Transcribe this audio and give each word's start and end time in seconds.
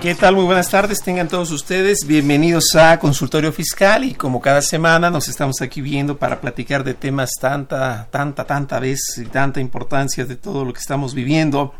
¿Qué 0.00 0.14
tal? 0.14 0.34
Muy 0.34 0.46
buenas 0.46 0.70
tardes, 0.70 1.02
tengan 1.02 1.28
todos 1.28 1.50
ustedes. 1.50 2.06
Bienvenidos 2.06 2.74
a 2.74 2.98
Consultorio 2.98 3.52
Fiscal 3.52 4.02
y 4.02 4.14
como 4.14 4.40
cada 4.40 4.62
semana 4.62 5.10
nos 5.10 5.28
estamos 5.28 5.60
aquí 5.60 5.82
viendo 5.82 6.16
para 6.16 6.40
platicar 6.40 6.84
de 6.84 6.94
temas 6.94 7.32
tanta, 7.38 8.08
tanta, 8.10 8.46
tanta 8.46 8.80
vez 8.80 9.18
y 9.18 9.26
tanta 9.26 9.60
importancia 9.60 10.24
de 10.24 10.36
todo 10.36 10.64
lo 10.64 10.72
que 10.72 10.80
estamos 10.80 11.12
viviendo. 11.12 11.74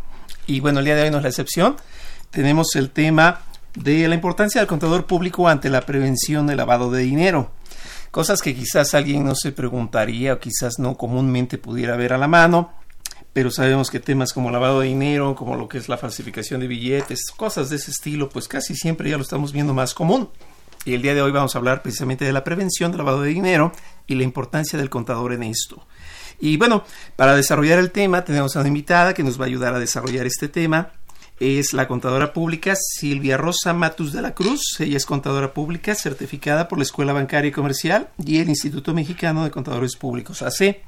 Y 0.46 0.60
bueno, 0.60 0.80
el 0.80 0.84
día 0.84 0.96
de 0.96 1.04
hoy 1.04 1.10
no 1.10 1.16
es 1.16 1.22
la 1.22 1.30
excepción. 1.30 1.76
Tenemos 2.30 2.76
el 2.76 2.90
tema 2.90 3.40
de 3.74 4.06
la 4.06 4.16
importancia 4.16 4.60
del 4.60 4.68
contador 4.68 5.06
público 5.06 5.48
ante 5.48 5.70
la 5.70 5.80
prevención 5.80 6.46
del 6.46 6.58
lavado 6.58 6.90
de 6.90 7.00
dinero. 7.00 7.52
Cosas 8.10 8.42
que 8.42 8.54
quizás 8.54 8.92
alguien 8.92 9.24
no 9.24 9.34
se 9.34 9.50
preguntaría 9.50 10.34
o 10.34 10.40
quizás 10.40 10.78
no 10.78 10.94
comúnmente 10.94 11.56
pudiera 11.56 11.96
ver 11.96 12.12
a 12.12 12.18
la 12.18 12.28
mano 12.28 12.79
pero 13.32 13.50
sabemos 13.50 13.90
que 13.90 14.00
temas 14.00 14.32
como 14.32 14.50
lavado 14.50 14.80
de 14.80 14.88
dinero, 14.88 15.34
como 15.34 15.56
lo 15.56 15.68
que 15.68 15.78
es 15.78 15.88
la 15.88 15.96
falsificación 15.96 16.60
de 16.60 16.66
billetes, 16.66 17.30
cosas 17.36 17.70
de 17.70 17.76
ese 17.76 17.90
estilo, 17.90 18.28
pues 18.28 18.48
casi 18.48 18.74
siempre 18.74 19.10
ya 19.10 19.16
lo 19.16 19.22
estamos 19.22 19.52
viendo 19.52 19.74
más 19.74 19.94
común. 19.94 20.30
Y 20.84 20.94
el 20.94 21.02
día 21.02 21.14
de 21.14 21.22
hoy 21.22 21.30
vamos 21.30 21.54
a 21.54 21.58
hablar 21.58 21.82
precisamente 21.82 22.24
de 22.24 22.32
la 22.32 22.42
prevención 22.42 22.90
del 22.90 22.98
lavado 22.98 23.22
de 23.22 23.28
dinero 23.28 23.72
y 24.06 24.14
la 24.14 24.24
importancia 24.24 24.78
del 24.78 24.90
contador 24.90 25.32
en 25.32 25.42
esto. 25.42 25.86
Y 26.40 26.56
bueno, 26.56 26.84
para 27.16 27.36
desarrollar 27.36 27.78
el 27.78 27.90
tema 27.90 28.24
tenemos 28.24 28.56
a 28.56 28.60
una 28.60 28.68
invitada 28.68 29.12
que 29.12 29.22
nos 29.22 29.38
va 29.38 29.44
a 29.44 29.48
ayudar 29.48 29.74
a 29.74 29.78
desarrollar 29.78 30.26
este 30.26 30.48
tema. 30.48 30.90
Es 31.38 31.72
la 31.72 31.86
contadora 31.86 32.32
pública 32.32 32.74
Silvia 32.76 33.36
Rosa 33.36 33.72
Matus 33.74 34.12
de 34.12 34.22
la 34.22 34.34
Cruz. 34.34 34.76
Ella 34.80 34.96
es 34.96 35.06
contadora 35.06 35.52
pública 35.52 35.94
certificada 35.94 36.66
por 36.66 36.78
la 36.78 36.84
Escuela 36.84 37.12
Bancaria 37.12 37.48
y 37.48 37.52
Comercial 37.52 38.08
y 38.18 38.40
el 38.40 38.48
Instituto 38.48 38.94
Mexicano 38.94 39.44
de 39.44 39.50
Contadores 39.50 39.96
Públicos, 39.96 40.42
AC. 40.42 40.78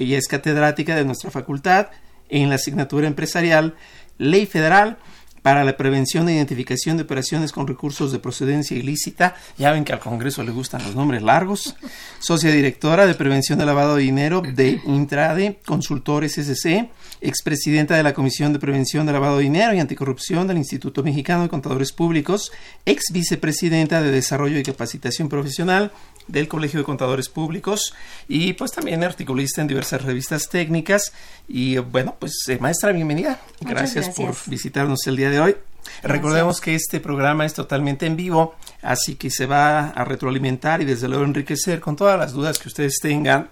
Ella 0.00 0.16
es 0.16 0.28
catedrática 0.28 0.96
de 0.96 1.04
nuestra 1.04 1.30
facultad 1.30 1.88
en 2.30 2.48
la 2.48 2.54
asignatura 2.54 3.06
empresarial 3.06 3.74
Ley 4.16 4.46
Federal 4.46 4.96
para 5.42 5.64
la 5.64 5.76
prevención 5.76 6.28
e 6.28 6.34
identificación 6.34 6.96
de 6.96 7.04
operaciones 7.04 7.52
con 7.52 7.66
recursos 7.66 8.12
de 8.12 8.18
procedencia 8.18 8.76
ilícita. 8.76 9.34
Ya 9.58 9.72
ven 9.72 9.84
que 9.84 9.92
al 9.92 9.98
Congreso 9.98 10.42
le 10.42 10.52
gustan 10.52 10.82
los 10.84 10.94
nombres 10.94 11.22
largos. 11.22 11.76
Socia 12.18 12.50
directora 12.50 13.06
de 13.06 13.14
prevención 13.14 13.58
de 13.58 13.66
lavado 13.66 13.96
de 13.96 14.02
dinero 14.02 14.42
de 14.42 14.80
Intrade 14.86 15.58
Consultores 15.66 16.38
SC, 16.38 16.90
expresidenta 17.20 17.96
de 17.96 18.02
la 18.02 18.14
Comisión 18.14 18.52
de 18.52 18.58
Prevención 18.58 19.06
de 19.06 19.12
Lavado 19.12 19.36
de 19.36 19.44
Dinero 19.44 19.74
y 19.74 19.80
Anticorrupción 19.80 20.46
del 20.46 20.58
Instituto 20.58 21.02
Mexicano 21.02 21.42
de 21.42 21.48
Contadores 21.48 21.92
Públicos, 21.92 22.52
ex 22.86 23.04
vicepresidenta 23.12 24.02
de 24.02 24.10
Desarrollo 24.10 24.58
y 24.58 24.62
Capacitación 24.62 25.28
Profesional 25.28 25.92
del 26.30 26.48
Colegio 26.48 26.80
de 26.80 26.84
Contadores 26.84 27.28
Públicos 27.28 27.94
y 28.28 28.52
pues 28.54 28.72
también 28.72 29.04
articulista 29.04 29.60
en 29.60 29.68
diversas 29.68 30.02
revistas 30.02 30.48
técnicas. 30.48 31.12
Y 31.48 31.78
bueno 31.78 32.16
pues 32.18 32.32
eh, 32.48 32.58
maestra 32.60 32.92
bienvenida. 32.92 33.40
Gracias, 33.60 34.06
gracias. 34.06 34.16
por 34.16 34.50
visitarnos 34.50 35.06
el 35.06 35.16
día 35.16 35.30
de 35.30 35.40
hoy. 35.40 35.56
Recordemos 36.02 36.60
que 36.60 36.74
este 36.74 37.00
programa 37.00 37.46
es 37.46 37.54
totalmente 37.54 38.06
en 38.06 38.16
vivo 38.16 38.54
así 38.82 39.16
que 39.16 39.30
se 39.30 39.46
va 39.46 39.88
a 39.88 40.04
retroalimentar 40.04 40.80
y 40.80 40.84
desde 40.84 41.08
luego 41.08 41.24
enriquecer 41.24 41.80
con 41.80 41.96
todas 41.96 42.18
las 42.18 42.32
dudas 42.32 42.58
que 42.58 42.68
ustedes 42.68 42.98
tengan 43.00 43.48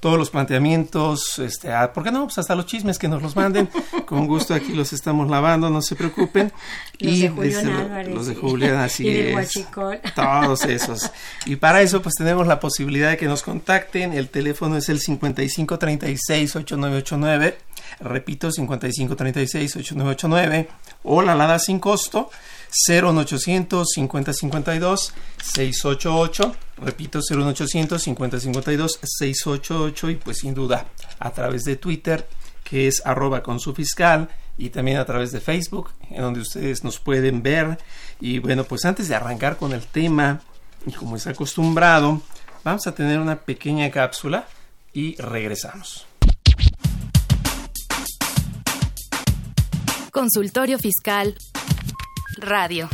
todos 0.00 0.16
los 0.18 0.30
planteamientos, 0.30 1.38
este, 1.38 1.70
ah, 1.72 1.92
¿por 1.92 2.02
qué 2.04 2.10
no? 2.10 2.24
Pues 2.24 2.38
hasta 2.38 2.54
los 2.54 2.64
chismes 2.66 2.98
que 2.98 3.06
nos 3.08 3.20
los 3.22 3.36
manden. 3.36 3.68
Con 4.06 4.26
gusto 4.26 4.54
aquí 4.54 4.72
los 4.72 4.92
estamos 4.94 5.28
lavando, 5.30 5.68
no 5.70 5.82
se 5.82 5.94
preocupen. 5.94 6.52
Los 6.98 7.20
de 7.20 7.28
desde 7.28 7.30
Julián 7.30 7.66
lo- 7.66 7.78
Álvarez, 7.78 8.14
los 8.14 8.26
de. 8.26 8.34
Julián, 8.34 8.76
así 8.80 9.06
Y 9.06 9.12
del 9.12 9.38
es. 9.38 9.52
Todos 10.14 10.64
esos. 10.64 11.10
Y 11.46 11.56
para 11.56 11.82
eso, 11.82 12.00
pues 12.02 12.14
tenemos 12.16 12.46
la 12.46 12.60
posibilidad 12.60 13.10
de 13.10 13.16
que 13.18 13.26
nos 13.26 13.42
contacten. 13.42 14.12
El 14.12 14.28
teléfono 14.30 14.76
es 14.76 14.88
el 14.88 15.00
5536-8989. 15.00 17.54
Repito, 18.00 18.48
5536-8989. 18.50 20.66
O 21.02 21.22
la 21.22 21.32
alada 21.32 21.58
sin 21.58 21.78
costo. 21.78 22.30
01800 22.88 23.86
5052 23.94 25.12
688 25.42 26.56
repito 26.78 27.20
01800 27.20 28.02
5052 28.02 29.00
688 29.02 30.10
y 30.10 30.16
pues 30.16 30.38
sin 30.38 30.54
duda 30.54 30.86
a 31.18 31.30
través 31.30 31.62
de 31.64 31.76
Twitter 31.76 32.28
que 32.64 32.88
es 32.88 33.02
arroba 33.04 33.42
con 33.42 33.60
su 33.60 33.74
fiscal 33.74 34.28
y 34.56 34.70
también 34.70 34.98
a 34.98 35.04
través 35.04 35.32
de 35.32 35.40
Facebook 35.40 35.90
en 36.10 36.22
donde 36.22 36.40
ustedes 36.40 36.84
nos 36.84 36.98
pueden 36.98 37.42
ver 37.42 37.78
y 38.20 38.38
bueno 38.38 38.64
pues 38.64 38.84
antes 38.84 39.08
de 39.08 39.14
arrancar 39.14 39.56
con 39.56 39.72
el 39.72 39.86
tema 39.86 40.40
y 40.86 40.92
como 40.92 41.16
es 41.16 41.26
acostumbrado 41.26 42.22
vamos 42.64 42.86
a 42.86 42.94
tener 42.94 43.18
una 43.18 43.40
pequeña 43.40 43.90
cápsula 43.90 44.46
y 44.92 45.16
regresamos 45.16 46.06
Consultorio 50.10 50.78
Fiscal. 50.78 51.36
Radio. 52.40 52.88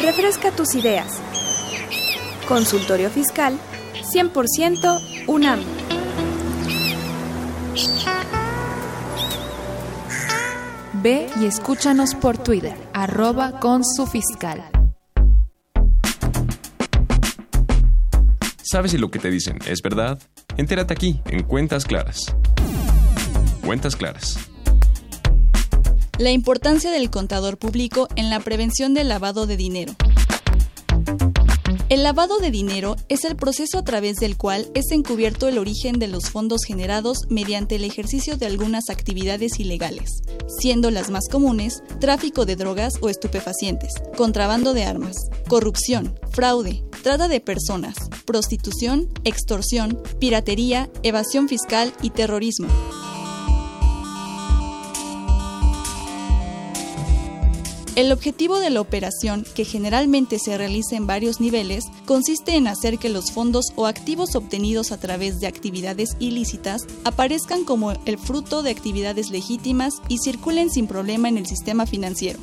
Refresca 0.00 0.50
tus 0.52 0.74
ideas. 0.74 1.20
Consultorio 2.46 3.10
Fiscal 3.10 3.58
100% 4.14 5.26
UNAM. 5.26 5.60
Ve 10.92 11.28
y 11.40 11.46
escúchanos 11.46 12.14
por 12.14 12.38
Twitter, 12.38 12.76
arroba 12.92 13.58
con 13.58 13.84
su 13.84 14.06
fiscal. 14.06 14.73
¿Sabes 18.74 18.90
si 18.90 18.98
lo 18.98 19.08
que 19.08 19.20
te 19.20 19.30
dicen 19.30 19.60
es 19.68 19.82
verdad? 19.82 20.18
Entérate 20.56 20.92
aquí, 20.92 21.20
en 21.26 21.44
Cuentas 21.44 21.84
Claras. 21.84 22.34
Cuentas 23.64 23.94
Claras. 23.94 24.36
La 26.18 26.32
importancia 26.32 26.90
del 26.90 27.08
contador 27.08 27.56
público 27.56 28.08
en 28.16 28.30
la 28.30 28.40
prevención 28.40 28.92
del 28.92 29.08
lavado 29.08 29.46
de 29.46 29.56
dinero. 29.56 29.94
El 31.94 32.02
lavado 32.02 32.40
de 32.40 32.50
dinero 32.50 32.96
es 33.08 33.22
el 33.24 33.36
proceso 33.36 33.78
a 33.78 33.84
través 33.84 34.16
del 34.16 34.36
cual 34.36 34.66
es 34.74 34.90
encubierto 34.90 35.46
el 35.46 35.58
origen 35.58 36.00
de 36.00 36.08
los 36.08 36.28
fondos 36.28 36.64
generados 36.64 37.18
mediante 37.28 37.76
el 37.76 37.84
ejercicio 37.84 38.36
de 38.36 38.46
algunas 38.46 38.90
actividades 38.90 39.60
ilegales, 39.60 40.10
siendo 40.58 40.90
las 40.90 41.10
más 41.10 41.28
comunes 41.30 41.84
tráfico 42.00 42.46
de 42.46 42.56
drogas 42.56 42.94
o 43.00 43.10
estupefacientes, 43.10 43.92
contrabando 44.16 44.74
de 44.74 44.82
armas, 44.82 45.14
corrupción, 45.46 46.18
fraude, 46.32 46.82
trata 47.04 47.28
de 47.28 47.38
personas, 47.38 47.94
prostitución, 48.24 49.08
extorsión, 49.22 50.02
piratería, 50.18 50.90
evasión 51.04 51.48
fiscal 51.48 51.92
y 52.02 52.10
terrorismo. 52.10 52.66
El 57.96 58.10
objetivo 58.10 58.58
de 58.58 58.70
la 58.70 58.80
operación, 58.80 59.46
que 59.54 59.64
generalmente 59.64 60.40
se 60.40 60.58
realiza 60.58 60.96
en 60.96 61.06
varios 61.06 61.40
niveles, 61.40 61.84
consiste 62.06 62.56
en 62.56 62.66
hacer 62.66 62.98
que 62.98 63.08
los 63.08 63.30
fondos 63.30 63.66
o 63.76 63.86
activos 63.86 64.34
obtenidos 64.34 64.90
a 64.90 64.98
través 64.98 65.38
de 65.38 65.46
actividades 65.46 66.16
ilícitas 66.18 66.82
aparezcan 67.04 67.64
como 67.64 67.92
el 67.92 68.18
fruto 68.18 68.64
de 68.64 68.70
actividades 68.70 69.30
legítimas 69.30 69.94
y 70.08 70.18
circulen 70.18 70.70
sin 70.70 70.88
problema 70.88 71.28
en 71.28 71.38
el 71.38 71.46
sistema 71.46 71.86
financiero. 71.86 72.40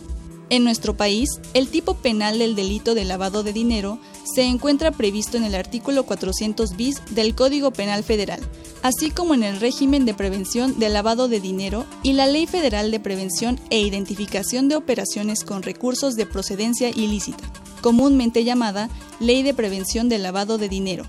En 0.52 0.66
nuestro 0.66 0.98
país, 0.98 1.40
el 1.54 1.70
tipo 1.70 1.94
penal 1.94 2.38
del 2.38 2.56
delito 2.56 2.94
de 2.94 3.06
lavado 3.06 3.42
de 3.42 3.54
dinero 3.54 4.00
se 4.36 4.44
encuentra 4.44 4.92
previsto 4.92 5.38
en 5.38 5.46
el 5.46 5.56
artículo 5.56 6.04
400 6.04 6.76
bis 6.76 7.02
del 7.10 7.36
Código 7.36 7.72
Penal 7.72 8.04
Federal, 8.04 8.42
así 8.84 9.12
como 9.12 9.34
en 9.34 9.44
el 9.44 9.62
régimen 9.62 10.04
de 10.04 10.14
prevención 10.14 10.78
del 10.78 10.92
lavado 10.92 11.30
de 11.30 11.40
dinero 11.40 11.86
y 12.04 12.12
la 12.12 12.28
Ley 12.28 12.48
Federal 12.48 12.92
de 12.92 13.00
Prevención 13.00 13.62
e 13.70 13.80
Identificación 13.80 14.68
de 14.68 14.76
Operaciones 14.76 15.46
con 15.46 15.64
Recursos 15.64 16.16
de 16.16 16.26
Procedencia 16.26 16.90
Ilícita. 16.90 17.50
comúnmente 17.80 18.44
llamada 18.44 18.90
Ley 19.22 19.44
de 19.44 19.54
Prevención 19.54 20.10
del 20.10 20.22
Lavado 20.22 20.58
de 20.58 20.68
Dinero. 20.68 21.06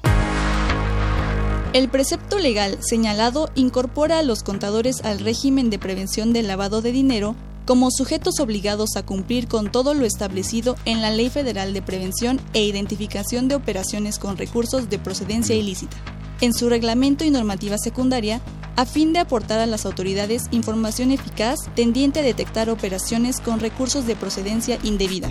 El 1.72 1.88
precepto 1.88 2.38
legal 2.38 2.78
señalado 2.80 3.50
incorpora 3.56 4.20
a 4.20 4.22
los 4.22 4.44
contadores 4.44 5.02
al 5.02 5.18
régimen 5.18 5.68
de 5.68 5.80
prevención 5.80 6.32
del 6.32 6.46
lavado 6.46 6.80
de 6.80 6.92
dinero 6.92 7.34
como 7.64 7.90
sujetos 7.90 8.40
obligados 8.40 8.96
a 8.96 9.04
cumplir 9.04 9.48
con 9.48 9.70
todo 9.70 9.94
lo 9.94 10.04
establecido 10.04 10.76
en 10.84 11.02
la 11.02 11.10
Ley 11.10 11.30
Federal 11.30 11.72
de 11.72 11.82
Prevención 11.82 12.40
e 12.52 12.64
Identificación 12.64 13.48
de 13.48 13.54
Operaciones 13.54 14.18
con 14.18 14.36
Recursos 14.36 14.90
de 14.90 14.98
Procedencia 14.98 15.54
Ilícita, 15.54 15.96
en 16.40 16.54
su 16.54 16.68
reglamento 16.68 17.24
y 17.24 17.30
normativa 17.30 17.78
secundaria, 17.78 18.40
a 18.76 18.86
fin 18.86 19.12
de 19.12 19.18
aportar 19.18 19.60
a 19.60 19.66
las 19.66 19.84
autoridades 19.84 20.44
información 20.50 21.10
eficaz 21.10 21.58
tendiente 21.74 22.20
a 22.20 22.22
detectar 22.22 22.70
operaciones 22.70 23.40
con 23.40 23.60
recursos 23.60 24.06
de 24.06 24.16
procedencia 24.16 24.78
indebida. 24.82 25.30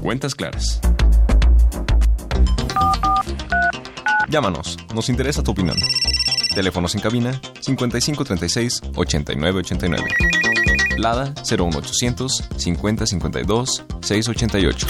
Cuentas 0.00 0.34
claras. 0.34 0.80
Llámanos, 4.28 4.76
nos 4.94 5.08
interesa 5.08 5.42
tu 5.42 5.52
opinión. 5.52 5.76
Teléfonos 6.54 6.94
en 6.94 7.00
cabina 7.00 7.40
5536 7.60 8.80
8989. 8.94 10.08
Lada 10.96 11.34
01800 11.42 12.48
5052 12.56 13.84
688. 14.00 14.86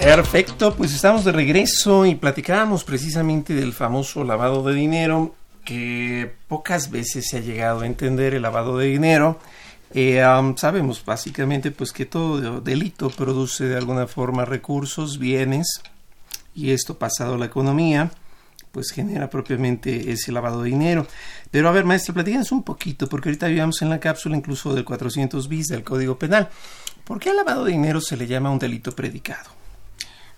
Perfecto, 0.00 0.74
pues 0.74 0.92
estamos 0.92 1.24
de 1.24 1.32
regreso 1.32 2.04
y 2.04 2.16
platicábamos 2.16 2.82
precisamente 2.82 3.54
del 3.54 3.72
famoso 3.72 4.24
lavado 4.24 4.62
de 4.64 4.74
dinero, 4.74 5.34
que 5.64 6.32
pocas 6.48 6.90
veces 6.90 7.28
se 7.28 7.38
ha 7.38 7.40
llegado 7.40 7.80
a 7.80 7.86
entender 7.86 8.34
el 8.34 8.42
lavado 8.42 8.76
de 8.78 8.86
dinero. 8.86 9.38
Eh, 9.94 10.20
sabemos 10.56 11.04
básicamente 11.04 11.70
pues 11.70 11.92
que 11.92 12.06
todo 12.06 12.60
delito 12.60 13.08
produce 13.08 13.64
de 13.64 13.76
alguna 13.76 14.06
forma 14.06 14.44
recursos, 14.44 15.18
bienes, 15.18 15.80
y 16.56 16.72
esto 16.72 16.98
pasado 16.98 17.34
a 17.34 17.38
la 17.38 17.46
economía, 17.46 18.10
pues 18.72 18.90
genera 18.90 19.30
propiamente 19.30 20.10
ese 20.10 20.32
lavado 20.32 20.62
de 20.62 20.70
dinero. 20.70 21.06
Pero 21.50 21.68
a 21.68 21.72
ver, 21.72 21.84
maestro, 21.84 22.14
platícanos 22.14 22.50
un 22.50 22.62
poquito, 22.62 23.08
porque 23.08 23.28
ahorita 23.28 23.46
vivamos 23.46 23.80
en 23.82 23.90
la 23.90 24.00
cápsula 24.00 24.36
incluso 24.36 24.74
del 24.74 24.84
400 24.84 25.48
bis 25.48 25.68
del 25.68 25.84
Código 25.84 26.18
Penal. 26.18 26.48
¿Por 27.04 27.20
qué 27.20 27.30
al 27.30 27.36
lavado 27.36 27.64
de 27.64 27.72
dinero 27.72 28.00
se 28.00 28.16
le 28.16 28.26
llama 28.26 28.50
un 28.50 28.58
delito 28.58 28.92
predicado? 28.92 29.50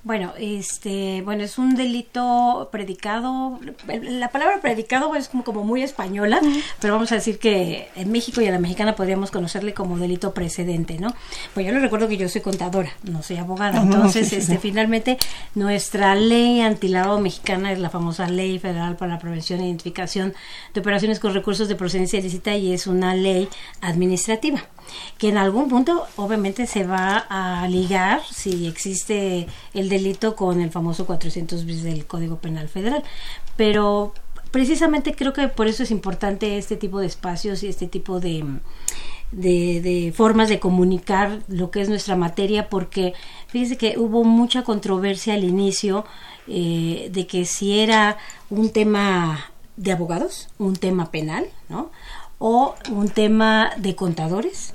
Bueno, 0.08 0.32
este, 0.38 1.20
bueno, 1.20 1.44
es 1.44 1.58
un 1.58 1.74
delito 1.74 2.70
predicado. 2.72 3.60
La 3.86 4.30
palabra 4.30 4.58
predicado 4.62 5.14
es 5.14 5.28
como, 5.28 5.44
como 5.44 5.64
muy 5.64 5.82
española, 5.82 6.40
pero 6.80 6.94
vamos 6.94 7.12
a 7.12 7.16
decir 7.16 7.38
que 7.38 7.90
en 7.94 8.10
México 8.10 8.40
y 8.40 8.46
a 8.46 8.50
la 8.50 8.58
mexicana 8.58 8.96
podríamos 8.96 9.30
conocerle 9.30 9.74
como 9.74 9.98
delito 9.98 10.32
precedente, 10.32 10.98
¿no? 10.98 11.14
Pues 11.52 11.66
yo 11.66 11.72
le 11.72 11.80
recuerdo 11.80 12.08
que 12.08 12.16
yo 12.16 12.26
soy 12.30 12.40
contadora, 12.40 12.90
no 13.02 13.22
soy 13.22 13.36
abogada, 13.36 13.82
entonces, 13.82 14.32
este, 14.32 14.56
finalmente 14.56 15.18
nuestra 15.54 16.14
ley 16.14 16.62
antilavado 16.62 17.20
mexicana 17.20 17.70
es 17.70 17.78
la 17.78 17.90
famosa 17.90 18.30
Ley 18.30 18.58
Federal 18.58 18.96
para 18.96 19.12
la 19.12 19.18
Prevención 19.18 19.60
e 19.60 19.66
Identificación 19.66 20.32
de 20.72 20.80
Operaciones 20.80 21.20
con 21.20 21.34
Recursos 21.34 21.68
de 21.68 21.74
Procedencia 21.74 22.18
Ilícita 22.18 22.56
y 22.56 22.72
es 22.72 22.86
una 22.86 23.14
ley 23.14 23.50
administrativa 23.82 24.64
que 25.18 25.28
en 25.28 25.36
algún 25.36 25.68
punto 25.68 26.06
obviamente 26.16 26.66
se 26.66 26.84
va 26.84 27.26
a 27.28 27.68
ligar 27.68 28.22
si 28.30 28.66
existe 28.66 29.46
el 29.74 29.90
delito 29.90 29.97
con 30.36 30.60
el 30.60 30.70
famoso 30.70 31.06
400 31.06 31.64
bis 31.64 31.82
del 31.82 32.06
Código 32.06 32.36
Penal 32.36 32.68
Federal. 32.68 33.02
Pero 33.56 34.12
precisamente 34.50 35.14
creo 35.14 35.32
que 35.32 35.48
por 35.48 35.66
eso 35.66 35.82
es 35.82 35.90
importante 35.90 36.58
este 36.58 36.76
tipo 36.76 37.00
de 37.00 37.06
espacios 37.06 37.62
y 37.62 37.68
este 37.68 37.86
tipo 37.86 38.20
de, 38.20 38.44
de, 39.32 40.12
formas 40.14 40.48
de 40.48 40.58
comunicar 40.58 41.40
lo 41.48 41.70
que 41.70 41.80
es 41.80 41.88
nuestra 41.88 42.16
materia, 42.16 42.68
porque 42.68 43.14
fíjese 43.48 43.76
que 43.76 43.98
hubo 43.98 44.24
mucha 44.24 44.62
controversia 44.64 45.34
al 45.34 45.44
inicio 45.44 46.04
eh, 46.46 47.10
de 47.12 47.26
que 47.26 47.44
si 47.44 47.78
era 47.78 48.16
un 48.50 48.70
tema 48.70 49.50
de 49.76 49.92
abogados, 49.92 50.48
un 50.58 50.76
tema 50.76 51.10
penal, 51.10 51.46
¿no? 51.68 51.90
O 52.38 52.74
un 52.90 53.08
tema 53.08 53.72
de 53.76 53.94
contadores 53.96 54.72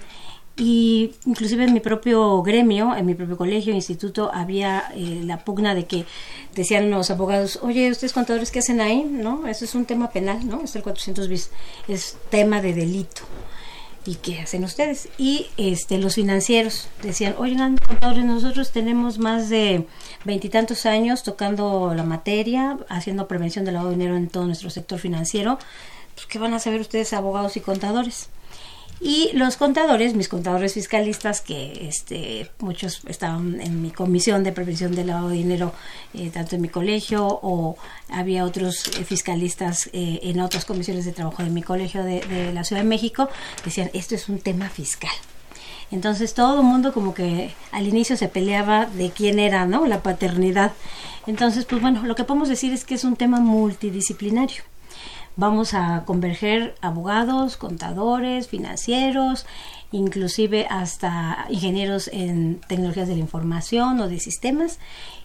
y 0.56 1.16
inclusive 1.26 1.64
en 1.64 1.74
mi 1.74 1.80
propio 1.80 2.44
gremio, 2.44 2.96
en 2.96 3.06
mi 3.06 3.16
propio 3.16 3.38
colegio, 3.38 3.74
instituto, 3.74 4.30
había 4.34 4.92
eh, 4.96 5.22
la 5.24 5.44
pugna 5.44 5.74
de 5.74 5.86
que 5.86 6.06
decían 6.54 6.92
los 6.92 7.10
abogados, 7.10 7.60
oye, 7.64 7.90
ustedes 7.90 8.14
contadores, 8.14 8.52
¿qué 8.52 8.60
hacen 8.60 8.80
ahí? 8.80 9.04
¿No? 9.04 9.48
Eso 9.48 9.66
es 9.66 9.74
un 9.74 9.86
tema 9.86 10.12
penal, 10.12 10.48
¿no? 10.48 10.62
Es 10.64 10.76
el 10.76 10.84
400 10.84 11.28
bis, 11.28 11.50
es 11.88 12.18
tema 12.30 12.62
de 12.62 12.74
delito. 12.74 13.24
¿Y 14.06 14.16
qué 14.16 14.42
hacen 14.42 14.66
ustedes? 14.66 15.08
Y 15.18 15.48
este 15.56 15.98
los 15.98 16.16
financieros 16.16 16.90
decían, 17.02 17.36
oigan, 17.38 17.78
contadores, 17.78 18.26
nosotros 18.26 18.72
tenemos 18.72 19.18
más 19.18 19.50
de 19.50 19.88
veintitantos 20.26 20.86
años 20.86 21.24
tocando 21.24 21.94
la 21.96 22.04
materia, 22.04 22.78
haciendo 22.90 23.30
prevención 23.30 23.64
del 23.64 23.76
lavado 23.76 23.92
de 23.92 23.96
dinero 23.96 24.18
en 24.18 24.28
todo 24.28 24.46
nuestro 24.46 24.70
sector 24.70 25.00
financiero. 25.00 25.58
Pues, 26.16 26.28
¿Qué 26.28 26.38
van 26.38 26.54
a 26.54 26.60
saber 26.60 26.82
ustedes, 26.82 27.14
abogados 27.14 27.56
y 27.56 27.62
contadores? 27.62 28.30
Y 29.06 29.32
los 29.34 29.58
contadores, 29.58 30.16
mis 30.16 30.30
contadores 30.30 30.76
fiscalistas, 30.76 31.42
que 31.42 31.90
este, 31.90 32.50
muchos 32.60 33.02
estaban 33.06 33.60
en 33.60 33.82
mi 33.82 33.92
comisión 33.92 34.46
de 34.46 34.54
prevención 34.54 34.96
del 34.96 35.08
lavado 35.08 35.28
de 35.28 35.36
dinero, 35.36 35.74
eh, 36.14 36.30
tanto 36.30 36.56
en 36.56 36.62
mi 36.62 36.70
colegio, 36.70 37.28
o 37.28 37.76
había 38.08 38.46
otros 38.46 38.88
eh, 38.88 39.04
fiscalistas 39.04 39.90
eh, 39.92 40.22
en 40.24 40.40
otras 40.40 40.64
comisiones 40.64 41.04
de 41.04 41.12
trabajo 41.12 41.44
de 41.44 41.50
mi 41.50 41.62
colegio 41.62 42.02
de, 42.06 42.22
de 42.22 42.54
la 42.54 42.64
Ciudad 42.64 42.82
de 42.82 42.88
México, 42.88 43.28
decían, 43.66 43.90
esto 43.94 44.16
es 44.16 44.30
un 44.30 44.40
tema 44.40 44.70
fiscal. 44.70 45.12
Entonces 45.92 46.34
todo 46.34 46.62
el 46.62 46.66
mundo 46.66 46.94
como 46.94 47.14
que 47.14 47.54
al 47.74 47.86
inicio 47.86 48.16
se 48.16 48.30
peleaba 48.30 48.86
de 48.86 49.12
quién 49.12 49.38
era, 49.38 49.66
¿no? 49.66 49.86
La 49.86 50.02
paternidad. 50.02 50.72
Entonces, 51.28 51.66
pues 51.66 51.82
bueno, 51.82 52.06
lo 52.06 52.16
que 52.16 52.24
podemos 52.24 52.48
decir 52.48 52.72
es 52.72 52.86
que 52.86 52.96
es 52.96 53.04
un 53.04 53.18
tema 53.18 53.42
multidisciplinario 53.42 54.64
vamos 55.36 55.74
a 55.74 56.04
converger 56.06 56.76
abogados, 56.82 57.58
contadores, 57.58 58.48
financieros, 58.48 59.46
inclusive 59.92 60.68
hasta 60.70 61.46
ingenieros 61.50 62.10
en 62.12 62.60
tecnologías 62.68 63.08
de 63.08 63.16
la 63.16 63.22
información 63.22 64.00
o 64.00 64.08
de 64.08 64.20
sistemas. 64.20 64.80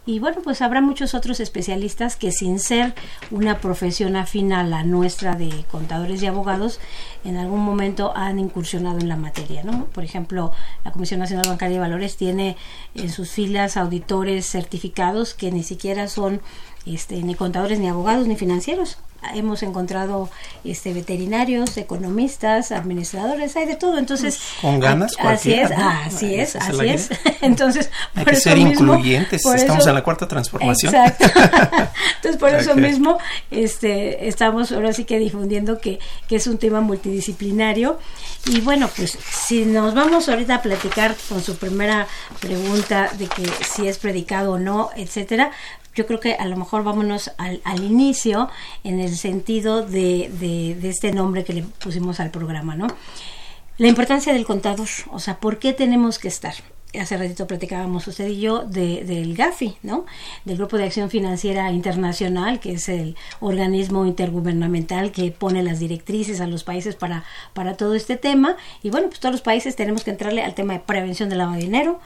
Y 0.06 0.20
bueno, 0.20 0.38
pues 0.42 0.62
habrá 0.62 0.80
muchos 0.80 1.14
otros 1.14 1.38
especialistas 1.40 2.16
que 2.16 2.32
sin 2.32 2.58
ser 2.58 2.94
una 3.30 3.58
profesión 3.58 4.16
afín 4.16 4.54
a 4.54 4.64
la 4.64 4.82
nuestra 4.82 5.34
de 5.34 5.66
contadores 5.70 6.22
y 6.22 6.26
abogados, 6.26 6.80
en 7.24 7.36
algún 7.36 7.60
momento 7.60 8.16
han 8.16 8.38
incursionado 8.38 8.98
en 8.98 9.08
la 9.08 9.16
materia. 9.16 9.62
Por 9.92 10.04
ejemplo, 10.04 10.52
la 10.84 10.92
Comisión 10.92 11.20
Nacional 11.20 11.46
Bancaria 11.46 11.74
de 11.74 11.80
Valores 11.80 12.16
tiene 12.16 12.56
en 12.94 13.10
sus 13.10 13.30
filas 13.30 13.76
auditores 13.76 14.46
certificados 14.46 15.34
que 15.34 15.50
ni 15.50 15.62
siquiera 15.62 16.08
son 16.08 16.40
este, 16.86 17.22
ni 17.22 17.34
contadores, 17.34 17.78
ni 17.78 17.88
abogados, 17.88 18.26
ni 18.26 18.36
financieros 18.36 18.96
hemos 19.34 19.62
encontrado 19.62 20.30
este 20.64 20.92
veterinarios, 20.92 21.76
economistas, 21.76 22.72
administradores, 22.72 23.56
hay 23.56 23.66
de 23.66 23.76
todo. 23.76 23.98
Entonces, 23.98 24.40
con 24.60 24.80
ganas, 24.80 25.14
así 25.18 25.52
es, 25.52 25.70
así 25.70 26.34
es, 26.34 26.56
así 26.56 26.88
es. 26.88 27.10
Entonces, 27.40 27.90
hay 28.14 28.24
que 28.24 28.36
ser 28.36 28.58
incluyentes. 28.58 29.44
Estamos 29.44 29.86
en 29.86 29.94
la 29.94 30.02
cuarta 30.02 30.26
transformación. 30.28 30.94
Exacto. 30.94 31.24
Entonces, 32.16 32.36
por 32.38 32.54
eso 32.54 32.74
mismo, 32.74 33.18
este, 33.50 34.28
estamos 34.28 34.72
ahora 34.72 34.92
sí 34.92 35.04
que 35.04 35.18
difundiendo 35.18 35.78
que, 35.78 35.98
que 36.28 36.36
es 36.36 36.46
un 36.46 36.58
tema 36.58 36.80
multidisciplinario. 36.80 37.98
Y 38.46 38.60
bueno, 38.60 38.88
pues 38.94 39.18
si 39.30 39.64
nos 39.64 39.94
vamos 39.94 40.28
ahorita 40.28 40.56
a 40.56 40.62
platicar 40.62 41.16
con 41.28 41.42
su 41.42 41.56
primera 41.56 42.06
pregunta 42.40 43.10
de 43.18 43.26
que 43.26 43.46
si 43.64 43.88
es 43.88 43.98
predicado 43.98 44.52
o 44.52 44.58
no, 44.58 44.90
etcétera, 44.96 45.50
yo 45.98 46.06
creo 46.06 46.20
que 46.20 46.34
a 46.34 46.44
lo 46.44 46.56
mejor 46.56 46.84
vámonos 46.84 47.32
al, 47.38 47.60
al 47.64 47.82
inicio 47.82 48.48
en 48.84 49.00
el 49.00 49.07
sentido 49.16 49.84
de, 49.84 50.30
de, 50.40 50.88
este 50.88 51.12
nombre 51.12 51.44
que 51.44 51.52
le 51.52 51.62
pusimos 51.62 52.20
al 52.20 52.30
programa, 52.30 52.76
¿no? 52.76 52.86
La 53.76 53.88
importancia 53.88 54.32
del 54.32 54.44
contador, 54.44 54.88
o 55.10 55.18
sea, 55.18 55.38
¿por 55.38 55.58
qué 55.58 55.72
tenemos 55.72 56.18
que 56.18 56.28
estar? 56.28 56.54
Hace 56.98 57.18
ratito 57.18 57.46
platicábamos 57.46 58.06
usted 58.08 58.28
y 58.28 58.40
yo 58.40 58.64
de, 58.64 59.04
del 59.04 59.36
GAFI, 59.36 59.76
¿no? 59.82 60.06
Del 60.44 60.56
Grupo 60.56 60.78
de 60.78 60.84
Acción 60.84 61.10
Financiera 61.10 61.70
Internacional, 61.70 62.60
que 62.60 62.72
es 62.72 62.88
el 62.88 63.14
organismo 63.40 64.06
intergubernamental 64.06 65.12
que 65.12 65.30
pone 65.30 65.62
las 65.62 65.78
directrices 65.78 66.40
a 66.40 66.46
los 66.46 66.64
países 66.64 66.96
para, 66.96 67.24
para 67.52 67.76
todo 67.76 67.94
este 67.94 68.16
tema. 68.16 68.56
Y 68.82 68.90
bueno, 68.90 69.08
pues 69.08 69.20
todos 69.20 69.32
los 69.32 69.42
países 69.42 69.76
tenemos 69.76 70.02
que 70.02 70.10
entrarle 70.10 70.42
al 70.42 70.54
tema 70.54 70.72
de 70.72 70.80
prevención 70.80 71.28
del 71.28 71.38
lavado 71.38 71.58
de 71.58 71.64
dinero, 71.64 72.00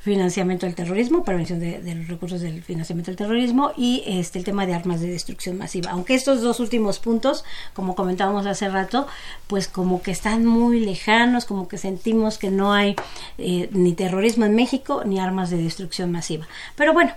financiamiento 0.00 0.64
del 0.64 0.74
terrorismo, 0.74 1.24
prevención 1.24 1.60
de, 1.60 1.94
los 1.94 2.08
recursos 2.08 2.40
del 2.40 2.62
financiamiento 2.62 3.10
del 3.10 3.18
terrorismo 3.18 3.72
y 3.76 4.02
este 4.06 4.38
el 4.38 4.44
tema 4.46 4.64
de 4.64 4.74
armas 4.74 5.00
de 5.00 5.08
destrucción 5.08 5.58
masiva. 5.58 5.90
Aunque 5.90 6.14
estos 6.14 6.40
dos 6.40 6.58
últimos 6.58 6.98
puntos, 6.98 7.44
como 7.74 7.94
comentábamos 7.94 8.46
hace 8.46 8.68
rato, 8.68 9.06
pues 9.46 9.68
como 9.68 10.00
que 10.02 10.10
están 10.10 10.46
muy 10.46 10.80
lejanos, 10.80 11.44
como 11.44 11.68
que 11.68 11.76
sentimos 11.76 12.38
que 12.38 12.50
no 12.50 12.72
hay 12.72 12.96
eh, 13.36 13.68
ni 13.72 13.92
terrorismo 13.92 14.46
en 14.46 14.54
México 14.54 15.02
ni 15.04 15.18
armas 15.18 15.50
de 15.50 15.58
destrucción 15.58 16.10
masiva. 16.10 16.48
Pero 16.76 16.94
bueno, 16.94 17.12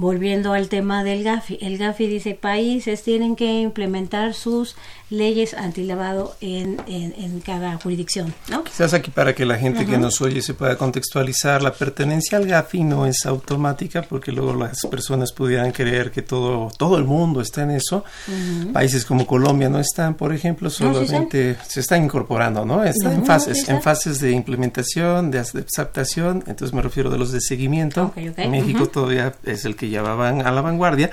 volviendo 0.00 0.54
al 0.54 0.68
tema 0.70 1.04
del 1.04 1.22
GAFI, 1.22 1.58
el 1.60 1.76
GAFI 1.76 2.06
dice 2.06 2.34
países 2.34 3.02
tienen 3.02 3.36
que 3.36 3.60
implementar 3.60 4.32
sus 4.32 4.74
leyes 5.10 5.54
antilavado 5.54 6.36
en, 6.40 6.80
en, 6.86 7.12
en 7.18 7.40
cada 7.40 7.76
jurisdicción, 7.76 8.32
¿no? 8.48 8.64
Quizás 8.64 8.94
aquí 8.94 9.10
para 9.10 9.34
que 9.34 9.44
la 9.44 9.58
gente 9.58 9.84
que 9.84 9.98
nos 9.98 10.20
oye 10.20 10.40
se 10.40 10.54
pueda 10.54 10.78
contextualizar, 10.78 11.62
la 11.62 11.72
pertenencia 11.72 12.38
al 12.38 12.46
GAFI 12.46 12.84
no 12.84 13.06
es 13.06 13.26
automática 13.26 14.02
porque 14.02 14.32
luego 14.32 14.54
las 14.54 14.86
personas 14.86 15.32
pudieran 15.32 15.72
creer 15.72 16.10
que 16.10 16.22
todo, 16.22 16.70
todo 16.78 16.96
el 16.96 17.04
mundo 17.04 17.42
está 17.42 17.62
en 17.62 17.72
eso. 17.72 18.04
Países 18.72 19.04
como 19.04 19.26
Colombia 19.26 19.68
no 19.68 19.80
están, 19.80 20.14
por 20.14 20.32
ejemplo, 20.32 20.70
solamente 20.70 21.56
se 21.68 21.80
están 21.80 22.04
incorporando, 22.04 22.64
¿no? 22.64 22.82
Están 22.84 23.12
en 23.12 23.26
fases, 23.26 23.68
en 23.68 23.82
fases 23.82 24.20
de 24.20 24.30
implementación, 24.30 25.30
de 25.30 25.40
aceptación, 25.40 26.44
entonces 26.46 26.72
me 26.72 26.80
refiero 26.80 27.10
de 27.10 27.18
los 27.18 27.32
de 27.32 27.40
seguimiento. 27.40 28.14
México 28.48 28.86
todavía 28.86 29.34
es 29.44 29.64
el 29.64 29.76
que 29.76 29.89
va 29.98 30.28
a 30.28 30.50
la 30.50 30.60
vanguardia 30.60 31.10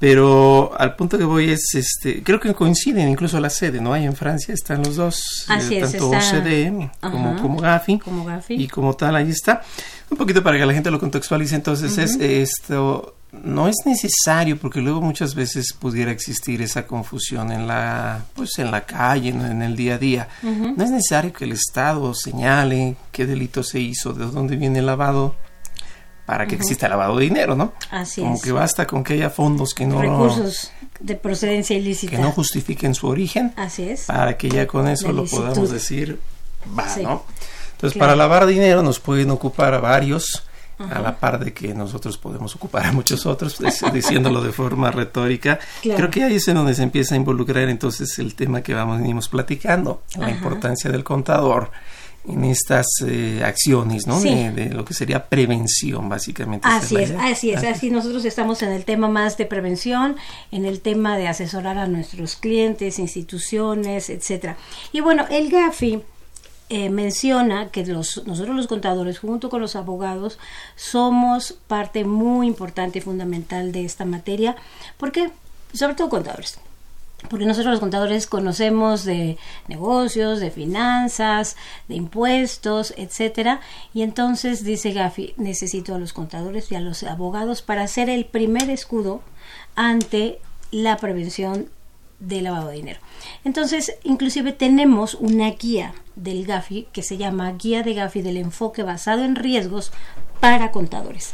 pero 0.00 0.72
al 0.78 0.96
punto 0.96 1.18
que 1.18 1.24
voy 1.24 1.50
es 1.50 1.74
este 1.74 2.22
creo 2.22 2.40
que 2.40 2.54
coinciden 2.54 3.08
incluso 3.08 3.38
la 3.38 3.50
sede 3.50 3.82
no 3.82 3.92
hay 3.92 4.06
en 4.06 4.16
Francia 4.16 4.54
están 4.54 4.82
los 4.82 4.96
dos 4.96 5.46
eh, 5.70 5.80
tanto 5.80 6.08
OCDE 6.08 6.90
como, 7.00 7.36
como 7.40 7.60
Gafi 7.60 8.00
y 8.48 8.66
como 8.66 8.94
tal 8.94 9.16
ahí 9.16 9.30
está. 9.30 9.62
Un 10.10 10.16
poquito 10.16 10.42
para 10.42 10.58
que 10.58 10.64
la 10.64 10.72
gente 10.72 10.90
lo 10.90 10.98
contextualice 10.98 11.54
entonces 11.54 11.98
es 11.98 12.16
esto 12.18 13.14
no 13.32 13.68
es 13.68 13.76
necesario 13.84 14.56
porque 14.58 14.80
luego 14.80 15.02
muchas 15.02 15.34
veces 15.34 15.74
pudiera 15.78 16.10
existir 16.10 16.62
esa 16.62 16.86
confusión 16.86 17.52
en 17.52 17.66
la 17.66 18.24
pues 18.34 18.58
en 18.58 18.70
la 18.70 18.86
calle 18.86 19.28
en 19.28 19.62
el 19.62 19.76
día 19.76 19.94
a 19.94 19.98
día. 19.98 20.28
No 20.42 20.82
es 20.82 20.90
necesario 20.90 21.32
que 21.32 21.44
el 21.44 21.52
Estado 21.52 22.12
señale 22.14 22.96
qué 23.12 23.26
delito 23.26 23.62
se 23.62 23.80
hizo 23.80 24.14
de 24.14 24.26
dónde 24.26 24.56
viene 24.56 24.80
el 24.80 24.86
lavado 24.86 25.36
para 26.30 26.46
que 26.46 26.54
exista 26.54 26.88
lavado 26.88 27.16
de 27.16 27.24
dinero, 27.24 27.56
¿no? 27.56 27.72
Así 27.90 28.20
Como 28.20 28.40
que 28.40 28.52
basta 28.52 28.86
con 28.86 29.02
que 29.02 29.14
haya 29.14 29.30
fondos 29.30 29.74
que 29.74 29.84
no... 29.84 30.00
Recursos 30.00 30.70
de 31.00 31.16
procedencia 31.16 31.76
ilícita. 31.76 32.14
Que 32.14 32.22
no 32.22 32.30
justifiquen 32.30 32.94
su 32.94 33.08
origen. 33.08 33.52
Así 33.56 33.88
es. 33.88 34.04
Para 34.04 34.36
que 34.36 34.48
ya 34.48 34.68
con 34.68 34.86
eso 34.86 35.10
lo 35.10 35.24
podamos 35.24 35.72
decir, 35.72 36.20
va, 36.78 36.86
¿no? 37.02 37.24
Entonces, 37.72 37.98
para 37.98 38.14
lavar 38.14 38.46
dinero 38.46 38.80
nos 38.84 39.00
pueden 39.00 39.32
ocupar 39.32 39.74
a 39.74 39.80
varios, 39.80 40.44
a 40.78 41.00
la 41.00 41.18
par 41.18 41.44
de 41.44 41.52
que 41.52 41.74
nosotros 41.74 42.16
podemos 42.16 42.54
ocupar 42.54 42.86
a 42.86 42.92
muchos 42.92 43.26
otros, 43.26 43.56
pues, 43.56 43.82
diciéndolo 43.92 44.40
de 44.40 44.52
forma 44.52 44.92
retórica. 44.92 45.58
Creo 45.82 46.10
que 46.12 46.22
ahí 46.22 46.36
es 46.36 46.46
en 46.46 46.54
donde 46.54 46.74
se 46.74 46.84
empieza 46.84 47.16
a 47.16 47.18
involucrar 47.18 47.68
entonces 47.68 48.16
el 48.20 48.36
tema 48.36 48.62
que 48.62 48.72
vamos 48.72 49.00
venimos 49.00 49.28
platicando, 49.28 50.04
la 50.16 50.30
importancia 50.30 50.92
del 50.92 51.02
contador 51.02 51.72
en 52.28 52.44
estas 52.44 52.86
eh, 53.06 53.42
acciones, 53.44 54.06
¿no? 54.06 54.20
De, 54.20 54.70
lo 54.72 54.84
que 54.84 54.94
sería 54.94 55.26
prevención, 55.28 56.08
básicamente. 56.08 56.66
Así 56.68 56.96
es, 56.96 57.12
así 57.12 57.50
es, 57.50 57.64
así 57.64 57.90
nosotros 57.90 58.24
estamos 58.24 58.62
en 58.62 58.70
el 58.72 58.84
tema 58.84 59.08
más 59.08 59.36
de 59.36 59.46
prevención, 59.46 60.16
en 60.52 60.66
el 60.66 60.80
tema 60.80 61.16
de 61.16 61.28
asesorar 61.28 61.78
a 61.78 61.86
nuestros 61.86 62.36
clientes, 62.36 62.98
instituciones, 62.98 64.10
etcétera. 64.10 64.56
Y 64.92 65.00
bueno, 65.00 65.26
el 65.30 65.50
GAFI 65.50 66.02
eh, 66.68 66.90
menciona 66.90 67.70
que 67.70 67.86
los, 67.86 68.22
nosotros 68.26 68.54
los 68.54 68.66
contadores, 68.66 69.18
junto 69.18 69.48
con 69.48 69.60
los 69.60 69.74
abogados, 69.74 70.38
somos 70.76 71.58
parte 71.66 72.04
muy 72.04 72.46
importante 72.46 72.98
y 72.98 73.02
fundamental 73.02 73.72
de 73.72 73.84
esta 73.84 74.04
materia, 74.04 74.56
porque 74.98 75.30
sobre 75.72 75.94
todo 75.94 76.10
contadores 76.10 76.58
porque 77.28 77.46
nosotros 77.46 77.72
los 77.72 77.80
contadores 77.80 78.26
conocemos 78.26 79.04
de 79.04 79.36
negocios, 79.68 80.40
de 80.40 80.50
finanzas, 80.50 81.56
de 81.88 81.96
impuestos, 81.96 82.94
etcétera, 82.96 83.60
y 83.92 84.02
entonces 84.02 84.64
dice 84.64 84.92
Gafi, 84.92 85.34
necesito 85.36 85.94
a 85.94 85.98
los 85.98 86.12
contadores 86.12 86.70
y 86.72 86.76
a 86.76 86.80
los 86.80 87.02
abogados 87.02 87.62
para 87.62 87.82
hacer 87.82 88.08
el 88.08 88.24
primer 88.24 88.70
escudo 88.70 89.22
ante 89.74 90.38
la 90.70 90.96
prevención 90.96 91.68
del 92.20 92.44
lavado 92.44 92.68
de 92.68 92.76
dinero. 92.76 93.00
Entonces, 93.44 93.94
inclusive 94.04 94.52
tenemos 94.52 95.14
una 95.14 95.50
guía 95.50 95.94
del 96.16 96.44
GAFI 96.44 96.86
que 96.92 97.02
se 97.02 97.16
llama 97.16 97.52
Guía 97.52 97.82
de 97.82 97.94
GAFI 97.94 98.22
del 98.22 98.36
enfoque 98.36 98.82
basado 98.82 99.24
en 99.24 99.36
riesgos 99.36 99.90
para 100.38 100.70
contadores. 100.70 101.32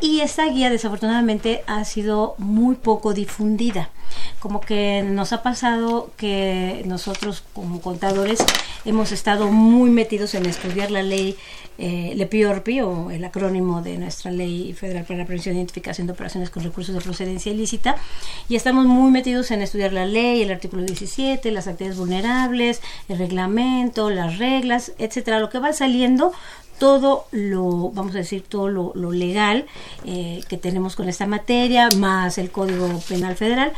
Y 0.00 0.20
esta 0.20 0.46
guía 0.46 0.70
desafortunadamente 0.70 1.64
ha 1.66 1.84
sido 1.84 2.34
muy 2.38 2.76
poco 2.76 3.14
difundida. 3.14 3.90
Como 4.38 4.60
que 4.60 5.02
nos 5.02 5.32
ha 5.32 5.42
pasado 5.42 6.10
que 6.16 6.82
nosotros 6.86 7.42
como 7.52 7.80
contadores 7.80 8.38
hemos 8.84 9.10
estado 9.10 9.48
muy 9.48 9.90
metidos 9.90 10.34
en 10.34 10.46
estudiar 10.46 10.92
la 10.92 11.02
ley 11.02 11.36
eh, 11.78 12.12
LEPIORPI 12.16 12.80
o 12.80 13.10
el 13.10 13.24
acrónimo 13.24 13.82
de 13.82 13.98
nuestra 13.98 14.32
ley 14.32 14.72
federal 14.72 15.04
para 15.04 15.20
la 15.20 15.26
prevención 15.26 15.54
e 15.54 15.58
identificación 15.58 16.08
de 16.08 16.12
operaciones 16.12 16.50
con 16.50 16.64
recursos 16.64 16.92
de 16.92 17.00
procedencia 17.00 17.52
ilícita 17.52 17.94
y 18.48 18.56
estamos 18.56 18.86
muy 18.86 19.12
metidos 19.12 19.52
en 19.52 19.62
estudiar 19.62 19.92
la 19.92 20.04
ley, 20.04 20.42
el 20.42 20.50
artículo 20.50 20.82
17, 20.82 21.52
las 21.52 21.68
actividades 21.68 21.98
vulnerables, 21.98 22.82
el 23.08 23.18
reglamento, 23.18 24.10
las 24.10 24.38
reglas, 24.38 24.92
etcétera, 24.98 25.38
lo 25.38 25.50
que 25.50 25.60
va 25.60 25.72
saliendo 25.72 26.32
todo 26.78 27.26
lo, 27.32 27.90
vamos 27.90 28.14
a 28.14 28.18
decir, 28.18 28.44
todo 28.48 28.68
lo, 28.68 29.12
legal 29.12 29.66
eh, 30.04 30.42
que 30.48 30.56
tenemos 30.56 30.94
con 30.94 31.08
esta 31.08 31.26
materia, 31.26 31.88
más 31.96 32.38
el 32.38 32.50
Código 32.50 33.00
Penal 33.08 33.36
Federal, 33.36 33.72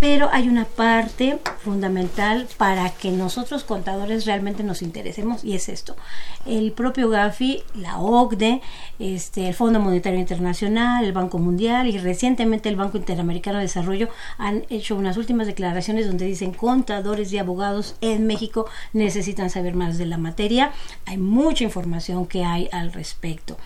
pero 0.00 0.30
hay 0.32 0.48
una 0.48 0.64
parte 0.64 1.38
fundamental 1.58 2.48
para 2.56 2.88
que 2.88 3.10
nosotros 3.10 3.64
contadores 3.64 4.24
realmente 4.24 4.62
nos 4.62 4.80
interesemos 4.80 5.44
y 5.44 5.54
es 5.54 5.68
esto. 5.68 5.94
El 6.46 6.72
propio 6.72 7.10
GAFI, 7.10 7.62
la 7.74 7.98
OCDE, 7.98 8.62
este, 8.98 9.48
el 9.48 9.54
Fondo 9.54 9.78
Monetario 9.78 10.18
Internacional, 10.18 11.04
el 11.04 11.12
Banco 11.12 11.38
Mundial 11.38 11.86
y 11.86 11.98
recientemente 11.98 12.70
el 12.70 12.76
Banco 12.76 12.96
Interamericano 12.96 13.58
de 13.58 13.64
Desarrollo 13.64 14.08
han 14.38 14.64
hecho 14.70 14.96
unas 14.96 15.18
últimas 15.18 15.46
declaraciones 15.46 16.06
donde 16.06 16.24
dicen 16.24 16.54
contadores 16.54 17.30
y 17.34 17.38
abogados 17.38 17.96
en 18.00 18.26
México 18.26 18.66
necesitan 18.94 19.50
saber 19.50 19.74
más 19.74 19.98
de 19.98 20.06
la 20.06 20.16
materia. 20.16 20.72
Hay 21.04 21.18
mucha 21.18 21.64
información 21.64 22.26
que 22.26 22.39
hay 22.44 22.68
al 22.72 22.92
respecto. 22.92 23.56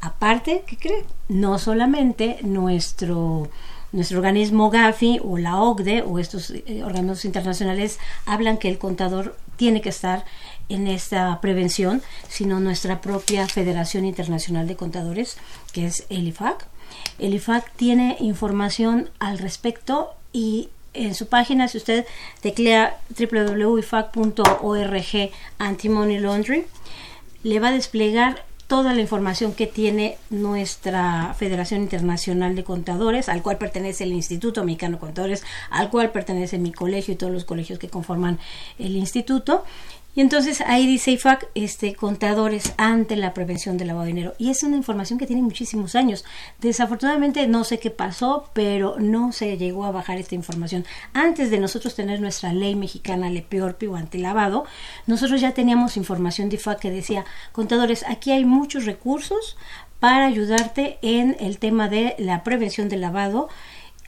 Aparte, 0.00 0.64
¿qué 0.66 0.76
cree? 0.76 1.04
No 1.28 1.58
solamente 1.58 2.38
nuestro 2.42 3.48
nuestro 3.92 4.18
organismo 4.18 4.70
GAFI 4.70 5.20
o 5.22 5.36
la 5.36 5.60
OCDE 5.60 6.02
o 6.02 6.18
estos 6.18 6.50
eh, 6.50 6.82
órganos 6.82 7.26
internacionales 7.26 7.98
hablan 8.24 8.56
que 8.56 8.68
el 8.68 8.78
contador 8.78 9.36
tiene 9.56 9.82
que 9.82 9.90
estar 9.90 10.24
en 10.68 10.88
esta 10.88 11.38
prevención, 11.40 12.02
sino 12.28 12.58
nuestra 12.58 13.00
propia 13.02 13.46
Federación 13.46 14.06
Internacional 14.06 14.66
de 14.66 14.76
Contadores, 14.76 15.36
que 15.72 15.86
es 15.86 16.06
el 16.08 16.26
IFAC. 16.28 16.66
El 17.18 17.34
IFAC 17.34 17.70
tiene 17.76 18.16
información 18.18 19.10
al 19.18 19.38
respecto 19.38 20.14
y 20.32 20.70
en 20.94 21.14
su 21.14 21.28
página, 21.28 21.68
si 21.68 21.78
usted 21.78 22.06
teclea 22.40 22.98
www.ifac.org 23.18 24.00
anti-money 25.58 26.18
laundering, 26.18 26.64
le 27.42 27.60
va 27.60 27.68
a 27.68 27.72
desplegar 27.72 28.44
toda 28.66 28.94
la 28.94 29.02
información 29.02 29.52
que 29.52 29.66
tiene 29.66 30.16
nuestra 30.30 31.34
Federación 31.38 31.82
Internacional 31.82 32.56
de 32.56 32.64
Contadores, 32.64 33.28
al 33.28 33.42
cual 33.42 33.58
pertenece 33.58 34.04
el 34.04 34.12
Instituto 34.12 34.64
Mexicano 34.64 34.96
de 34.96 35.00
Contadores, 35.00 35.44
al 35.68 35.90
cual 35.90 36.10
pertenece 36.10 36.56
mi 36.56 36.72
colegio 36.72 37.12
y 37.12 37.18
todos 37.18 37.32
los 37.32 37.44
colegios 37.44 37.78
que 37.78 37.88
conforman 37.90 38.38
el 38.78 38.96
instituto. 38.96 39.64
Y 40.14 40.20
entonces 40.20 40.60
ahí 40.60 40.86
dice 40.86 41.10
IFAC, 41.12 41.48
este, 41.54 41.94
contadores 41.94 42.74
ante 42.76 43.16
la 43.16 43.32
prevención 43.32 43.78
del 43.78 43.88
lavado 43.88 44.04
de 44.04 44.12
dinero. 44.12 44.34
Y 44.36 44.50
es 44.50 44.62
una 44.62 44.76
información 44.76 45.18
que 45.18 45.26
tiene 45.26 45.40
muchísimos 45.40 45.94
años. 45.94 46.24
Desafortunadamente 46.60 47.46
no 47.46 47.64
sé 47.64 47.78
qué 47.78 47.90
pasó, 47.90 48.50
pero 48.52 48.96
no 48.98 49.32
se 49.32 49.56
llegó 49.56 49.86
a 49.86 49.90
bajar 49.90 50.18
esta 50.18 50.34
información. 50.34 50.84
Antes 51.14 51.50
de 51.50 51.58
nosotros 51.58 51.94
tener 51.94 52.20
nuestra 52.20 52.52
ley 52.52 52.74
mexicana 52.74 53.30
LEPEORPI 53.30 53.86
o 53.86 53.96
antilavado, 53.96 54.66
nosotros 55.06 55.40
ya 55.40 55.54
teníamos 55.54 55.96
información 55.96 56.50
de 56.50 56.56
IFAC 56.56 56.78
que 56.80 56.90
decía, 56.90 57.24
contadores, 57.52 58.04
aquí 58.06 58.32
hay 58.32 58.44
muchos 58.44 58.84
recursos 58.84 59.56
para 59.98 60.26
ayudarte 60.26 60.98
en 61.00 61.36
el 61.40 61.58
tema 61.58 61.88
de 61.88 62.16
la 62.18 62.42
prevención 62.42 62.88
del 62.88 63.02
lavado 63.02 63.48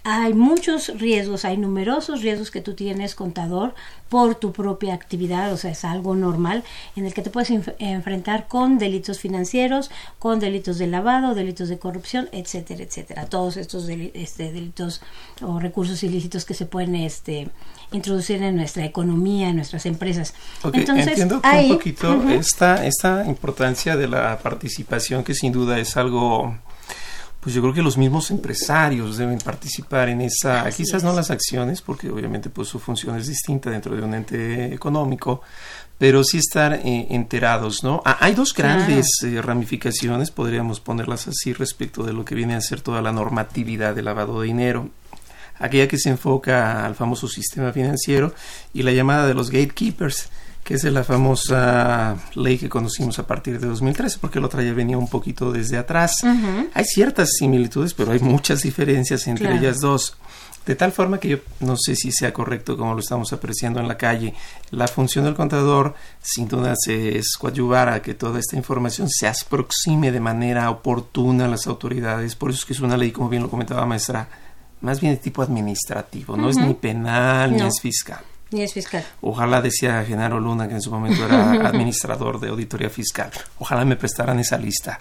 hay 0.04 0.34
muchos 0.34 0.88
riesgos, 0.98 1.46
hay 1.46 1.56
numerosos 1.56 2.20
riesgos 2.20 2.50
que 2.50 2.60
tú 2.60 2.74
tienes, 2.74 3.14
contador, 3.14 3.74
por 4.10 4.34
tu 4.34 4.52
propia 4.52 4.92
actividad, 4.92 5.50
o 5.50 5.56
sea, 5.56 5.70
es 5.70 5.82
algo 5.82 6.14
normal 6.14 6.62
en 6.94 7.06
el 7.06 7.14
que 7.14 7.22
te 7.22 7.30
puedes 7.30 7.50
enfrentar 7.78 8.46
con 8.46 8.76
delitos 8.76 9.18
financieros, 9.18 9.90
con 10.18 10.40
delitos 10.40 10.76
de 10.76 10.88
lavado, 10.88 11.34
delitos 11.34 11.70
de 11.70 11.78
corrupción, 11.78 12.28
etcétera, 12.32 12.84
etcétera. 12.84 13.26
Todos 13.26 13.56
estos 13.56 13.88
este, 13.88 14.52
delitos 14.52 15.00
o 15.40 15.58
recursos 15.58 16.02
ilícitos 16.02 16.44
que 16.44 16.52
se 16.52 16.66
pueden 16.66 16.96
este, 16.96 17.48
introducir 17.90 18.42
en 18.42 18.56
nuestra 18.56 18.84
economía, 18.84 19.48
en 19.48 19.56
nuestras 19.56 19.86
empresas. 19.86 20.34
Entonces, 20.64 21.08
entiendo 21.08 21.40
un 21.42 21.68
poquito 21.68 22.28
esta, 22.28 22.84
esta 22.84 23.24
importancia 23.26 23.96
de 23.96 24.06
la 24.06 24.38
participación 24.38 25.24
que 25.24 25.34
sin 25.34 25.50
duda 25.50 25.78
es 25.78 25.96
algo 25.96 26.58
pues 27.44 27.54
yo 27.54 27.60
creo 27.60 27.74
que 27.74 27.82
los 27.82 27.98
mismos 27.98 28.30
empresarios 28.30 29.18
deben 29.18 29.36
participar 29.36 30.08
en 30.08 30.22
esa, 30.22 30.62
Así 30.62 30.82
quizás 30.82 31.04
no 31.04 31.12
las 31.12 31.30
acciones, 31.30 31.82
porque 31.82 32.08
obviamente 32.08 32.48
pues 32.48 32.68
su 32.68 32.78
función 32.78 33.18
es 33.18 33.26
distinta 33.26 33.68
dentro 33.68 33.94
de 33.94 34.00
un 34.00 34.14
ente 34.14 34.72
económico, 34.72 35.42
pero 35.98 36.24
sí 36.24 36.38
estar 36.38 36.72
eh, 36.72 37.06
enterados, 37.10 37.84
¿no? 37.84 38.00
Ah, 38.06 38.16
hay 38.20 38.34
dos 38.34 38.54
grandes 38.54 39.06
eh, 39.24 39.42
ramificaciones, 39.42 40.30
podríamos 40.30 40.80
ponerlas 40.80 41.28
así 41.28 41.52
respecto 41.52 42.02
de 42.02 42.14
lo 42.14 42.24
que 42.24 42.34
viene 42.34 42.54
a 42.54 42.62
ser 42.62 42.80
toda 42.80 43.02
la 43.02 43.12
normatividad 43.12 43.94
de 43.94 44.02
lavado 44.02 44.40
de 44.40 44.46
dinero. 44.46 44.88
Aquella 45.58 45.86
que 45.86 45.98
se 45.98 46.08
enfoca 46.08 46.86
al 46.86 46.94
famoso 46.94 47.28
sistema 47.28 47.72
financiero 47.72 48.32
y 48.72 48.84
la 48.84 48.92
llamada 48.92 49.26
de 49.26 49.34
los 49.34 49.50
gatekeepers, 49.50 50.30
que 50.64 50.74
es 50.74 50.84
la 50.84 51.04
famosa 51.04 52.16
ley 52.34 52.56
que 52.58 52.68
conocimos 52.70 53.18
a 53.18 53.26
partir 53.26 53.60
de 53.60 53.66
2013, 53.66 54.18
porque 54.20 54.40
la 54.40 54.46
otra 54.46 54.62
ya 54.62 54.72
venía 54.72 54.96
un 54.98 55.08
poquito 55.08 55.52
desde 55.52 55.76
atrás. 55.76 56.12
Hay 56.74 56.84
ciertas 56.84 57.30
similitudes, 57.38 57.92
pero 57.94 58.12
hay 58.12 58.18
muchas 58.20 58.62
diferencias 58.62 59.26
entre 59.26 59.44
Claro. 59.46 59.60
ellas 59.60 59.80
dos. 59.80 60.16
De 60.64 60.74
tal 60.74 60.92
forma 60.92 61.20
que 61.20 61.28
yo 61.28 61.36
no 61.60 61.76
sé 61.76 61.94
si 61.94 62.10
sea 62.10 62.32
correcto 62.32 62.78
como 62.78 62.94
lo 62.94 63.00
estamos 63.00 63.30
apreciando 63.34 63.80
en 63.80 63.86
la 63.88 63.98
calle. 63.98 64.32
La 64.70 64.88
función 64.88 65.26
del 65.26 65.34
contador, 65.34 65.94
sin 66.22 66.48
duda, 66.48 66.72
es 66.86 67.36
coadyuvar 67.38 67.90
a 67.90 68.00
que 68.00 68.14
toda 68.14 68.38
esta 68.40 68.56
información 68.56 69.06
se 69.10 69.28
aproxime 69.28 70.10
de 70.10 70.20
manera 70.20 70.70
oportuna 70.70 71.44
a 71.44 71.48
las 71.48 71.66
autoridades. 71.66 72.34
Por 72.34 72.48
eso 72.48 72.60
es 72.60 72.64
que 72.64 72.72
es 72.72 72.80
una 72.80 72.96
ley, 72.96 73.10
como 73.12 73.28
bien 73.28 73.42
lo 73.42 73.50
comentaba 73.50 73.84
maestra, 73.84 74.26
más 74.80 75.02
bien 75.02 75.12
de 75.12 75.20
tipo 75.20 75.42
administrativo. 75.42 76.34
No 76.38 76.48
es 76.48 76.56
ni 76.56 76.72
penal 76.72 77.52
ni 77.54 77.60
es 77.60 77.78
fiscal. 77.82 78.20
Ni 78.54 78.62
es 78.62 78.72
fiscal. 78.72 79.04
Ojalá 79.20 79.60
decía 79.60 80.04
Genaro 80.06 80.38
Luna, 80.38 80.68
que 80.68 80.74
en 80.74 80.80
su 80.80 80.90
momento 80.90 81.24
era 81.26 81.50
administrador 81.68 82.38
de 82.38 82.48
auditoría 82.50 82.88
fiscal. 82.88 83.30
Ojalá 83.58 83.84
me 83.84 83.96
prestaran 83.96 84.38
esa 84.38 84.56
lista. 84.56 84.98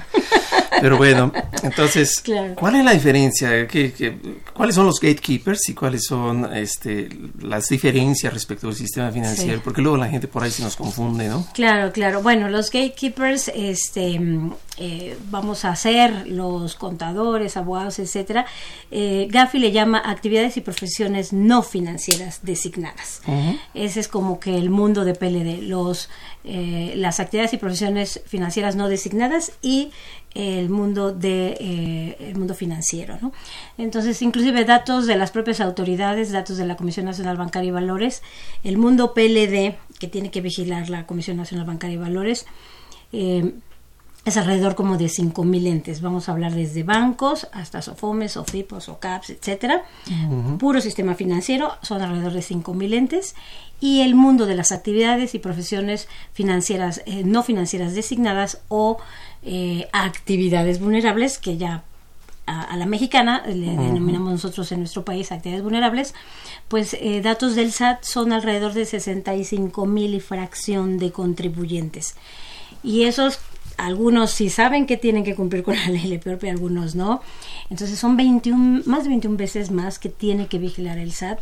Pero 0.82 0.98
bueno, 0.98 1.32
entonces, 1.62 2.20
Claro. 2.22 2.56
¿cuál 2.56 2.76
es 2.78 2.84
la 2.84 2.92
diferencia? 2.92 3.68
¿Qué, 3.68 3.94
qué- 3.94 4.18
cuáles 4.54 4.74
son 4.76 4.88
los 4.88 5.00
gatekeepers 5.00 5.70
y 5.70 5.74
cuáles 5.76 6.04
son 6.04 6.52
este, 6.54 7.08
las 7.42 7.68
diferencias 7.70 8.34
respecto 8.34 8.68
al 8.68 8.76
sistema 8.76 9.12
financiero? 9.12 9.58
Sí. 9.58 9.62
Porque 9.64 9.82
luego 9.82 9.98
la 9.98 10.08
gente 10.10 10.28
por 10.28 10.44
ahí 10.44 10.50
se 10.52 10.64
nos 10.64 10.76
confunde, 10.76 11.28
¿no? 11.30 11.48
Claro, 11.54 11.92
claro. 11.92 12.22
Bueno, 12.24 12.50
los 12.50 12.72
gatekeepers, 12.72 13.52
este, 13.56 14.20
eh, 14.78 15.18
vamos 15.30 15.66
a 15.66 15.76
ser 15.76 16.28
los 16.28 16.76
contadores, 16.76 17.58
abogados, 17.58 18.00
etcétera. 18.00 18.46
Eh, 18.90 19.28
Gafi 19.30 19.60
le 19.60 19.72
llama 19.72 20.02
actividades 20.04 20.58
y 20.58 20.62
profesiones 20.62 21.32
no 21.32 21.62
financieras 21.62 22.40
designadas. 22.44 23.22
Ese 23.74 24.00
es 24.00 24.08
como 24.08 24.40
que 24.40 24.58
el 24.58 24.70
mundo 24.70 25.06
de 25.06 25.14
PLD, 25.14 25.62
los, 25.62 26.10
eh, 26.44 26.94
las 26.96 27.20
actividades 27.20 27.54
y 27.54 27.58
profesiones 27.58 28.22
financieras 28.26 28.76
no 28.76 28.90
designadas 28.90 29.52
y 29.62 29.92
el 30.34 30.70
mundo 30.70 31.12
de 31.12 31.56
eh, 31.60 32.18
el 32.20 32.36
mundo 32.36 32.56
financiero, 32.56 33.20
¿no? 33.22 33.32
Entonces, 33.78 34.20
inclusive 34.24 34.66
datos 34.66 35.06
de 35.06 35.16
las 35.16 35.30
propias 35.30 35.62
autoridades, 35.62 36.32
datos 36.32 36.58
de 36.58 36.66
la 36.66 36.76
Comisión 36.76 37.06
Nacional 37.06 37.38
Bancaria 37.38 37.68
y 37.68 37.72
Valores, 37.72 38.24
el 38.64 38.78
mundo 38.78 39.14
PLD 39.14 39.76
que 40.00 40.08
tiene 40.08 40.32
que 40.32 40.42
vigilar 40.42 40.90
la 40.90 41.06
Comisión 41.06 41.38
Nacional 41.38 41.68
Bancaria 41.68 41.96
y 41.96 41.98
Valores. 41.98 42.48
eh, 43.12 43.54
es 44.26 44.38
alrededor 44.38 44.76
como 44.76 44.98
de 44.98 45.06
5.000 45.06 45.68
entes. 45.68 46.02
Vamos 46.02 46.30
a 46.30 46.32
hablar 46.32 46.54
desde 46.54 46.84
bancos 46.84 47.48
hasta 47.52 47.82
SOFOMES, 47.82 48.34
SOFIPOS, 48.34 48.86
SOCAPS, 48.86 49.32
etcétera. 49.32 49.84
Puro 50.60 50.80
sistema 50.80 51.16
financiero, 51.16 51.74
son 51.82 52.02
alrededor 52.02 52.32
de 52.32 52.40
5.000 52.40 52.94
entes. 52.94 53.36
Y 53.82 54.02
el 54.02 54.16
mundo 54.16 54.46
de 54.46 54.56
las 54.56 54.72
actividades 54.72 55.36
y 55.36 55.40
profesiones 55.40 56.08
financieras, 56.32 57.02
eh, 57.06 57.24
no 57.26 57.44
financieras 57.44 57.96
designadas 57.96 58.62
o 58.70 58.98
eh, 59.44 59.90
actividades 59.92 60.80
vulnerables, 60.80 61.38
que 61.38 61.58
ya 61.58 61.84
a, 62.46 62.62
a 62.62 62.78
la 62.78 62.86
mexicana 62.86 63.44
le 63.46 63.72
denominamos 63.72 64.32
nosotros 64.32 64.72
en 64.72 64.80
nuestro 64.80 65.04
país 65.04 65.34
actividades 65.34 65.64
vulnerables, 65.64 66.14
pues 66.70 66.94
eh, 66.94 67.22
datos 67.22 67.56
del 67.56 67.74
SAT 67.74 68.04
son 68.04 68.32
alrededor 68.32 68.74
de 68.74 68.86
65 68.86 69.86
mil 69.86 70.14
y 70.14 70.22
fracción 70.22 70.98
de 70.98 71.12
contribuyentes. 71.12 72.16
Y 72.84 73.04
esos, 73.04 73.40
algunos 73.78 74.32
sí 74.32 74.50
saben 74.50 74.86
que 74.86 74.98
tienen 74.98 75.24
que 75.24 75.36
cumplir 75.36 75.64
con 75.64 75.76
la 75.76 75.88
ley 75.88 76.08
LPORP 76.08 76.46
y 76.46 76.50
algunos 76.50 76.96
no. 76.96 77.22
Entonces 77.70 78.00
son 78.00 78.18
21, 78.18 78.84
más 78.86 79.04
de 79.04 79.10
21 79.10 79.38
veces 79.38 79.72
más 79.72 80.00
que 80.00 80.10
tiene 80.10 80.48
que 80.48 80.60
vigilar 80.60 80.98
el 80.98 81.12
SAT 81.12 81.40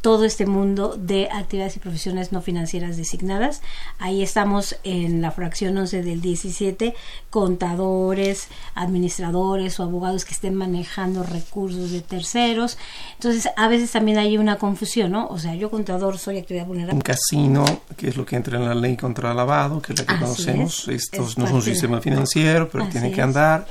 todo 0.00 0.24
este 0.24 0.46
mundo 0.46 0.96
de 0.96 1.28
actividades 1.30 1.76
y 1.76 1.78
profesiones 1.80 2.32
no 2.32 2.40
financieras 2.40 2.96
designadas. 2.96 3.60
Ahí 3.98 4.22
estamos 4.22 4.76
en 4.82 5.20
la 5.20 5.30
fracción 5.30 5.76
11 5.76 6.02
del 6.02 6.20
17, 6.22 6.94
contadores, 7.28 8.48
administradores 8.74 9.78
o 9.78 9.82
abogados 9.82 10.24
que 10.24 10.32
estén 10.32 10.54
manejando 10.54 11.22
recursos 11.22 11.90
de 11.90 12.00
terceros. 12.00 12.78
Entonces, 13.14 13.50
a 13.56 13.68
veces 13.68 13.90
también 13.90 14.18
hay 14.18 14.38
una 14.38 14.56
confusión, 14.56 15.12
¿no? 15.12 15.26
O 15.28 15.38
sea, 15.38 15.54
yo 15.54 15.70
contador 15.70 16.16
soy 16.18 16.38
actividad 16.38 16.64
Un 16.64 16.68
vulnerable. 16.68 17.02
casino, 17.02 17.64
que 17.96 18.08
es 18.08 18.16
lo 18.16 18.24
que 18.24 18.36
entra 18.36 18.58
en 18.58 18.64
la 18.66 18.74
ley 18.74 18.96
contra 18.96 19.30
el 19.32 19.36
lavado, 19.36 19.82
que 19.82 19.92
es 19.92 19.98
la 20.00 20.06
que 20.06 20.12
Así 20.14 20.22
conocemos. 20.22 20.88
es. 20.88 21.02
Esto 21.04 21.24
Es 21.24 21.36
no 21.36 21.44
es 21.46 21.52
un 21.52 21.62
sistema 21.62 22.00
financiero, 22.00 22.68
pero 22.70 22.84
Así 22.84 22.92
tiene 22.92 23.12
que 23.12 23.20
andar. 23.22 23.66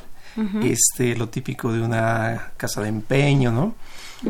Este 0.63 1.15
lo 1.18 1.28
típico 1.28 1.74
de 1.74 1.82
una 1.82 2.52
casa 2.56 2.82
de 2.82 2.88
empeño, 2.88 3.52
¿no? 3.52 3.76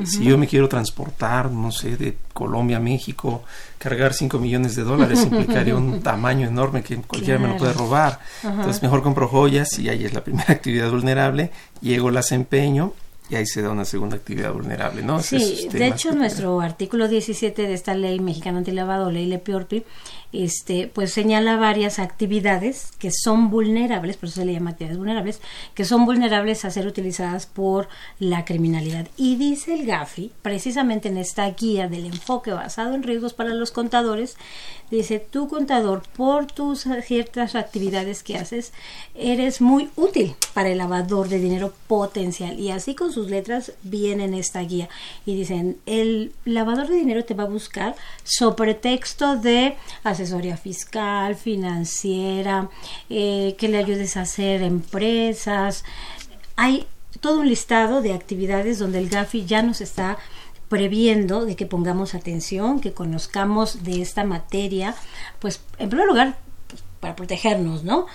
Si 0.04 0.24
yo 0.24 0.38
me 0.38 0.48
quiero 0.48 0.70
transportar, 0.70 1.52
no 1.52 1.72
sé, 1.72 1.98
de 1.98 2.16
Colombia 2.34 2.78
a 2.78 2.80
México, 2.80 3.44
cargar 3.78 4.14
5 4.14 4.38
millones 4.40 4.76
de 4.76 4.84
dólares 4.84 5.24
implicaría 5.24 5.76
un 5.76 6.02
tamaño 6.02 6.48
enorme 6.48 6.84
que 6.84 6.98
cualquiera 6.98 7.40
me 7.40 7.48
lo 7.48 7.58
puede 7.58 7.74
robar. 7.74 8.20
Entonces 8.44 8.84
mejor 8.84 9.02
compro 9.02 9.28
joyas 9.28 9.80
y 9.80 9.90
ahí 9.90 10.06
es 10.06 10.14
la 10.14 10.24
primera 10.24 10.54
actividad 10.54 10.92
vulnerable, 10.92 11.52
llego 11.82 12.12
las 12.12 12.32
empeño 12.32 12.94
y 13.30 13.36
ahí 13.36 13.46
se 13.46 13.62
da 13.62 13.70
una 13.70 13.86
segunda 13.86 14.16
actividad 14.16 14.52
vulnerable, 14.52 15.04
¿no? 15.04 15.22
Sí, 15.22 15.68
de 15.72 15.88
hecho 15.88 16.14
nuestro 16.14 16.60
artículo 16.62 17.08
17 17.08 17.62
de 17.62 17.74
esta 17.74 17.94
ley 17.94 18.20
mexicana 18.20 18.58
antilavado, 18.58 19.12
ley 19.12 19.28
LEPIORPI, 19.28 19.84
este, 20.32 20.88
pues 20.94 21.12
señala 21.12 21.58
varias 21.58 22.00
actividades 22.00 22.92
que 23.00 23.12
son 23.12 23.50
vulnerables, 23.50 24.18
por 24.18 24.30
eso 24.30 24.42
se 24.42 24.46
le 24.46 24.54
llama 24.54 24.72
actividades 24.72 24.98
vulnerables, 24.98 25.42
que 25.74 25.86
son 25.86 26.06
vulnerables 26.06 26.66
a 26.66 26.72
ser 26.72 26.86
utilizadas 26.86 27.46
por 27.48 27.88
la 28.20 28.46
criminalidad. 28.46 29.08
Y 29.18 29.38
dice 29.38 29.74
el 29.74 29.86
GAFI, 29.86 30.32
precisamente 30.42 31.10
en 31.10 31.18
esta 31.18 31.50
guía 31.50 31.88
del 31.88 32.06
enfoque 32.06 32.52
basado 32.52 32.94
en 32.94 33.04
riesgos 33.04 33.34
para 33.34 33.54
los 33.54 33.72
contadores, 33.72 34.38
dice, 34.92 35.20
tu 35.20 35.48
contador, 35.48 36.04
por 36.16 36.48
tus 36.48 36.88
ciertas 37.04 37.56
actividades 37.56 38.24
que 38.24 38.38
haces, 38.38 38.74
eres 39.16 39.62
muy 39.62 39.90
útil 39.96 40.36
para 40.54 40.70
el 40.70 40.78
lavador 40.78 41.30
de 41.30 41.40
dinero 41.40 41.74
potencial. 41.88 42.60
Y 42.60 42.72
así 42.72 42.96
con 42.96 43.12
sus 43.12 43.30
letras 43.30 43.74
viene 43.84 44.26
en 44.26 44.34
esta 44.34 44.62
guía. 44.62 44.90
Y 45.26 45.36
dicen, 45.36 45.78
el 45.86 46.34
lavador 46.46 46.88
de 46.88 46.96
dinero 46.96 47.26
te 47.26 47.34
va 47.34 47.44
a 47.44 47.48
buscar 47.48 47.96
sobre 48.24 48.74
texto 48.74 49.36
de 49.36 49.76
asesoría 50.20 50.58
fiscal, 50.58 51.36
financiera, 51.36 52.70
eh, 53.10 53.56
que 53.58 53.70
le 53.70 53.78
ayudes 53.78 54.18
a 54.18 54.22
hacer 54.22 54.62
empresas. 54.62 55.84
Hay 56.56 56.86
todo 57.22 57.40
un 57.40 57.48
listado 57.48 58.02
de 58.02 58.14
actividades 58.14 58.80
donde 58.80 59.00
el 59.00 59.10
GAFI 59.10 59.46
ya 59.46 59.62
nos 59.62 59.82
está 59.82 60.18
previendo 60.68 61.46
de 61.46 61.56
que 61.56 61.66
pongamos 61.66 62.14
atención, 62.14 62.80
que 62.80 62.94
conozcamos 62.94 63.84
de 63.84 64.02
esta 64.02 64.24
materia, 64.24 64.96
pues 65.40 65.62
en 65.80 65.90
primer 65.90 66.08
lugar 66.08 66.38
pues, 66.68 66.84
para 67.00 67.16
protegernos, 67.16 67.84
¿no? 67.84 68.06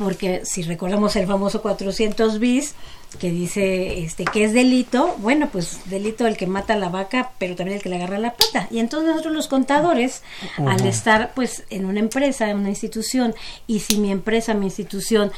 Porque 0.00 0.46
si 0.46 0.62
recordamos 0.62 1.14
el 1.16 1.26
famoso 1.26 1.60
400 1.60 2.38
bis 2.38 2.74
que 3.18 3.30
dice 3.30 4.02
este 4.02 4.24
que 4.24 4.44
es 4.44 4.54
delito, 4.54 5.14
bueno, 5.18 5.50
pues 5.52 5.90
delito 5.90 6.26
el 6.26 6.38
que 6.38 6.46
mata 6.46 6.72
a 6.74 6.78
la 6.78 6.88
vaca, 6.88 7.32
pero 7.38 7.54
también 7.54 7.76
el 7.76 7.82
que 7.82 7.90
le 7.90 7.96
agarra 7.96 8.18
la 8.18 8.34
pata. 8.34 8.66
Y 8.70 8.78
entonces 8.78 9.10
nosotros 9.10 9.34
los 9.34 9.46
contadores, 9.46 10.22
al 10.56 10.86
estar 10.86 11.34
pues 11.34 11.64
en 11.68 11.84
una 11.84 12.00
empresa, 12.00 12.48
en 12.48 12.58
una 12.58 12.70
institución, 12.70 13.34
y 13.66 13.80
si 13.80 13.98
mi 13.98 14.10
empresa, 14.10 14.54
mi 14.54 14.66
institución 14.66 15.32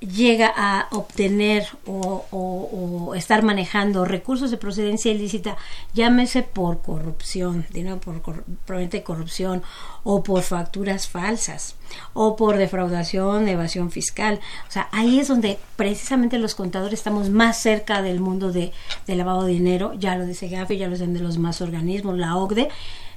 llega 0.00 0.52
a 0.54 0.88
obtener 0.90 1.66
o, 1.86 3.14
estar 3.16 3.42
manejando 3.42 4.04
recursos 4.04 4.50
de 4.50 4.56
procedencia 4.58 5.10
ilícita, 5.12 5.56
llámese 5.94 6.42
por 6.42 6.82
corrupción, 6.82 7.64
dinero 7.70 7.98
por 8.00 8.20
cor- 8.20 8.44
de 8.44 9.02
corrupción, 9.02 9.62
o 10.02 10.22
por 10.22 10.42
facturas 10.42 11.08
falsas, 11.08 11.76
o 12.12 12.36
por 12.36 12.56
defraudación, 12.58 13.48
evasión 13.48 13.90
fiscal. 13.90 14.40
O 14.68 14.70
sea, 14.70 14.88
ahí 14.92 15.20
es 15.20 15.28
donde 15.28 15.58
precisamente 15.76 16.38
los 16.38 16.54
contadores 16.54 16.98
estamos 17.00 17.30
más 17.30 17.62
cerca 17.62 18.02
del 18.02 18.20
mundo 18.20 18.52
de, 18.52 18.72
de 19.06 19.14
lavado 19.16 19.44
de 19.44 19.52
dinero, 19.52 19.94
ya 19.94 20.16
lo 20.16 20.26
dice 20.26 20.48
Gafi, 20.48 20.76
ya 20.76 20.86
lo 20.86 20.92
dicen 20.94 21.14
de 21.14 21.20
los 21.20 21.38
más 21.38 21.60
organismos, 21.62 22.18
la 22.18 22.36
OCDE. 22.36 22.68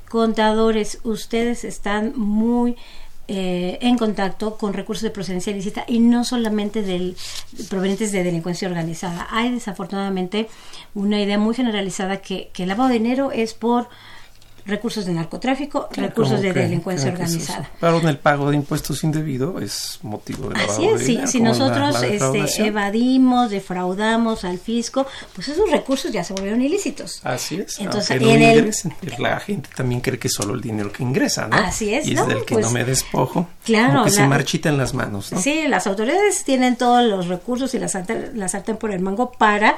Contadores, 0.09 0.99
ustedes 1.03 1.65
están 1.65 2.13
muy 2.15 2.77
eh, 3.29 3.77
en 3.81 3.97
contacto 3.97 4.57
con 4.57 4.73
recursos 4.73 5.03
de 5.03 5.09
procedencia 5.09 5.51
ilícita 5.51 5.83
y 5.87 5.99
no 5.99 6.23
solamente 6.23 6.81
del 6.81 7.17
provenientes 7.69 8.11
de 8.11 8.23
delincuencia 8.23 8.69
organizada. 8.69 9.27
Hay 9.29 9.51
desafortunadamente 9.51 10.47
una 10.95 11.21
idea 11.21 11.37
muy 11.37 11.53
generalizada 11.53 12.21
que, 12.21 12.49
que 12.53 12.63
el 12.63 12.69
lavado 12.69 12.89
de 12.89 12.99
dinero 12.99 13.31
es 13.31 13.53
por 13.53 13.89
recursos 14.67 15.05
de 15.05 15.13
narcotráfico, 15.13 15.87
recursos 15.93 16.41
de 16.41 16.53
delincuencia 16.53 17.09
organizada. 17.11 17.69
Pero 17.79 17.99
en 17.99 18.07
el 18.09 18.17
pago 18.19 18.49
de 18.49 18.57
impuestos 18.57 19.03
indebido 19.03 19.59
es 19.59 19.99
motivo 20.03 20.49
de 20.49 20.55
lavado 20.55 20.73
Así 20.73 20.85
es, 20.87 20.99
de 20.99 21.05
si, 21.05 21.11
dinero, 21.13 21.27
si 21.27 21.37
como 21.39 21.49
nosotros 21.51 21.93
la- 21.93 21.99
la 22.01 22.07
este, 22.07 22.65
evadimos, 22.67 23.49
defraudamos 23.49 24.43
al 24.43 24.59
fisco, 24.59 25.07
pues 25.33 25.47
esos 25.47 25.69
recursos 25.71 26.11
ya 26.11 26.23
se 26.23 26.33
volvieron 26.33 26.61
ilícitos. 26.61 27.21
Así 27.23 27.55
es. 27.61 27.79
Entonces, 27.79 28.21
no 28.21 28.29
en 28.29 28.41
el-. 28.41 28.71
La 29.19 29.39
gente 29.39 29.69
también 29.75 30.01
cree 30.01 30.19
que 30.19 30.29
solo 30.29 30.53
el 30.53 30.61
dinero 30.61 30.91
que 30.91 31.03
ingresa, 31.03 31.47
¿no? 31.47 31.55
Así 31.57 31.93
es, 31.93 32.05
Y 32.07 32.11
es 32.11 32.17
¿no? 32.19 32.25
del 32.25 32.43
que 32.45 32.55
Pues, 32.55 32.65
no 32.65 32.71
me 32.71 32.83
despojo. 32.85 33.47
claro, 33.63 34.03
que 34.03 34.09
se 34.11 34.19
la- 34.21 34.27
marchita 34.27 34.69
en 34.69 34.77
las 34.77 34.93
manos, 34.93 35.31
¿no? 35.31 35.39
Sí, 35.41 35.67
las 35.67 35.87
autoridades 35.87 36.43
tienen 36.43 36.75
todos 36.75 37.05
los 37.05 37.27
recursos 37.27 37.73
y 37.73 37.79
la 37.79 37.87
sartén, 37.87 38.31
la 38.35 38.47
sartén 38.47 38.77
por 38.77 38.91
el 38.91 38.99
mango 38.99 39.31
para 39.31 39.75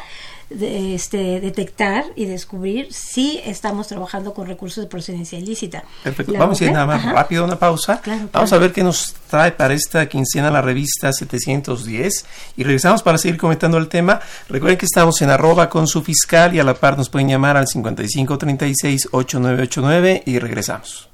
de- 0.50 0.96
este, 0.96 1.40
detectar 1.40 2.04
y 2.16 2.26
descubrir 2.26 2.92
si 2.92 3.40
estamos 3.46 3.88
trabajando 3.88 4.34
con 4.34 4.48
recursos 4.48 4.84
de 4.84 4.90
procedencia 4.90 5.38
ilícita. 5.40 5.84
Perfecto. 6.04 6.34
La 6.34 6.40
Vamos 6.40 6.60
a 6.62 6.66
ir 6.66 6.72
nada 6.72 6.86
más 6.86 7.00
ajá. 7.04 7.14
rápido 7.14 7.44
a 7.44 7.48
una 7.48 7.58
pausa. 7.60 8.02
Claro, 8.02 8.30
Vamos 8.34 8.52
a 8.54 8.58
ver 8.58 8.72
qué 8.74 8.84
nos 8.84 9.14
trae 9.30 9.52
para 9.52 9.74
esta 9.74 10.08
quincena 10.10 10.50
la 10.52 10.62
revista 10.62 11.12
710 11.14 12.26
y 12.58 12.64
regresamos 12.64 13.04
para 13.04 13.18
seguir 13.18 13.38
comentando 13.38 13.78
el 13.78 13.88
tema. 13.88 14.20
Recuerden 14.50 14.78
que 14.78 14.86
estamos 14.86 15.22
en 15.22 15.30
arroba 15.30 15.70
con 15.70 15.88
su 15.88 16.02
fiscal 16.04 16.54
y 16.56 16.60
a 16.60 16.64
la 16.64 16.74
par 16.74 16.98
nos 16.98 17.10
pueden 17.10 17.30
llamar 17.30 17.56
al 17.58 17.68
5536-8989 17.68 20.24
y 20.26 20.40
regresamos. 20.40 21.10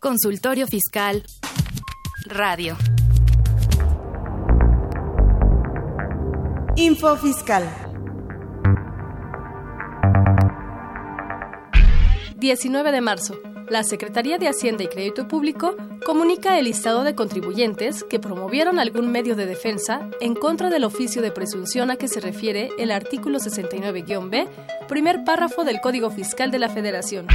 Consultorio 0.00 0.66
Fiscal 0.66 1.22
Radio. 2.26 2.76
Info 6.82 7.16
Fiscal. 7.16 7.62
19 12.38 12.90
de 12.90 13.00
marzo. 13.00 13.38
La 13.70 13.84
Secretaría 13.84 14.36
de 14.38 14.48
Hacienda 14.48 14.82
y 14.82 14.88
Crédito 14.88 15.28
Público 15.28 15.76
comunica 16.04 16.58
el 16.58 16.64
listado 16.64 17.04
de 17.04 17.14
contribuyentes 17.14 18.02
que 18.02 18.18
promovieron 18.18 18.80
algún 18.80 19.12
medio 19.12 19.36
de 19.36 19.46
defensa 19.46 20.10
en 20.20 20.34
contra 20.34 20.70
del 20.70 20.82
oficio 20.82 21.22
de 21.22 21.30
presunción 21.30 21.92
a 21.92 21.96
que 21.96 22.08
se 22.08 22.18
refiere 22.18 22.70
el 22.78 22.90
artículo 22.90 23.38
69-B, 23.38 24.48
primer 24.88 25.22
párrafo 25.22 25.62
del 25.62 25.80
Código 25.80 26.10
Fiscal 26.10 26.50
de 26.50 26.58
la 26.58 26.68
Federación. 26.68 27.28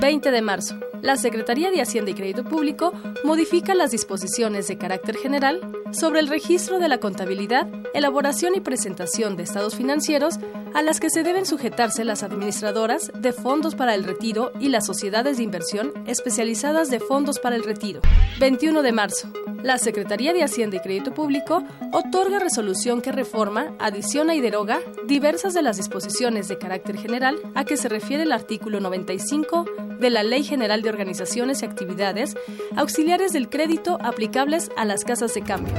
20 0.00 0.30
de 0.30 0.42
marzo. 0.42 0.76
La 1.02 1.16
Secretaría 1.16 1.70
de 1.70 1.80
Hacienda 1.80 2.10
y 2.10 2.14
Crédito 2.14 2.44
Público 2.44 2.92
modifica 3.24 3.74
las 3.74 3.90
disposiciones 3.90 4.66
de 4.68 4.76
carácter 4.76 5.16
general 5.16 5.60
sobre 5.92 6.20
el 6.20 6.28
registro 6.28 6.78
de 6.78 6.88
la 6.88 6.98
contabilidad, 6.98 7.68
elaboración 7.94 8.54
y 8.54 8.60
presentación 8.60 9.36
de 9.36 9.44
estados 9.44 9.76
financieros 9.76 10.38
a 10.74 10.82
las 10.82 11.00
que 11.00 11.10
se 11.10 11.22
deben 11.22 11.46
sujetarse 11.46 12.04
las 12.04 12.22
administradoras 12.22 13.10
de 13.14 13.32
fondos 13.32 13.74
para 13.74 13.94
el 13.94 14.04
retiro 14.04 14.52
y 14.60 14.68
las 14.68 14.84
sociedades 14.84 15.38
de 15.38 15.44
inversión 15.44 15.92
especializadas 16.06 16.90
de 16.90 17.00
fondos 17.00 17.38
para 17.38 17.56
el 17.56 17.64
retiro. 17.64 18.00
21 18.40 18.82
de 18.82 18.92
marzo. 18.92 19.28
La 19.62 19.78
Secretaría 19.78 20.32
de 20.32 20.44
Hacienda 20.44 20.76
y 20.76 20.80
Crédito 20.80 21.14
Público 21.14 21.64
otorga 21.92 22.38
resolución 22.38 23.00
que 23.00 23.12
reforma, 23.12 23.72
adiciona 23.78 24.34
y 24.34 24.40
deroga 24.40 24.80
diversas 25.06 25.54
de 25.54 25.62
las 25.62 25.76
disposiciones 25.76 26.48
de 26.48 26.58
carácter 26.58 26.98
general 26.98 27.38
a 27.54 27.64
que 27.64 27.76
se 27.76 27.88
refiere 27.88 28.24
el 28.24 28.32
artículo 28.32 28.80
95 28.80 29.64
de 30.00 30.10
la 30.10 30.22
Ley 30.22 30.44
General 30.44 30.82
de 30.82 30.88
Organizaciones 30.88 31.62
y 31.62 31.66
Actividades 31.66 32.34
auxiliares 32.76 33.32
del 33.32 33.48
crédito 33.48 33.98
aplicables 34.02 34.70
a 34.76 34.84
las 34.84 35.04
casas 35.04 35.34
de 35.34 35.42
cambio. 35.42 35.74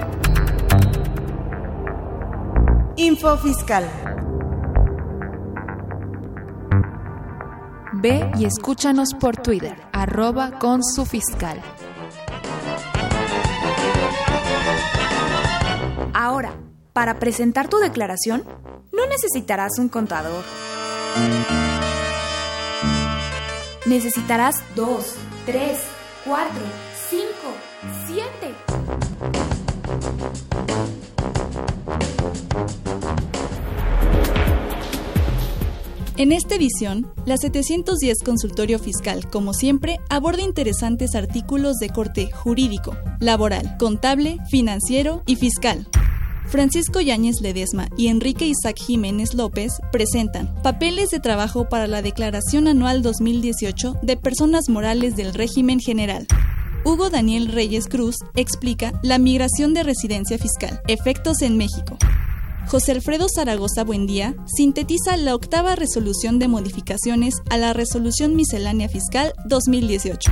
Info 2.95 3.37
Fiscal. 3.37 3.85
Ve 7.93 8.29
y 8.37 8.45
escúchanos 8.45 9.13
por 9.13 9.37
Twitter, 9.37 9.75
arroba 9.91 10.59
con 10.59 10.83
su 10.83 11.05
fiscal. 11.05 11.61
Ahora, 16.13 16.53
para 16.93 17.19
presentar 17.19 17.67
tu 17.67 17.77
declaración, 17.77 18.43
no 18.91 19.05
necesitarás 19.07 19.77
un 19.77 19.89
contador. 19.89 20.43
Necesitarás 23.87 24.55
dos, 24.75 25.15
tres, 25.45 25.79
cuatro, 26.25 26.61
cinco, 27.09 27.55
siete. 28.05 28.53
En 36.17 36.33
esta 36.33 36.55
edición, 36.55 37.09
la 37.25 37.37
710 37.37 38.17
Consultorio 38.25 38.77
Fiscal, 38.77 39.29
como 39.29 39.53
siempre, 39.53 39.99
aborda 40.09 40.41
interesantes 40.41 41.15
artículos 41.15 41.77
de 41.77 41.87
corte 41.87 42.29
jurídico, 42.29 42.97
laboral, 43.21 43.77
contable, 43.77 44.39
financiero 44.49 45.23
y 45.25 45.37
fiscal. 45.37 45.87
Francisco 46.49 47.01
Yáñez 47.01 47.41
Ledesma 47.41 47.89
y 47.97 48.07
Enrique 48.07 48.47
Isaac 48.47 48.77
Jiménez 48.79 49.33
López 49.33 49.73
presentan 49.91 50.53
Papeles 50.63 51.09
de 51.09 51.19
trabajo 51.19 51.67
para 51.67 51.87
la 51.87 52.01
Declaración 52.01 52.69
Anual 52.69 53.01
2018 53.01 53.97
de 54.01 54.15
Personas 54.15 54.69
Morales 54.69 55.17
del 55.17 55.33
Régimen 55.33 55.79
General. 55.79 56.25
Hugo 56.85 57.09
Daniel 57.09 57.51
Reyes 57.51 57.87
Cruz 57.87 58.15
explica 58.35 58.97
la 59.03 59.17
migración 59.17 59.73
de 59.73 59.83
residencia 59.83 60.37
fiscal, 60.37 60.81
efectos 60.87 61.41
en 61.41 61.57
México. 61.57 61.97
José 62.67 62.93
Alfredo 62.93 63.27
Zaragoza 63.33 63.83
Buendía 63.83 64.33
sintetiza 64.45 65.17
la 65.17 65.35
octava 65.35 65.75
resolución 65.75 66.39
de 66.39 66.47
modificaciones 66.47 67.41
a 67.49 67.57
la 67.57 67.73
Resolución 67.73 68.37
Miscelánea 68.37 68.87
Fiscal 68.87 69.33
2018. 69.45 70.31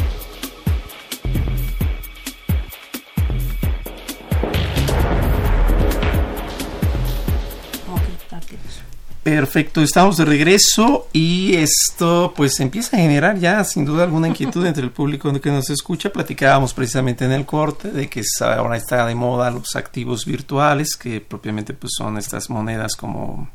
Perfecto, 9.31 9.81
estamos 9.81 10.17
de 10.17 10.25
regreso 10.25 11.07
y 11.13 11.55
esto 11.55 12.33
pues 12.35 12.59
empieza 12.59 12.97
a 12.97 12.99
generar 12.99 13.39
ya 13.39 13.63
sin 13.63 13.85
duda 13.85 14.03
alguna 14.03 14.27
inquietud 14.27 14.65
entre 14.65 14.83
el 14.83 14.91
público 14.91 15.31
que 15.39 15.51
nos 15.51 15.69
escucha. 15.69 16.11
Platicábamos 16.11 16.73
precisamente 16.73 17.23
en 17.23 17.31
el 17.31 17.45
corte 17.45 17.91
de 17.91 18.09
que 18.09 18.23
ahora 18.41 18.75
está 18.75 19.05
de 19.05 19.15
moda 19.15 19.49
los 19.49 19.77
activos 19.77 20.25
virtuales, 20.25 20.97
que 20.97 21.21
propiamente 21.21 21.73
pues 21.73 21.93
son 21.97 22.17
estas 22.17 22.49
monedas 22.49 22.97
como 22.97 23.47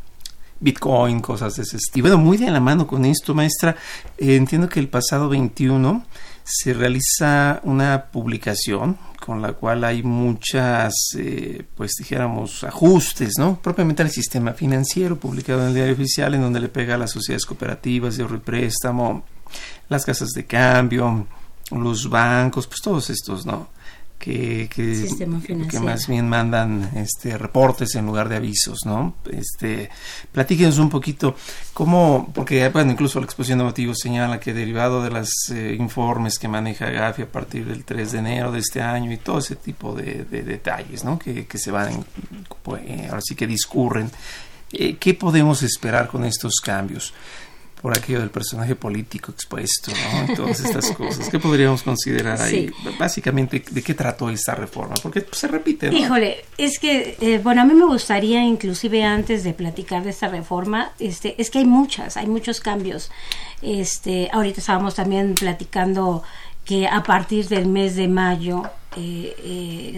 Bitcoin, 0.61 1.21
cosas 1.21 1.57
de 1.57 1.65
ese 1.65 1.77
estilo. 1.77 1.99
Y 1.99 2.01
bueno, 2.09 2.25
muy 2.25 2.39
de 2.39 2.51
la 2.51 2.61
mano 2.61 2.87
con 2.87 3.05
esto, 3.05 3.35
maestra, 3.35 3.77
eh, 4.17 4.37
entiendo 4.37 4.71
que 4.71 4.81
el 4.81 4.89
pasado 4.89 5.29
21 5.29 6.07
se 6.47 6.73
realiza 6.73 7.61
una 7.65 8.07
publicación 8.07 8.97
con 9.25 9.43
la 9.43 9.55
cual 9.55 9.83
hay 9.83 10.05
muchas, 10.05 10.95
eh, 11.19 11.65
pues 11.75 11.95
dijéramos, 11.99 12.63
ajustes, 12.63 13.33
¿no? 13.37 13.61
Propiamente 13.61 14.03
al 14.03 14.11
sistema 14.11 14.53
financiero 14.53 15.19
publicado 15.19 15.63
en 15.63 15.69
el 15.69 15.75
diario 15.75 15.95
oficial, 15.95 16.35
en 16.35 16.43
donde 16.43 16.61
le 16.61 16.69
pega 16.69 16.95
a 16.95 16.99
las 16.99 17.11
sociedades 17.11 17.45
cooperativas 17.45 18.17
de 18.17 18.23
ahorro 18.23 18.37
y 18.37 18.41
préstamo, 18.41 19.25
las 19.89 20.05
casas 20.05 20.29
de 20.31 20.47
cambio, 20.47 21.27
los 21.73 22.09
bancos, 22.09 22.69
pues 22.69 22.81
todos 22.81 23.11
estos, 23.11 23.45
¿no? 23.45 23.69
Que, 24.19 24.69
que, 24.75 25.79
más 25.79 26.09
bien 26.09 26.29
mandan 26.29 26.91
este 26.97 27.39
reportes 27.39 27.95
en 27.95 28.07
lugar 28.07 28.29
de 28.29 28.37
avisos, 28.37 28.81
¿no? 28.85 29.15
Este, 29.31 29.89
platíquenos 30.33 30.79
un 30.79 30.91
poquito 30.91 31.37
cómo, 31.73 32.33
porque 32.35 32.69
bueno, 32.71 32.91
incluso 32.91 33.21
la 33.21 33.27
exposición 33.27 33.59
de 33.59 33.67
motivos 33.67 33.99
señala 34.03 34.41
que 34.41 34.53
derivado 34.53 35.03
de 35.03 35.11
los 35.11 35.31
informes 35.79 36.39
que 36.39 36.49
maneja 36.49 36.91
Gafi 36.91 37.23
a 37.23 37.31
partir 37.31 37.67
del 37.67 37.85
3 37.85 38.13
de 38.13 38.19
enero 38.19 38.51
de 38.51 38.59
este 38.59 38.83
año 38.83 39.13
y 39.13 39.19
todo 39.19 39.39
ese 39.39 39.55
tipo 39.55 39.95
de, 39.95 40.25
de 40.25 40.43
detalles, 40.43 41.05
¿no? 41.05 41.19
Que, 41.19 41.47
que 41.47 41.59
se 41.59 41.71
van, 41.71 42.05
pues, 42.63 42.83
ahora 43.09 43.21
sí 43.23 43.37
que 43.37 43.47
discurren. 43.47 44.11
Eh, 44.73 44.97
¿Qué 44.99 45.15
podemos 45.15 45.63
esperar 45.63 46.09
con 46.09 46.25
estos 46.25 46.55
cambios? 46.63 47.15
Por 47.81 47.97
aquello 47.97 48.21
del 48.21 48.31
personaje 48.31 48.75
político 48.75 49.31
expuesto, 49.31 49.93
¿no? 49.93 50.33
Y 50.33 50.37
todas 50.37 50.61
estas 50.61 50.91
cosas. 50.93 51.29
¿Qué 51.29 51.39
podríamos 51.39 51.83
considerar 51.83 52.41
ahí? 52.41 52.69
Sí. 52.69 52.91
Básicamente, 52.99 53.63
¿de 53.71 53.83
qué 53.83 53.95
trató 53.95 54.31
esta 54.31 54.55
reforma? 54.55 54.95
Porque 55.03 55.21
pues, 55.21 55.39
se 55.39 55.47
repite, 55.49 55.91
¿no? 55.91 55.97
Híjole, 55.97 56.45
es 56.59 56.79
que, 56.79 57.17
eh, 57.21 57.39
bueno, 57.39 57.63
a 57.63 57.65
mí 57.65 57.75
me 57.75 57.85
gustaría, 57.85 58.43
inclusive 58.43 59.05
antes 59.05 59.45
de 59.45 59.53
platicar 59.53 60.03
de 60.03 60.11
esta 60.11 60.29
reforma, 60.29 60.93
este, 60.99 61.41
es 61.41 61.51
que 61.51 61.59
hay 61.59 61.67
muchas, 61.67 62.17
hay 62.17 62.27
muchos 62.27 62.61
cambios. 62.61 63.11
Este, 63.63 64.31
ahorita 64.33 64.61
estábamos 64.61 64.95
también 64.95 65.35
platicando 65.35 66.23
que 66.65 66.89
a 66.89 67.03
partir 67.03 67.47
del 67.49 67.67
mes 67.67 67.95
de 67.95 68.09
mayo 68.09 68.65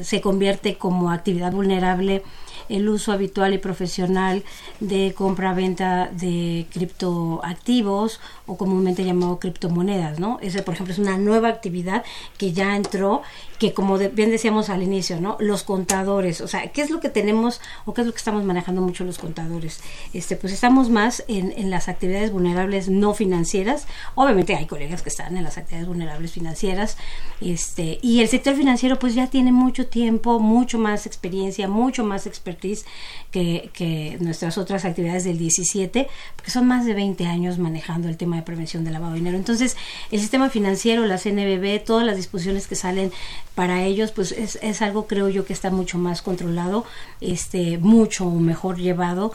se 0.02 0.20
convierte 0.20 0.76
como 0.76 1.12
actividad 1.12 1.52
vulnerable 1.52 2.22
el 2.68 2.88
uso 2.88 3.12
habitual 3.12 3.54
y 3.54 3.58
profesional 3.58 4.42
de 4.80 5.14
compra-venta 5.16 6.10
de 6.12 6.66
criptoactivos 6.72 8.20
o 8.46 8.56
comúnmente 8.56 9.04
llamado 9.04 9.38
criptomonedas, 9.38 10.18
¿no? 10.18 10.38
Ese, 10.42 10.62
por 10.62 10.74
ejemplo, 10.74 10.92
es 10.92 10.98
una 10.98 11.18
nueva 11.18 11.48
actividad 11.48 12.04
que 12.36 12.52
ya 12.52 12.76
entró, 12.76 13.22
que 13.58 13.74
como 13.74 13.98
bien 13.98 14.30
decíamos 14.30 14.70
al 14.70 14.82
inicio, 14.82 15.20
¿no? 15.20 15.36
Los 15.40 15.64
contadores, 15.64 16.40
o 16.40 16.48
sea, 16.48 16.68
¿qué 16.68 16.82
es 16.82 16.90
lo 16.90 17.00
que 17.00 17.08
tenemos 17.08 17.60
o 17.84 17.94
qué 17.94 18.02
es 18.02 18.06
lo 18.06 18.12
que 18.12 18.18
estamos 18.18 18.44
manejando 18.44 18.80
mucho 18.80 19.04
los 19.04 19.18
contadores? 19.18 19.80
Este, 20.12 20.36
pues 20.36 20.52
estamos 20.52 20.90
más 20.90 21.24
en, 21.28 21.52
en 21.56 21.70
las 21.70 21.88
actividades 21.88 22.32
vulnerables 22.32 22.88
no 22.88 23.14
financieras. 23.14 23.86
Obviamente 24.14 24.54
hay 24.54 24.66
colegas 24.66 25.02
que 25.02 25.08
están 25.08 25.36
en 25.36 25.42
las 25.42 25.58
actividades 25.58 25.88
vulnerables 25.88 26.32
financieras, 26.32 26.96
este, 27.40 27.98
y 28.02 28.20
el 28.20 28.28
sector 28.28 28.54
financiero 28.54 28.98
pues 28.98 29.14
ya 29.14 29.28
tiene 29.28 29.52
mucho 29.52 29.86
tiempo, 29.86 30.38
mucho 30.38 30.78
más 30.78 31.06
experiencia, 31.06 31.68
mucho 31.68 32.04
más 32.04 32.26
expertise 32.26 32.84
que, 33.30 33.70
que 33.72 34.18
nuestras 34.20 34.58
otras 34.58 34.84
actividades 34.84 35.24
del 35.24 35.38
17, 35.38 36.08
porque 36.36 36.50
son 36.50 36.66
más 36.66 36.86
de 36.86 36.94
20 36.94 37.26
años 37.26 37.58
manejando 37.58 38.08
el 38.08 38.16
tema 38.16 38.36
de 38.36 38.42
prevención 38.42 38.84
del 38.84 38.92
lavado 38.92 39.12
de 39.12 39.18
dinero. 39.18 39.36
Entonces, 39.36 39.76
el 40.10 40.20
sistema 40.20 40.48
financiero, 40.50 41.04
la 41.06 41.18
CNBB, 41.18 41.84
todas 41.84 42.06
las 42.06 42.16
disposiciones 42.16 42.66
que 42.66 42.74
salen 42.74 43.12
para 43.58 43.82
ellos, 43.82 44.12
pues 44.12 44.30
es, 44.30 44.56
es 44.62 44.82
algo, 44.82 45.08
creo 45.08 45.28
yo, 45.28 45.44
que 45.44 45.52
está 45.52 45.68
mucho 45.70 45.98
más 45.98 46.22
controlado, 46.22 46.84
este, 47.20 47.76
mucho 47.78 48.30
mejor 48.30 48.78
llevado. 48.78 49.32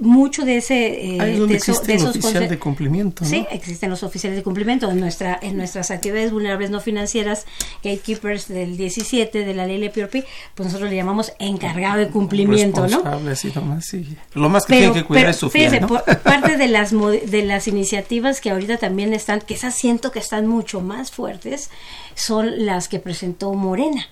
Mucho 0.00 0.46
de 0.46 0.56
ese... 0.56 1.16
Eh, 1.16 1.46
de, 1.46 1.54
existe 1.54 1.96
el 1.96 2.06
oficial 2.06 2.48
de 2.48 2.58
cumplimiento, 2.58 3.24
¿no? 3.24 3.30
Sí, 3.30 3.46
existen 3.50 3.90
los 3.90 4.02
oficiales 4.02 4.38
de 4.38 4.42
cumplimiento. 4.42 4.90
En, 4.90 4.98
nuestra, 4.98 5.38
en 5.42 5.58
nuestras 5.58 5.90
actividades 5.90 6.32
vulnerables 6.32 6.70
no 6.70 6.80
financieras, 6.80 7.44
gatekeepers 7.84 8.48
del 8.48 8.78
17 8.78 9.44
de 9.44 9.54
la 9.54 9.66
ley 9.66 9.76
LPRP, 9.76 10.24
pues 10.54 10.68
nosotros 10.68 10.88
le 10.88 10.96
llamamos 10.96 11.34
encargado 11.38 11.98
de 11.98 12.08
cumplimiento, 12.08 12.88
¿no? 12.88 13.02
Así, 13.30 13.52
nomás, 13.54 13.84
sí. 13.84 14.16
Lo 14.32 14.48
más 14.48 14.64
que 14.64 14.78
tiene 14.78 14.94
que 14.94 15.04
cuidar 15.04 15.28
es 15.28 15.36
su 15.36 15.50
fíjese, 15.50 15.82
¿no? 15.82 15.88
parte 15.88 16.56
de 16.56 16.68
las, 16.68 16.92
de 16.92 17.42
las 17.44 17.68
iniciativas 17.68 18.40
que 18.40 18.48
ahorita 18.48 18.78
también 18.78 19.12
están, 19.12 19.42
que 19.42 19.52
esas 19.52 19.74
siento 19.74 20.10
que 20.10 20.20
están 20.20 20.46
mucho 20.46 20.80
más 20.80 21.10
fuertes, 21.10 21.68
son 22.14 22.64
las 22.64 22.88
que 22.88 22.98
presentó 22.98 23.57
Morena. 23.58 24.06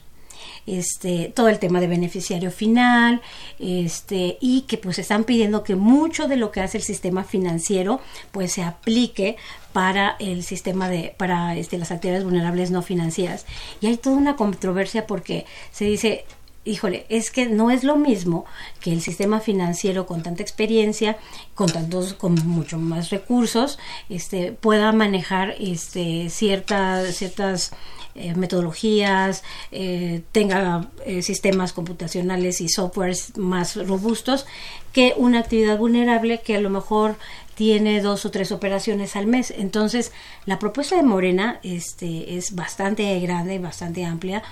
Este, 0.67 1.33
todo 1.33 1.49
el 1.49 1.61
tema 1.61 1.81
de 1.81 1.87
beneficiario 1.87 2.51
final, 2.51 3.23
este, 3.61 4.37
y 4.41 4.63
que 4.63 4.79
pues 4.79 4.99
están 4.99 5.23
pidiendo 5.23 5.63
que 5.63 5.77
mucho 5.77 6.27
de 6.27 6.37
lo 6.37 6.51
que 6.51 6.61
hace 6.61 6.79
el 6.79 6.83
sistema 6.83 7.23
financiero 7.23 8.01
pues 8.33 8.53
se 8.55 8.65
aplique 8.65 9.37
para 9.73 10.17
el 10.19 10.43
sistema 10.43 10.89
de, 10.89 11.15
para 11.17 11.57
este, 11.57 11.79
las 11.79 11.93
actividades 11.93 12.25
vulnerables 12.25 12.73
no 12.73 12.83
financieras. 12.83 13.47
Y 13.81 13.87
hay 13.87 13.97
toda 13.97 14.17
una 14.17 14.35
controversia 14.35 15.07
porque 15.07 15.47
se 15.71 15.85
dice, 15.85 16.25
híjole, 16.67 17.07
es 17.09 17.31
que 17.31 17.47
no 17.47 17.71
es 17.71 17.85
lo 17.85 17.97
mismo 17.97 18.45
que 18.81 18.93
el 18.93 19.01
sistema 19.01 19.41
financiero 19.41 20.07
con 20.07 20.23
tanta 20.23 20.43
experiencia, 20.43 21.17
con 21.55 21.71
tantos, 21.71 22.13
con 22.13 22.35
mucho 22.47 22.77
más 22.77 23.11
recursos, 23.11 23.79
este, 24.09 24.53
pueda 24.53 24.93
manejar 24.93 25.55
este, 25.61 26.29
ciertas, 26.29 27.15
ciertas 27.15 27.73
eh, 28.19 28.35
metodologías, 28.35 29.43
eh, 29.73 30.23
tenga 30.33 30.89
eh, 31.05 31.23
sistemas 31.23 31.73
computacionales 31.73 32.61
y 32.61 32.69
softwares 32.69 33.37
más 33.37 33.77
robustos 33.77 34.47
que 34.93 35.15
una 35.17 35.41
actividad 35.41 35.79
vulnerable 35.79 36.41
que 36.41 36.57
a 36.57 36.61
lo 36.61 36.71
mejor 36.71 37.17
tiene 37.55 38.01
dos 38.01 38.27
o 38.27 38.31
tres 38.31 38.53
operaciones 38.53 39.17
al 39.17 39.27
mes. 39.27 39.51
Entonces, 39.51 40.13
la 40.45 40.59
propuesta 40.59 40.97
de 40.97 41.03
Morena 41.03 41.61
este, 41.63 42.37
es 42.37 42.55
bastante 42.55 43.19
grande, 43.21 43.59
bastante 43.59 44.05
amplia, 44.05 44.43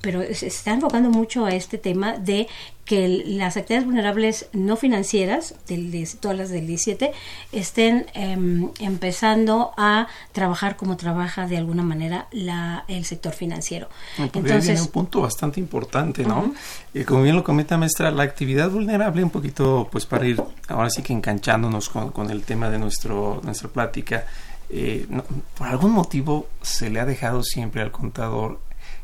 pero 0.00 0.22
se 0.34 0.48
está 0.48 0.72
enfocando 0.72 1.10
mucho 1.10 1.44
a 1.44 1.54
este 1.54 1.78
tema 1.78 2.18
de 2.18 2.48
que 2.84 3.08
las 3.26 3.56
actividades 3.56 3.86
vulnerables 3.86 4.48
no 4.52 4.76
financieras, 4.76 5.54
del, 5.66 6.06
todas 6.20 6.36
las 6.36 6.50
del 6.50 6.66
17, 6.66 7.12
estén 7.52 8.06
em, 8.14 8.70
empezando 8.78 9.72
a 9.76 10.06
trabajar 10.32 10.76
como 10.76 10.96
trabaja 10.96 11.46
de 11.46 11.56
alguna 11.56 11.82
manera 11.82 12.28
la, 12.30 12.84
el 12.88 13.04
sector 13.04 13.32
financiero. 13.32 13.88
Entonces, 14.18 14.66
viene 14.66 14.82
un 14.82 14.88
punto 14.88 15.22
bastante 15.22 15.60
importante, 15.60 16.24
¿no? 16.24 16.54
y 16.92 17.04
como 17.04 17.22
bien 17.22 17.36
lo 17.36 17.44
comenta 17.44 17.78
maestra, 17.78 18.10
la 18.10 18.22
actividad 18.22 18.70
vulnerable, 18.70 19.24
un 19.24 19.30
poquito, 19.30 19.88
pues 19.90 20.04
para 20.04 20.26
ir 20.26 20.42
ahora 20.68 20.90
sí 20.90 21.02
que 21.02 21.12
enganchándonos 21.12 21.88
con, 21.88 22.10
con 22.10 22.30
el 22.30 22.42
tema 22.42 22.68
de 22.68 22.78
nuestro, 22.78 23.40
nuestra 23.42 23.68
plática, 23.68 24.26
eh, 24.70 25.06
por 25.56 25.68
algún 25.68 25.92
motivo 25.92 26.48
se 26.62 26.90
le 26.90 27.00
ha 27.00 27.04
dejado 27.04 27.42
siempre 27.42 27.82
al 27.82 27.92
contador 27.92 28.60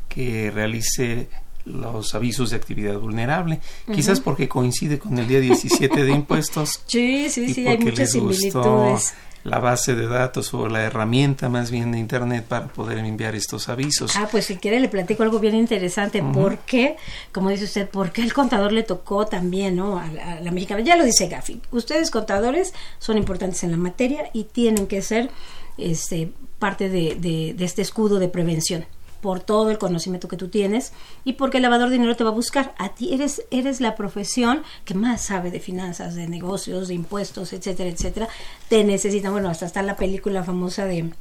que 0.09 0.51
realice 0.51 1.29
los 1.65 2.15
avisos 2.15 2.49
de 2.49 2.55
actividad 2.55 2.97
vulnerable, 2.97 3.59
quizás 3.93 4.19
porque 4.19 4.47
coincide 4.47 4.99
con 4.99 5.17
el 5.17 5.27
día 5.27 5.39
17 5.39 6.03
de 6.03 6.11
impuestos. 6.11 6.81
Sí, 6.91 7.29
sí, 7.29 7.53
sí, 7.53 7.67
hay 7.67 7.77
muchas 7.77 8.11
similitudes. 8.11 9.13
La 9.43 9.59
base 9.59 9.95
de 9.95 10.07
datos 10.07 10.53
o 10.53 10.67
la 10.67 10.83
herramienta 10.83 11.49
más 11.49 11.71
bien 11.71 11.91
de 11.91 11.97
Internet 11.97 12.45
para 12.47 12.67
poder 12.67 12.99
enviar 12.99 13.33
estos 13.33 13.69
avisos. 13.69 14.15
Ah, 14.15 14.27
pues 14.29 14.45
si 14.45 14.57
quiere 14.57 14.79
le 14.79 14.87
platico 14.87 15.23
algo 15.23 15.39
bien 15.39 15.55
interesante. 15.55 16.21
¿Por 16.21 16.59
qué? 16.59 16.95
Como 17.31 17.49
dice 17.49 17.63
usted, 17.63 17.89
¿por 17.89 18.11
qué 18.11 18.21
el 18.21 18.33
contador 18.33 18.71
le 18.71 18.83
tocó 18.83 19.25
también 19.25 19.77
¿no? 19.77 19.97
a, 19.97 20.07
la, 20.07 20.51
mexicana? 20.51 20.81
Ya 20.81 20.95
lo 20.95 21.05
dice 21.05 21.27
Gafi. 21.27 21.59
Ustedes 21.71 22.11
contadores 22.11 22.73
son 22.99 23.17
importantes 23.17 23.63
en 23.63 23.71
la 23.71 23.77
materia 23.77 24.29
y 24.33 24.43
tienen 24.43 24.85
que 24.85 25.01
ser 25.01 25.31
este, 25.77 26.31
parte 26.59 26.89
de, 26.89 27.15
de 27.15 27.65
este 27.65 27.81
escudo 27.81 28.19
de 28.19 28.27
prevención 28.27 28.85
por 29.21 29.39
todo 29.39 29.69
el 29.69 29.77
conocimiento 29.77 30.27
que 30.27 30.37
tú 30.37 30.49
tienes 30.49 30.93
y 31.23 31.33
porque 31.33 31.57
el 31.57 31.63
lavador 31.63 31.89
de 31.89 31.95
dinero 31.95 32.15
te 32.15 32.23
va 32.23 32.31
a 32.31 32.33
buscar. 32.33 32.73
A 32.77 32.89
ti 32.89 33.13
eres, 33.13 33.43
eres 33.51 33.79
la 33.79 33.95
profesión 33.95 34.63
que 34.83 34.95
más 34.95 35.21
sabe 35.21 35.51
de 35.51 35.59
finanzas, 35.59 36.15
de 36.15 36.27
negocios, 36.27 36.87
de 36.87 36.95
impuestos, 36.95 37.53
etcétera, 37.53 37.89
etcétera. 37.89 38.27
Te 38.67 38.83
necesita, 38.83 39.29
bueno, 39.29 39.49
hasta 39.49 39.65
está 39.65 39.81
la 39.83 39.95
película 39.95 40.43
famosa 40.43 40.85
de 40.85 41.11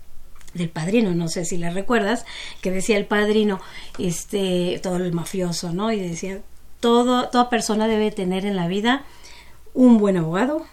del 0.54 0.68
padrino, 0.68 1.14
no 1.14 1.28
sé 1.28 1.44
si 1.44 1.58
la 1.58 1.70
recuerdas, 1.70 2.24
que 2.60 2.72
decía 2.72 2.96
el 2.96 3.06
padrino, 3.06 3.60
este, 3.98 4.80
todo 4.82 4.96
el 4.96 5.12
mafioso, 5.12 5.72
¿no? 5.72 5.92
Y 5.92 6.00
decía, 6.00 6.40
todo, 6.80 7.28
toda 7.28 7.50
persona 7.50 7.86
debe 7.86 8.10
tener 8.10 8.44
en 8.44 8.56
la 8.56 8.66
vida 8.66 9.04
un 9.74 9.98
buen 9.98 10.16
abogado 10.16 10.66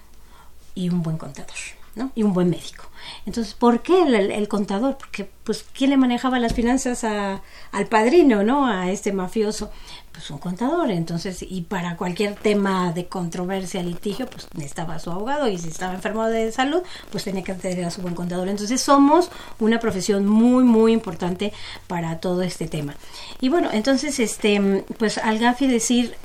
y 0.74 0.90
un 0.90 1.04
buen 1.04 1.18
contador, 1.18 1.56
¿no? 1.98 2.12
Y 2.16 2.24
un 2.24 2.34
buen 2.34 2.50
médico. 2.50 2.86
Entonces, 3.26 3.54
¿por 3.54 3.82
qué 3.82 4.04
el, 4.04 4.48
contador? 4.48 4.98
Porque, 4.98 5.30
pues, 5.44 5.66
¿quién 5.74 5.90
le 5.90 5.98
manejaba 5.98 6.40
las 6.40 6.54
finanzas 6.54 7.04
a, 7.04 7.42
al 7.72 7.88
padrino, 7.88 8.44
no? 8.44 8.68
A 8.68 8.92
este 8.92 9.12
mafioso. 9.12 9.72
Pues 10.12 10.30
un 10.32 10.38
contador. 10.38 10.90
Entonces, 10.92 11.44
y 11.48 11.62
para 11.62 11.96
cualquier 11.96 12.36
tema 12.36 12.92
de 12.92 13.08
controversia, 13.08 13.84
litigio, 13.84 14.28
pues 14.28 14.48
necesitaba 14.54 15.00
su 15.00 15.12
abogado. 15.12 15.48
Y 15.48 15.58
si 15.58 15.70
estaba 15.70 15.94
enfermo 15.94 16.26
de 16.28 16.52
salud, 16.52 16.82
pues 17.12 17.24
tenía 17.24 17.44
que 17.44 17.54
tener 17.54 17.86
a 17.86 17.92
su 17.92 18.02
buen 18.02 18.16
contador. 18.16 18.48
Entonces, 18.48 18.82
somos 18.82 19.30
una 19.60 19.80
profesión 19.80 20.26
muy, 20.26 20.64
muy 20.64 20.94
importante 20.94 21.54
para 21.88 22.20
todo 22.20 22.42
este 22.42 22.68
tema. 22.68 22.96
Y 23.42 23.50
bueno, 23.50 23.70
entonces, 23.72 24.20
este, 24.20 24.86
pues 24.98 25.18
al 25.18 25.40
GAFI 25.40 25.68
decir, 25.68 26.16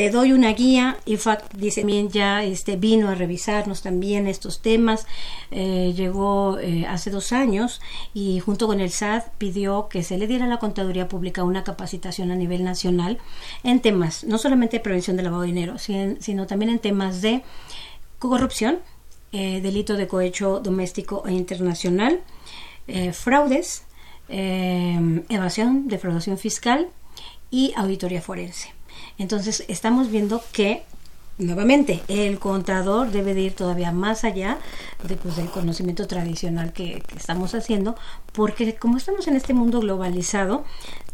te 0.00 0.08
doy 0.08 0.32
una 0.32 0.54
guía. 0.54 0.96
IFAC 1.04 1.52
dice 1.52 1.84
bien 1.84 2.08
ya 2.08 2.42
este 2.42 2.76
vino 2.76 3.10
a 3.10 3.14
revisarnos 3.14 3.82
también 3.82 4.26
estos 4.26 4.62
temas. 4.62 5.06
Eh, 5.50 5.92
llegó 5.94 6.58
eh, 6.58 6.86
hace 6.88 7.10
dos 7.10 7.32
años 7.32 7.82
y 8.14 8.40
junto 8.40 8.66
con 8.66 8.80
el 8.80 8.88
SAT 8.88 9.28
pidió 9.36 9.88
que 9.90 10.02
se 10.02 10.16
le 10.16 10.26
diera 10.26 10.46
a 10.46 10.48
la 10.48 10.56
contaduría 10.56 11.06
pública 11.06 11.44
una 11.44 11.64
capacitación 11.64 12.30
a 12.30 12.34
nivel 12.34 12.64
nacional 12.64 13.18
en 13.62 13.80
temas 13.80 14.24
no 14.24 14.38
solamente 14.38 14.78
de 14.78 14.82
prevención 14.82 15.16
del 15.18 15.24
lavado 15.24 15.42
de 15.42 15.48
dinero, 15.48 15.76
sino, 15.76 16.46
también 16.46 16.70
en 16.70 16.78
temas 16.78 17.20
de 17.20 17.42
corrupción, 18.18 18.78
eh, 19.32 19.60
delito 19.60 19.96
de 19.98 20.08
cohecho 20.08 20.60
doméstico 20.60 21.24
e 21.26 21.32
internacional, 21.32 22.20
fraudes, 23.12 23.84
evasión, 24.30 25.88
defraudación 25.88 26.38
fiscal 26.38 26.88
y 27.50 27.74
auditoría 27.76 28.22
forense. 28.22 28.79
Entonces, 29.20 29.64
estamos 29.68 30.10
viendo 30.10 30.42
que 30.50 30.82
nuevamente 31.36 32.00
el 32.08 32.38
contador 32.38 33.10
debe 33.10 33.34
de 33.34 33.42
ir 33.42 33.54
todavía 33.54 33.92
más 33.92 34.24
allá 34.24 34.56
de, 35.06 35.16
pues, 35.16 35.36
del 35.36 35.50
conocimiento 35.50 36.06
tradicional 36.06 36.72
que, 36.72 37.02
estamos 37.14 37.54
haciendo 37.54 37.96
porque 38.32 38.76
como 38.76 38.96
estamos 38.96 39.28
en 39.28 39.36
este 39.36 39.52
mundo 39.52 39.80
globalizado 39.80 40.64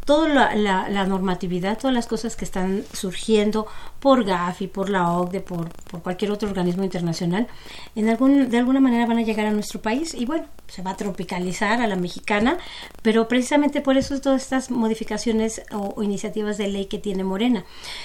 toda 0.07 0.55
la, 0.55 0.89
la, 0.89 1.05
normatividad, 1.05 1.79
todas 1.79 1.93
las 1.93 2.07
cosas 2.07 2.37
que 2.37 2.45
están 2.45 2.85
surgiendo 2.93 3.67
por 3.99 4.25
GAFI, 4.25 4.69
por 4.69 4.89
la 4.89 5.11
OCDE, 5.11 5.41
por, 5.41 5.69
por 5.91 6.01
cualquier 6.01 6.31
otro 6.31 6.49
organismo 6.49 6.85
internacional, 6.85 7.49
en 7.97 8.09
algún, 8.09 8.49
de 8.49 8.57
alguna 8.57 8.79
manera 8.79 9.05
van 9.05 9.19
a 9.19 9.23
llegar 9.23 9.47
a 9.47 9.51
nuestro 9.51 9.83
país 9.83 10.15
y 10.15 10.25
bueno, 10.25 10.47
se 10.69 10.83
va 10.83 10.93
a 10.93 10.97
tropicalizar 10.97 11.81
a 11.81 11.89
la 11.89 11.97
mexicana, 11.97 12.57
pero 13.03 13.27
precisamente 13.27 13.81
por 13.81 13.97
eso 13.97 14.21
todas 14.21 14.43
estas 14.43 14.71
modificaciones 14.71 15.63
o, 15.73 16.01
iniciativas 16.03 16.57
de 16.57 16.69
ley 16.69 16.87
que 16.87 16.99
tiene 16.99 17.25
Morena. 17.25 17.65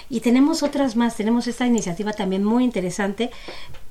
Y 0.10 0.22
tenemos 0.22 0.64
otras 0.64 0.96
más, 0.96 1.16
tenemos 1.16 1.46
esta 1.46 1.68
iniciativa 1.68 2.14
también 2.14 2.44
muy 2.44 2.64
interesante 2.64 3.30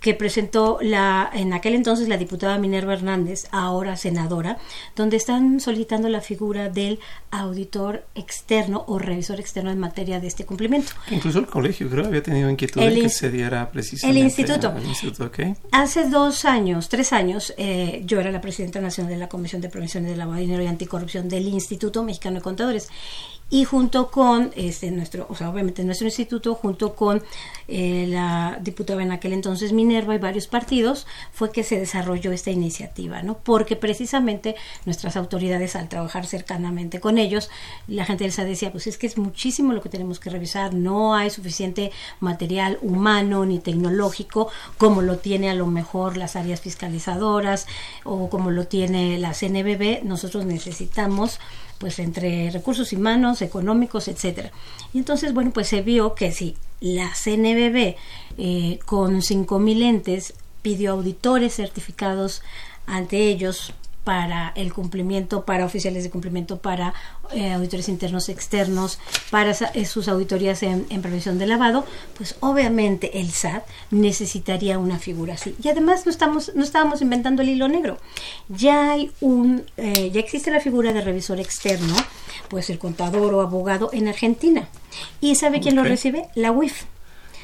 que 0.00 0.14
presentó 0.14 0.78
la 0.80 1.30
en 1.32 1.52
aquel 1.52 1.74
entonces 1.74 2.08
la 2.08 2.16
diputada 2.16 2.58
Minerva 2.58 2.94
Hernández, 2.94 3.46
ahora 3.50 3.96
senadora, 3.96 4.58
donde 4.96 5.16
están 5.16 5.60
solicitando 5.60 6.08
la 6.08 6.20
figura 6.20 6.68
del 6.70 6.98
auditor 7.30 8.04
externo 8.14 8.84
o 8.88 8.98
revisor 8.98 9.38
externo 9.38 9.70
en 9.70 9.78
materia 9.78 10.18
de 10.18 10.26
este 10.26 10.44
cumplimiento. 10.44 10.92
Incluso 11.10 11.38
el 11.38 11.46
colegio 11.46 11.88
creo 11.88 12.06
había 12.06 12.22
tenido 12.22 12.48
inquietud 12.50 12.80
de 12.80 13.02
que 13.02 13.08
se 13.10 13.30
diera 13.30 13.70
precisamente 13.70 14.18
el 14.18 14.24
instituto. 14.24 14.74
Hace 15.72 16.08
dos 16.08 16.44
años, 16.44 16.88
tres 16.88 17.12
años, 17.12 17.54
eh, 17.58 18.02
yo 18.06 18.20
era 18.20 18.30
la 18.30 18.40
presidenta 18.40 18.80
nacional 18.80 19.12
de 19.12 19.18
la 19.18 19.28
Comisión 19.28 19.60
de 19.60 19.68
Prevención 19.68 20.04
del 20.04 20.18
Lavado 20.18 20.36
de 20.36 20.42
Dinero 20.42 20.62
y 20.62 20.66
Anticorrupción 20.66 21.28
del 21.28 21.46
Instituto 21.48 22.02
Mexicano 22.02 22.36
de 22.36 22.42
Contadores. 22.42 22.88
Y 23.52 23.64
junto 23.64 24.12
con 24.12 24.52
este 24.54 24.92
nuestro, 24.92 25.26
o 25.28 25.34
sea, 25.34 25.50
obviamente 25.50 25.82
nuestro 25.82 26.06
instituto, 26.06 26.54
junto 26.54 26.94
con 26.94 27.20
eh, 27.66 28.06
la 28.08 28.58
diputada 28.60 29.02
en 29.02 29.10
aquel 29.10 29.32
entonces 29.32 29.72
Minerva 29.72 30.14
y 30.14 30.18
varios 30.18 30.46
partidos, 30.46 31.06
fue 31.32 31.50
que 31.50 31.64
se 31.64 31.78
desarrolló 31.78 32.30
esta 32.30 32.52
iniciativa, 32.52 33.22
¿no? 33.22 33.38
Porque 33.38 33.74
precisamente 33.74 34.54
nuestras 34.86 35.16
autoridades, 35.16 35.74
al 35.74 35.88
trabajar 35.88 36.26
cercanamente 36.26 37.00
con 37.00 37.18
ellos, 37.18 37.50
la 37.88 38.04
gente 38.04 38.30
SAT 38.30 38.46
decía, 38.46 38.70
pues 38.70 38.86
es 38.86 38.98
que 38.98 39.08
es 39.08 39.18
muchísimo 39.18 39.72
lo 39.72 39.82
que 39.82 39.88
tenemos 39.88 40.20
que 40.20 40.30
revisar, 40.30 40.72
no 40.72 41.16
hay 41.16 41.30
suficiente 41.30 41.90
material 42.20 42.78
humano 42.82 43.44
ni 43.46 43.58
tecnológico 43.58 44.48
como 44.78 45.02
lo 45.02 45.18
tiene 45.18 45.50
a 45.50 45.54
lo 45.54 45.66
mejor 45.66 46.16
las 46.16 46.36
áreas 46.36 46.60
fiscalizadoras 46.60 47.66
o 48.04 48.30
como 48.30 48.50
lo 48.52 48.66
tiene 48.66 49.18
la 49.18 49.32
CNBB, 49.32 50.04
nosotros 50.04 50.46
necesitamos 50.46 51.40
pues 51.80 51.98
entre 51.98 52.50
recursos 52.50 52.92
humanos, 52.92 53.40
económicos, 53.40 54.06
etcétera. 54.06 54.52
Y 54.92 54.98
entonces, 54.98 55.32
bueno, 55.32 55.50
pues 55.50 55.66
se 55.66 55.80
vio 55.80 56.14
que 56.14 56.30
si 56.30 56.54
la 56.78 57.10
CNBB 57.14 57.96
eh, 58.36 58.78
con 58.84 59.22
5.000 59.22 59.82
entes 59.82 60.34
pidió 60.60 60.92
auditores 60.92 61.56
certificados 61.56 62.42
ante 62.86 63.28
ellos 63.28 63.72
para 64.10 64.52
el 64.56 64.72
cumplimiento, 64.72 65.44
para 65.44 65.64
oficiales 65.64 66.02
de 66.02 66.10
cumplimiento, 66.10 66.58
para 66.58 66.94
eh, 67.32 67.52
auditores 67.52 67.88
internos 67.88 68.28
externos, 68.28 68.98
para 69.30 69.52
eh, 69.52 69.84
sus 69.84 70.08
auditorías 70.08 70.64
en, 70.64 70.84
en 70.90 71.00
prevención 71.00 71.38
de 71.38 71.46
lavado, 71.46 71.86
pues 72.16 72.34
obviamente 72.40 73.20
el 73.20 73.30
SAT 73.30 73.62
necesitaría 73.92 74.80
una 74.80 74.98
figura 74.98 75.34
así. 75.34 75.54
Y 75.62 75.68
además 75.68 76.06
no 76.06 76.10
estamos, 76.10 76.50
no 76.56 76.64
estábamos 76.64 77.02
inventando 77.02 77.42
el 77.42 77.50
hilo 77.50 77.68
negro. 77.68 77.98
Ya 78.48 78.90
hay 78.90 79.12
un, 79.20 79.64
eh, 79.76 80.10
ya 80.12 80.18
existe 80.18 80.50
la 80.50 80.58
figura 80.58 80.92
de 80.92 81.02
revisor 81.02 81.38
externo, 81.38 81.94
pues 82.48 82.68
el 82.68 82.80
contador 82.80 83.32
o 83.32 83.42
abogado 83.42 83.90
en 83.92 84.08
Argentina. 84.08 84.66
¿Y 85.20 85.36
sabe 85.36 85.60
quién 85.60 85.76
lo 85.76 85.84
recibe? 85.84 86.26
La 86.34 86.50
UIF. 86.50 86.82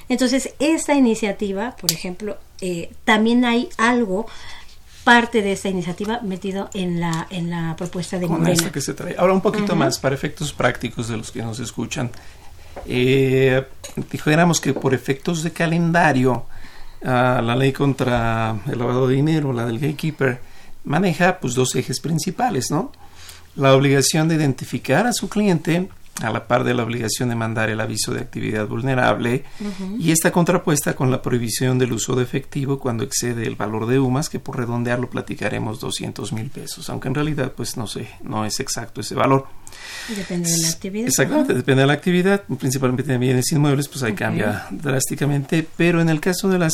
Entonces, 0.09 0.52
esta 0.59 0.94
iniciativa, 0.94 1.76
por 1.76 1.92
ejemplo, 1.92 2.38
eh, 2.61 2.90
también 3.05 3.44
hay 3.44 3.68
algo, 3.76 4.26
parte 5.07 5.40
de 5.40 5.53
esta 5.53 5.69
iniciativa 5.69 6.19
metido 6.23 6.69
en 6.75 6.99
la, 6.99 7.29
en 7.31 7.49
la 7.49 7.77
propuesta 7.77 8.19
de 8.19 8.27
con 8.27 8.40
Morena. 8.40 8.55
esta 8.55 8.73
que 8.73 8.81
se 8.81 8.92
trae. 8.92 9.14
Ahora 9.16 9.35
un 9.35 9.40
poquito 9.40 9.77
más 9.77 10.01
para 10.01 10.16
efectos 10.16 10.53
prácticos 10.53 11.07
de 11.07 11.16
los 11.16 11.31
que 11.31 11.42
nos 11.42 11.61
escuchan. 11.61 12.11
Eh, 12.87 13.64
dijéramos 14.11 14.61
que 14.61 14.75
por 14.75 14.95
efectos 14.95 15.45
de 15.45 15.53
calendario, 15.53 16.47
ah, 17.05 17.40
la 17.40 17.55
ley 17.55 17.73
contra 17.73 18.57
el 18.66 18.77
lavado 18.81 19.07
de 19.07 19.14
dinero, 19.14 19.53
la 19.53 19.64
del 19.64 19.79
gatekeeper, 19.79 20.40
maneja 20.83 21.38
pues 21.38 21.55
dos 21.55 21.77
ejes 21.77 22.01
principales, 22.01 22.73
¿no? 22.73 22.90
La 23.55 23.77
obligación 23.77 24.27
de 24.27 24.35
identificar 24.35 25.07
a 25.07 25.12
su 25.12 25.29
cliente 25.29 25.88
a 26.22 26.31
la 26.31 26.46
par 26.46 26.64
de 26.64 26.74
la 26.74 26.83
obligación 26.83 27.29
de 27.29 27.35
mandar 27.35 27.68
el 27.70 27.81
aviso 27.81 28.12
de 28.12 28.20
actividad 28.20 28.66
vulnerable 28.66 29.44
y 29.98 30.11
está 30.11 30.33
contrapuesta 30.33 30.94
con 30.94 31.11
la 31.11 31.22
prohibición 31.22 31.79
del 31.79 31.92
uso 31.92 32.14
de 32.14 32.22
efectivo 32.22 32.79
cuando 32.79 33.05
excede 33.05 33.46
el 33.46 33.57
valor 33.57 33.87
de 33.87 33.98
UMAS, 33.98 34.29
que 34.29 34.40
por 34.40 34.57
redondear 34.57 34.98
lo 34.98 35.11
platicaremos 35.11 35.81
200 35.81 36.33
mil 36.33 36.50
pesos, 36.50 36.88
aunque 36.90 37.09
en 37.09 37.14
realidad 37.14 37.52
pues 37.57 37.76
no 37.76 37.87
sé, 37.87 38.09
no 38.22 38.44
es 38.44 38.61
exacto 38.61 39.00
ese 39.00 39.14
valor. 39.14 39.46
Depende 40.16 40.50
de 40.50 40.59
la 40.59 40.68
actividad. 40.68 41.09
Exactamente, 41.09 41.52
depende 41.52 41.83
de 41.83 41.87
la 41.87 41.92
actividad, 41.92 42.44
principalmente 42.59 43.02
de 43.02 43.18
bienes 43.18 43.50
inmuebles, 43.52 43.88
pues 43.88 44.02
ahí 44.05 44.14
cambia 44.14 44.66
drásticamente, 44.70 45.66
pero 45.76 46.00
en 46.00 46.09
el 46.09 46.20
caso 46.20 46.48
del 46.48 46.70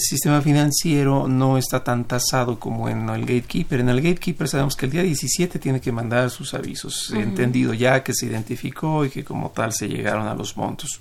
sistema 0.00 0.40
financiero 0.40 1.28
no 1.28 1.58
está 1.58 1.84
tan 1.84 2.04
tasado 2.04 2.58
como 2.58 2.88
en 2.88 3.08
el 3.08 3.22
gatekeeper. 3.22 3.80
En 3.80 3.88
el 3.88 4.00
gatekeeper 4.00 4.48
sabemos 4.48 4.76
que 4.76 4.86
el 4.86 4.92
día 4.92 5.02
17 5.02 5.58
tiene 5.58 5.80
que 5.80 5.92
mandar 5.92 6.30
sus 6.30 6.54
avisos, 6.54 7.12
entendido 7.14 7.74
ya 7.74 8.02
que 8.02 8.14
se 8.14 8.26
y 9.04 9.10
que 9.10 9.24
como 9.24 9.50
tal 9.50 9.72
se 9.72 9.88
llegaron 9.88 10.26
a 10.26 10.34
los 10.34 10.56
montos. 10.56 11.00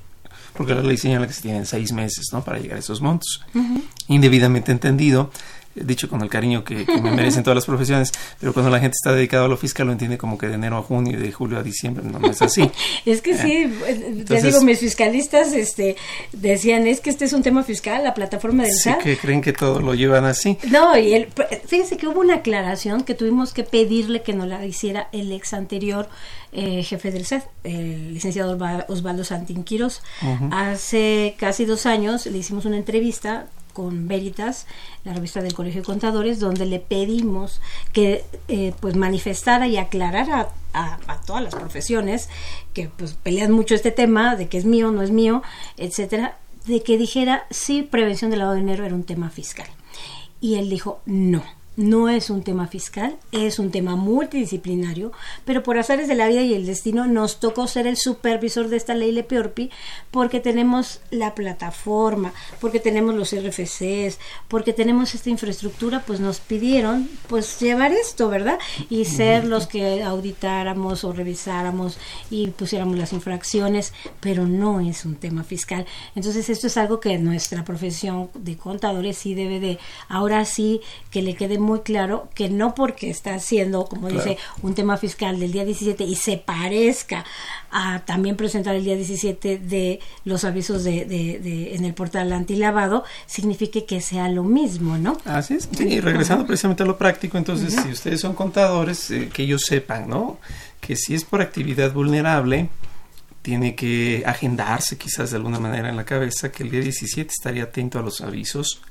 Porque 0.55 0.75
la 0.75 0.81
ley 0.81 0.97
señala 0.97 1.27
que 1.27 1.33
se 1.33 1.41
tienen 1.41 1.65
seis 1.65 1.91
meses 1.91 2.27
¿no? 2.33 2.43
para 2.43 2.59
llegar 2.59 2.77
a 2.77 2.79
esos 2.79 3.01
montos. 3.01 3.41
Indebidamente 4.07 4.71
entendido, 4.71 5.31
dicho 5.75 6.09
con 6.09 6.21
el 6.21 6.29
cariño 6.29 6.63
que, 6.63 6.85
que 6.85 7.01
me 7.01 7.11
merecen 7.11 7.43
todas 7.43 7.55
las 7.55 7.65
profesiones, 7.65 8.11
pero 8.39 8.53
cuando 8.53 8.69
la 8.71 8.79
gente 8.79 8.95
está 8.95 9.13
dedicada 9.13 9.45
a 9.45 9.47
lo 9.47 9.55
fiscal 9.57 9.85
lo 9.87 9.93
entiende 9.93 10.17
como 10.17 10.37
que 10.37 10.47
de 10.47 10.55
enero 10.55 10.77
a 10.77 10.81
junio 10.81 11.17
y 11.17 11.21
de 11.21 11.31
julio 11.31 11.57
a 11.57 11.63
diciembre, 11.63 12.03
no, 12.03 12.19
no 12.19 12.29
es 12.31 12.41
así. 12.41 12.69
Es 13.05 13.21
que 13.21 13.31
Eh, 13.31 13.37
sí, 13.37 13.51
eh, 13.87 14.23
te 14.27 14.41
digo, 14.41 14.61
mis 14.61 14.79
fiscalistas 14.79 15.53
este, 15.53 15.95
decían, 16.33 16.85
es 16.87 16.99
que 17.01 17.09
este 17.09 17.25
es 17.25 17.33
un 17.33 17.43
tema 17.43 17.63
fiscal, 17.63 18.03
la 18.03 18.13
plataforma 18.13 18.63
del 18.63 18.73
Sí 18.73 18.89
SAT. 18.89 18.99
que 18.99 19.17
creen 19.17 19.41
que 19.41 19.53
todo 19.53 19.79
lo 19.79 19.93
llevan 19.95 20.25
así. 20.25 20.57
No, 20.69 20.97
y 20.97 21.13
el, 21.13 21.27
fíjese 21.67 21.97
que 21.97 22.07
hubo 22.07 22.19
una 22.19 22.35
aclaración 22.35 23.03
que 23.03 23.13
tuvimos 23.15 23.53
que 23.53 23.63
pedirle 23.63 24.21
que 24.21 24.33
nos 24.33 24.47
la 24.47 24.65
hiciera 24.65 25.07
el 25.11 25.31
ex 25.31 25.53
anterior 25.53 26.09
eh, 26.51 26.83
jefe 26.83 27.11
del 27.11 27.25
SAT, 27.25 27.43
el 27.63 28.13
licenciado 28.15 28.57
Osva- 28.57 28.85
Osvaldo 28.89 29.23
Santín 29.23 29.63
Quirós. 29.63 30.01
Hace 30.51 31.35
casi 31.37 31.65
dos 31.65 31.85
años 31.85 32.25
le 32.25 32.37
hicimos 32.39 32.65
una 32.65 32.77
entrevista 32.77 33.47
con 33.73 34.07
Veritas, 34.07 34.67
la 35.03 35.13
revista 35.13 35.41
del 35.41 35.53
Colegio 35.53 35.81
de 35.81 35.85
Contadores, 35.85 36.39
donde 36.39 36.65
le 36.65 36.79
pedimos 36.79 37.61
que 37.93 38.23
eh, 38.47 38.73
pues 38.79 38.95
manifestara 38.95 39.67
y 39.67 39.77
aclarara 39.77 40.49
a, 40.73 40.99
todas 41.25 41.43
las 41.43 41.55
profesiones 41.55 42.29
que 42.73 42.89
pues 42.89 43.13
pelean 43.13 43.51
mucho 43.51 43.75
este 43.75 43.91
tema 43.91 44.35
de 44.35 44.47
que 44.47 44.57
es 44.57 44.65
mío, 44.65 44.91
no 44.91 45.01
es 45.01 45.11
mío, 45.11 45.41
etcétera, 45.77 46.37
de 46.65 46.83
que 46.83 46.97
dijera 46.97 47.45
si 47.49 47.83
prevención 47.83 48.29
del 48.31 48.39
lavado 48.39 48.55
de 48.55 48.61
dinero 48.61 48.85
era 48.85 48.95
un 48.95 49.03
tema 49.03 49.29
fiscal. 49.29 49.67
Y 50.41 50.55
él 50.55 50.69
dijo, 50.69 51.01
no, 51.05 51.43
no 51.79 52.09
es 52.09 52.29
un 52.29 52.43
tema 52.43 52.67
fiscal, 52.67 53.15
es 53.31 53.57
un 53.57 53.71
tema 53.71 53.95
multidisciplinario, 53.95 55.13
pero 55.45 55.63
por 55.63 55.77
azares 55.77 56.09
de 56.09 56.15
la 56.15 56.27
vida 56.27 56.41
y 56.41 56.53
el 56.53 56.65
destino 56.65 57.07
nos 57.07 57.39
tocó 57.39 57.67
ser 57.67 57.87
el 57.87 57.95
supervisor 57.95 58.67
de 58.67 58.75
esta 58.75 58.95
ley 58.95 59.13
Lepeorpi 59.13 59.71
porque 60.11 60.41
tenemos 60.41 60.99
la 61.09 61.35
plataforma, 61.35 62.33
porque 62.59 62.81
tenemos 62.81 63.15
los 63.15 63.33
RFCs, 63.33 64.19
porque 64.49 64.73
tenemos 64.73 65.15
esta 65.15 65.29
infraestructura, 65.29 66.03
pues 66.05 66.19
nos 66.19 66.41
pidieron 66.41 67.09
pues 67.29 67.57
llevar 67.61 67.93
esto, 67.93 68.27
¿verdad? 68.27 68.59
Y 68.89 69.05
ser 69.05 69.45
los 69.45 69.65
que 69.65 70.03
auditáramos 70.03 71.05
o 71.05 71.13
revisáramos 71.13 71.97
y 72.29 72.47
pusiéramos 72.47 72.97
las 72.97 73.13
infracciones, 73.13 73.93
pero 74.19 74.45
no 74.45 74.81
es 74.81 75.05
un 75.05 75.15
tema 75.15 75.45
fiscal. 75.45 75.85
Entonces 76.13 76.49
esto 76.49 76.67
es 76.67 76.75
algo 76.75 76.99
que 76.99 77.17
nuestra 77.19 77.63
profesión 77.63 78.29
de 78.33 78.57
contadores 78.57 79.17
sí 79.17 79.33
debe 79.33 79.61
de, 79.61 79.79
ahora 80.09 80.43
sí 80.43 80.81
que 81.09 81.21
le 81.21 81.35
quede 81.35 81.57
muy 81.57 81.68
claro 81.83 82.29
que 82.35 82.49
no 82.49 82.75
porque 82.75 83.09
está 83.09 83.33
haciendo, 83.35 83.85
como 83.85 84.07
Claro. 84.07 84.23
dice, 84.23 84.37
un 84.61 84.75
tema 84.75 84.97
fiscal 84.97 85.39
del 85.39 85.51
día 85.51 85.65
17 85.65 86.03
y 86.03 86.15
se 86.15 86.37
parezca 86.37 87.25
a 87.71 87.99
también 88.05 88.35
presentar 88.35 88.75
el 88.75 88.83
día 88.83 88.95
17 88.95 89.57
de 89.59 89.99
los 90.25 90.43
avisos 90.43 90.83
de, 90.83 91.05
de- 91.05 91.39
de- 91.39 91.75
en 91.75 91.85
el 91.85 91.93
portal 91.93 92.31
antilavado, 92.33 93.03
signifique 93.27 93.85
que 93.85 94.01
sea 94.01 94.27
lo 94.29 94.43
mismo, 94.43 94.97
¿no? 94.97 95.17
Así 95.25 95.53
es. 95.55 95.69
Sí, 95.75 95.87
y 95.87 95.99
regresando 95.99 96.45
precisamente 96.45 96.83
a 96.83 96.85
lo 96.85 96.97
práctico, 96.97 97.37
entonces, 97.37 97.75
si 97.81 97.89
ustedes 97.89 98.19
son 98.21 98.33
contadores, 98.33 99.11
eh, 99.11 99.29
que 99.31 99.43
ellos 99.43 99.63
sepan, 99.65 100.09
¿no? 100.09 100.39
Que 100.81 100.95
si 100.95 101.13
es 101.13 101.23
por 101.25 101.41
actividad 101.41 101.93
vulnerable, 101.93 102.69
tiene 103.41 103.73
que 103.73 104.23
agendarse 104.25 104.97
quizás 104.97 105.31
de 105.31 105.37
alguna 105.37 105.59
manera 105.59 105.89
en 105.89 105.95
la 105.95 106.03
cabeza 106.05 106.51
que 106.51 106.63
el 106.63 106.71
día 106.71 106.81
17 106.81 107.31
estaría 107.31 107.63
atento 107.63 107.97
a 107.97 108.01
los 108.01 108.19
avisos, 108.21 108.81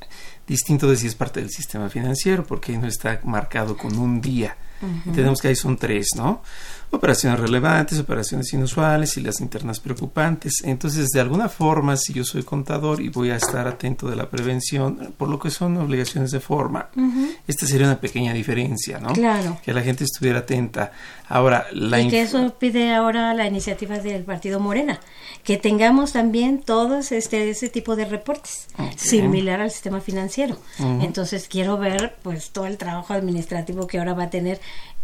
distinto 0.49 0.89
de 0.89 0.97
si 0.97 1.07
es 1.07 1.15
parte 1.15 1.41
del 1.41 1.51
sistema 1.51 1.89
financiero, 1.89 2.45
porque 2.45 2.77
no 2.77 2.87
está 2.87 3.21
marcado 3.25 3.77
con 3.77 3.97
un 3.99 4.21
día. 4.21 4.57
Ujú. 4.81 5.11
Entendemos 5.11 5.41
que 5.41 5.49
ahí 5.49 5.57
son 5.57 5.77
tres, 5.77 6.09
¿no? 6.17 6.43
Operaciones 6.91 7.39
relevantes, 7.39 7.99
operaciones 7.99 8.51
inusuales 8.55 9.17
y 9.19 9.21
las 9.21 9.41
internas 9.41 9.79
preocupantes. 9.79 10.63
Entonces, 10.65 11.09
de 11.09 11.21
alguna 11.21 11.51
forma, 11.51 11.97
si 11.99 12.15
yo 12.15 12.25
soy 12.25 12.43
contador 12.45 13.03
y 13.03 13.11
voy 13.11 13.31
a 13.31 13.37
estar 13.37 13.69
atento 13.69 14.09
de 14.09 14.17
la 14.17 14.31
prevención, 14.31 15.15
por 15.19 15.29
lo 15.29 15.39
que 15.39 15.51
son 15.51 15.77
obligaciones 15.77 16.31
de 16.31 16.41
forma, 16.41 16.89
Ujú. 16.97 17.29
esta 17.47 17.67
sería 17.67 17.87
una 17.87 18.01
pequeña 18.01 18.33
diferencia, 18.33 18.99
¿no? 18.99 19.13
Claro. 19.13 19.59
Que 19.63 19.75
la 19.75 19.83
gente 19.83 20.05
estuviera 20.05 20.39
atenta. 20.39 20.93
Ahora, 21.29 21.67
la 21.73 22.01
y 22.01 22.09
que 22.09 22.23
eso 22.23 22.55
pide 22.59 22.95
ahora 22.95 23.35
la 23.35 23.47
iniciativa 23.47 23.99
del 23.99 24.25
partido 24.25 24.59
Morena, 24.59 24.99
que 25.45 25.59
tengamos 25.59 26.13
también 26.15 26.63
todos 26.63 27.13
este 27.13 27.51
ese 27.51 27.69
tipo 27.69 27.97
de 27.97 28.07
reportes, 28.07 28.67
similar 28.97 29.61
al 29.61 29.71
sistema 29.71 30.01
financiero. 30.01 30.57
Entonces 30.79 31.49
quiero 31.49 31.77
ver 31.77 32.17
pues 32.23 32.51
todo 32.51 32.65
el 32.65 32.79
trabajo 32.79 33.13
administrativo 33.13 33.87
que 33.87 33.99
ahora 33.99 34.15
va 34.15 34.25
a 34.25 34.31
tener 34.31 34.59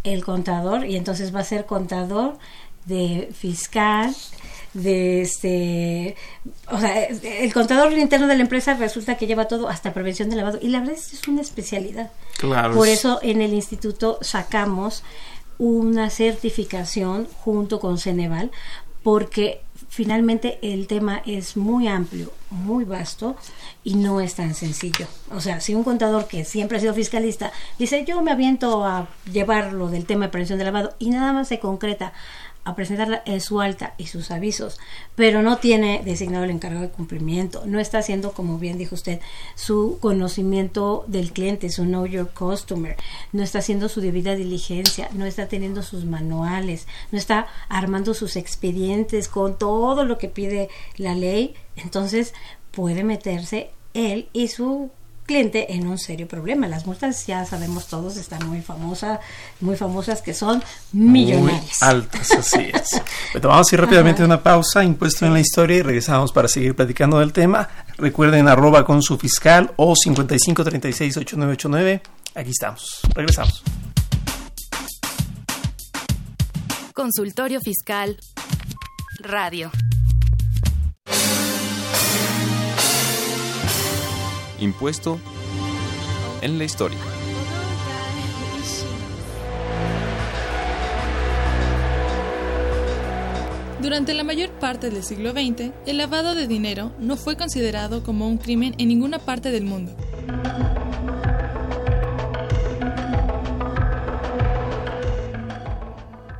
el 0.05 0.23
contador 0.23 0.85
y 0.85 0.95
entonces 0.95 1.35
va 1.35 1.41
a 1.41 1.43
ser 1.43 1.65
contador 1.65 2.37
de 2.85 3.29
fiscal, 3.33 4.15
de 4.73 5.21
este, 5.21 6.15
o 6.69 6.79
sea, 6.79 7.05
el 7.05 7.53
contador 7.53 7.91
interno 7.93 8.27
de 8.27 8.35
la 8.35 8.43
empresa 8.43 8.75
resulta 8.75 9.17
que 9.17 9.25
lleva 9.25 9.47
todo 9.47 9.67
hasta 9.67 9.93
prevención 9.93 10.29
de 10.29 10.35
lavado 10.35 10.59
y 10.61 10.67
la 10.67 10.79
verdad 10.79 10.95
es 10.95 11.07
que 11.07 11.15
es 11.15 11.27
una 11.27 11.41
especialidad. 11.41 12.11
Claro. 12.37 12.75
Por 12.75 12.87
eso 12.87 13.19
en 13.23 13.41
el 13.41 13.53
instituto 13.53 14.19
sacamos 14.21 15.03
una 15.57 16.09
certificación 16.09 17.27
junto 17.43 17.79
con 17.79 17.97
Ceneval 17.97 18.51
porque 19.03 19.64
finalmente 19.95 20.59
el 20.61 20.87
tema 20.87 21.21
es 21.25 21.55
muy 21.55 21.87
amplio, 21.87 22.33
muy 22.49 22.83
vasto 22.83 23.37
y 23.81 23.95
no 23.95 24.19
es 24.19 24.35
tan 24.35 24.53
sencillo. 24.53 25.07
O 25.31 25.39
sea, 25.39 25.61
si 25.61 25.73
un 25.73 25.85
contador 25.85 26.27
que 26.27 26.43
siempre 26.43 26.77
ha 26.77 26.81
sido 26.81 26.93
fiscalista 26.93 27.53
dice 27.79 28.03
yo 28.03 28.21
me 28.21 28.31
aviento 28.31 28.83
a 28.83 29.07
llevar 29.31 29.71
lo 29.71 29.87
del 29.87 30.05
tema 30.05 30.25
de 30.25 30.31
prevención 30.31 30.59
de 30.59 30.65
lavado 30.65 30.93
y 30.99 31.11
nada 31.11 31.31
más 31.31 31.47
se 31.47 31.59
concreta 31.59 32.11
a 32.65 32.75
presentarla 32.75 33.21
en 33.25 33.39
su 33.41 33.61
alta 33.61 33.93
y 33.97 34.07
sus 34.07 34.31
avisos, 34.31 34.79
pero 35.15 35.41
no 35.43 35.57
tiene 35.57 36.01
designado 36.03 36.43
el 36.43 36.49
encargado 36.49 36.81
de 36.81 36.91
cumplimiento, 36.91 37.63
no 37.65 37.79
está 37.79 37.99
haciendo, 37.99 38.33
como 38.33 38.57
bien 38.57 38.77
dijo 38.77 38.95
usted, 38.95 39.21
su 39.53 39.99
conocimiento 40.01 41.05
del 41.07 41.31
cliente, 41.31 41.69
su 41.69 41.83
know 41.83 42.07
your 42.07 42.29
customer, 42.33 42.97
no 43.31 43.43
está 43.43 43.59
haciendo 43.59 43.87
su 43.87 44.01
debida 44.01 44.35
diligencia, 44.35 45.09
no 45.13 45.25
está 45.25 45.47
teniendo 45.47 45.83
sus 45.83 46.05
manuales, 46.05 46.87
no 47.11 47.19
está 47.19 47.47
armando 47.69 48.15
sus 48.15 48.35
expedientes 48.35 49.27
con 49.27 49.57
todo 49.57 50.03
lo 50.03 50.17
que 50.17 50.27
pide 50.27 50.69
la 50.97 51.13
ley, 51.13 51.53
entonces 51.75 52.33
puede 52.71 53.03
meterse 53.03 53.69
él 53.93 54.27
y 54.33 54.47
su 54.47 54.89
cliente 55.25 55.73
en 55.73 55.87
un 55.87 55.97
serio 55.97 56.27
problema. 56.27 56.67
Las 56.67 56.85
multas 56.85 57.25
ya 57.25 57.45
sabemos 57.45 57.87
todos 57.87 58.17
están 58.17 58.47
muy 58.47 58.61
famosas, 58.61 59.19
muy 59.59 59.75
famosas 59.75 60.21
que 60.21 60.33
son 60.33 60.63
millonarias. 60.91 61.77
Muy 61.81 61.89
altas, 61.89 62.31
así 62.31 62.69
es. 62.73 63.01
Pero 63.33 63.49
vamos 63.49 63.71
a 63.71 63.75
ir 63.75 63.81
rápidamente 63.81 64.21
a 64.21 64.25
una 64.25 64.41
pausa, 64.41 64.83
impuesto 64.83 65.25
en 65.25 65.33
la 65.33 65.39
historia 65.39 65.77
y 65.77 65.81
regresamos 65.81 66.31
para 66.31 66.47
seguir 66.47 66.75
platicando 66.75 67.19
del 67.19 67.33
tema. 67.33 67.67
Recuerden 67.97 68.47
arroba 68.47 68.85
con 68.85 69.01
su 69.01 69.17
fiscal 69.17 69.73
o 69.77 69.95
55368989. 69.95 72.01
Aquí 72.35 72.51
estamos. 72.51 72.99
Regresamos. 73.13 73.63
Consultorio 76.93 77.59
Fiscal 77.61 78.17
Radio. 79.19 79.71
Impuesto 84.59 85.19
en 86.41 86.57
la 86.57 86.63
historia. 86.63 86.97
Durante 93.81 94.13
la 94.15 94.23
mayor 94.23 94.49
parte 94.49 94.89
del 94.89 95.03
siglo 95.03 95.31
XX, 95.31 95.71
el 95.85 95.97
lavado 95.97 96.33
de 96.33 96.47
dinero 96.47 96.91
no 96.99 97.17
fue 97.17 97.37
considerado 97.37 98.01
como 98.01 98.27
un 98.27 98.37
crimen 98.37 98.73
en 98.79 98.87
ninguna 98.87 99.19
parte 99.19 99.51
del 99.51 99.65
mundo. 99.65 99.95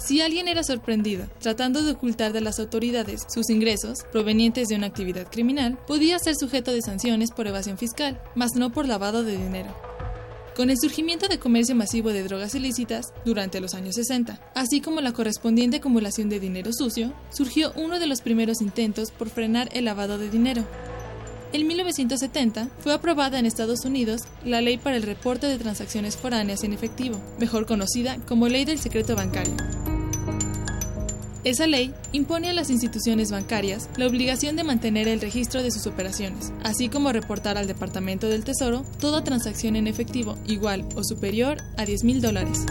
Si 0.05 0.21
alguien 0.21 0.47
era 0.47 0.63
sorprendido 0.63 1.25
tratando 1.39 1.81
de 1.81 1.93
ocultar 1.93 2.31
de 2.31 2.39
las 2.39 2.59
autoridades 2.59 3.25
sus 3.27 3.49
ingresos 3.49 4.03
provenientes 4.11 4.67
de 4.67 4.75
una 4.75 4.85
actividad 4.85 5.27
criminal, 5.31 5.79
podía 5.87 6.19
ser 6.19 6.35
sujeto 6.35 6.71
de 6.71 6.83
sanciones 6.83 7.31
por 7.31 7.47
evasión 7.47 7.79
fiscal, 7.79 8.21
mas 8.35 8.51
no 8.53 8.71
por 8.71 8.87
lavado 8.87 9.23
de 9.23 9.35
dinero. 9.35 9.75
Con 10.55 10.69
el 10.69 10.77
surgimiento 10.79 11.27
de 11.27 11.39
comercio 11.39 11.73
masivo 11.73 12.13
de 12.13 12.21
drogas 12.21 12.53
ilícitas 12.53 13.13
durante 13.25 13.59
los 13.59 13.73
años 13.73 13.95
60, 13.95 14.39
así 14.53 14.79
como 14.79 15.01
la 15.01 15.11
correspondiente 15.11 15.77
acumulación 15.77 16.29
de 16.29 16.39
dinero 16.39 16.69
sucio, 16.71 17.11
surgió 17.31 17.73
uno 17.75 17.97
de 17.97 18.05
los 18.05 18.21
primeros 18.21 18.61
intentos 18.61 19.09
por 19.09 19.31
frenar 19.31 19.69
el 19.73 19.85
lavado 19.85 20.19
de 20.19 20.29
dinero. 20.29 20.67
En 21.51 21.65
1970 21.65 22.69
fue 22.77 22.93
aprobada 22.93 23.39
en 23.39 23.47
Estados 23.47 23.85
Unidos 23.85 24.21
la 24.43 24.61
Ley 24.61 24.77
para 24.77 24.97
el 24.97 25.03
Reporte 25.03 25.47
de 25.47 25.57
Transacciones 25.57 26.15
Foráneas 26.15 26.63
en 26.63 26.73
Efectivo, 26.73 27.19
mejor 27.39 27.65
conocida 27.65 28.17
como 28.27 28.47
Ley 28.47 28.65
del 28.65 28.77
Secreto 28.77 29.15
Bancario. 29.15 29.55
Esa 31.45 31.67
ley 31.67 31.93
impone 32.11 32.49
a 32.49 32.53
las 32.53 32.71
instituciones 32.71 33.29
bancarias 33.29 33.87
la 33.97 34.07
obligación 34.07 34.55
de 34.55 34.63
mantener 34.63 35.07
el 35.07 35.21
registro 35.21 35.61
de 35.61 35.69
sus 35.69 35.85
operaciones, 35.85 36.51
así 36.63 36.89
como 36.89 37.11
reportar 37.11 37.55
al 37.55 37.67
Departamento 37.67 38.27
del 38.27 38.43
Tesoro 38.43 38.83
toda 38.99 39.23
transacción 39.23 39.75
en 39.75 39.85
efectivo 39.85 40.39
igual 40.47 40.89
o 40.95 41.03
superior 41.03 41.57
a 41.77 41.85
10 41.85 42.03
mil 42.03 42.19
dólares. 42.19 42.65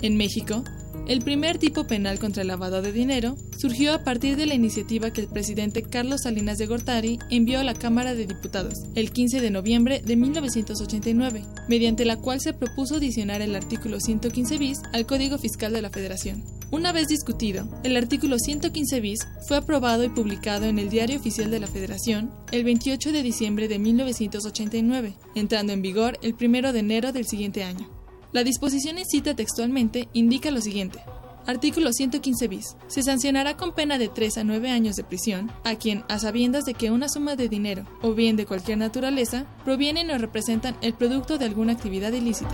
En 0.00 0.16
México, 0.16 0.64
el 1.06 1.20
primer 1.22 1.58
tipo 1.58 1.86
penal 1.86 2.18
contra 2.18 2.42
el 2.42 2.48
lavado 2.48 2.82
de 2.82 2.92
dinero 2.92 3.36
surgió 3.56 3.94
a 3.94 4.02
partir 4.02 4.36
de 4.36 4.46
la 4.46 4.54
iniciativa 4.54 5.12
que 5.12 5.20
el 5.20 5.28
presidente 5.28 5.82
Carlos 5.82 6.22
Salinas 6.22 6.58
de 6.58 6.66
Gortari 6.66 7.18
envió 7.30 7.60
a 7.60 7.64
la 7.64 7.74
Cámara 7.74 8.14
de 8.14 8.26
Diputados 8.26 8.84
el 8.94 9.12
15 9.12 9.40
de 9.40 9.50
noviembre 9.50 10.02
de 10.04 10.16
1989, 10.16 11.44
mediante 11.68 12.04
la 12.04 12.16
cual 12.16 12.40
se 12.40 12.52
propuso 12.52 12.96
adicionar 12.96 13.40
el 13.40 13.54
artículo 13.54 14.00
115 14.00 14.58
bis 14.58 14.82
al 14.92 15.06
Código 15.06 15.38
Fiscal 15.38 15.72
de 15.72 15.82
la 15.82 15.90
Federación. 15.90 16.42
Una 16.72 16.90
vez 16.90 17.06
discutido, 17.06 17.68
el 17.84 17.96
artículo 17.96 18.38
115 18.38 19.00
bis 19.00 19.20
fue 19.46 19.56
aprobado 19.56 20.02
y 20.02 20.08
publicado 20.08 20.66
en 20.66 20.80
el 20.80 20.90
Diario 20.90 21.18
Oficial 21.18 21.50
de 21.50 21.60
la 21.60 21.68
Federación 21.68 22.32
el 22.50 22.64
28 22.64 23.12
de 23.12 23.22
diciembre 23.22 23.68
de 23.68 23.78
1989, 23.78 25.14
entrando 25.36 25.72
en 25.72 25.82
vigor 25.82 26.18
el 26.22 26.34
1 26.34 26.72
de 26.72 26.78
enero 26.80 27.12
del 27.12 27.26
siguiente 27.26 27.62
año. 27.62 27.95
La 28.36 28.44
disposición 28.44 28.98
en 28.98 29.06
cita 29.06 29.34
textualmente 29.34 30.10
indica 30.12 30.50
lo 30.50 30.60
siguiente. 30.60 30.98
Artículo 31.46 31.90
115 31.90 32.48
bis. 32.48 32.76
Se 32.86 33.02
sancionará 33.02 33.56
con 33.56 33.72
pena 33.72 33.96
de 33.96 34.08
3 34.10 34.36
a 34.36 34.44
9 34.44 34.70
años 34.70 34.94
de 34.94 35.04
prisión 35.04 35.50
a 35.64 35.76
quien, 35.76 36.04
a 36.10 36.18
sabiendas 36.18 36.66
de 36.66 36.74
que 36.74 36.90
una 36.90 37.08
suma 37.08 37.34
de 37.34 37.48
dinero 37.48 37.86
o 38.02 38.12
bien 38.12 38.36
de 38.36 38.44
cualquier 38.44 38.76
naturaleza, 38.76 39.46
provienen 39.64 40.10
o 40.10 40.18
representan 40.18 40.76
el 40.82 40.92
producto 40.92 41.38
de 41.38 41.46
alguna 41.46 41.72
actividad 41.72 42.12
ilícita. 42.12 42.52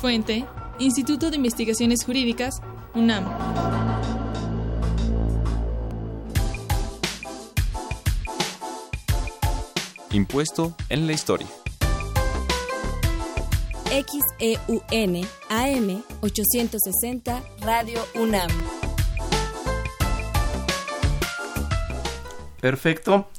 Fuente: 0.00 0.46
Instituto 0.78 1.28
de 1.28 1.38
Investigaciones 1.38 2.04
Jurídicas, 2.04 2.60
UNAM. 2.94 3.24
Impuesto 10.12 10.76
en 10.88 11.08
la 11.08 11.14
historia. 11.14 11.48
XEUN 13.90 15.26
AM 15.50 16.02
860 16.22 17.42
Radio 17.66 17.98
UNAM. 18.14 18.48
Perfecto. 22.60 23.30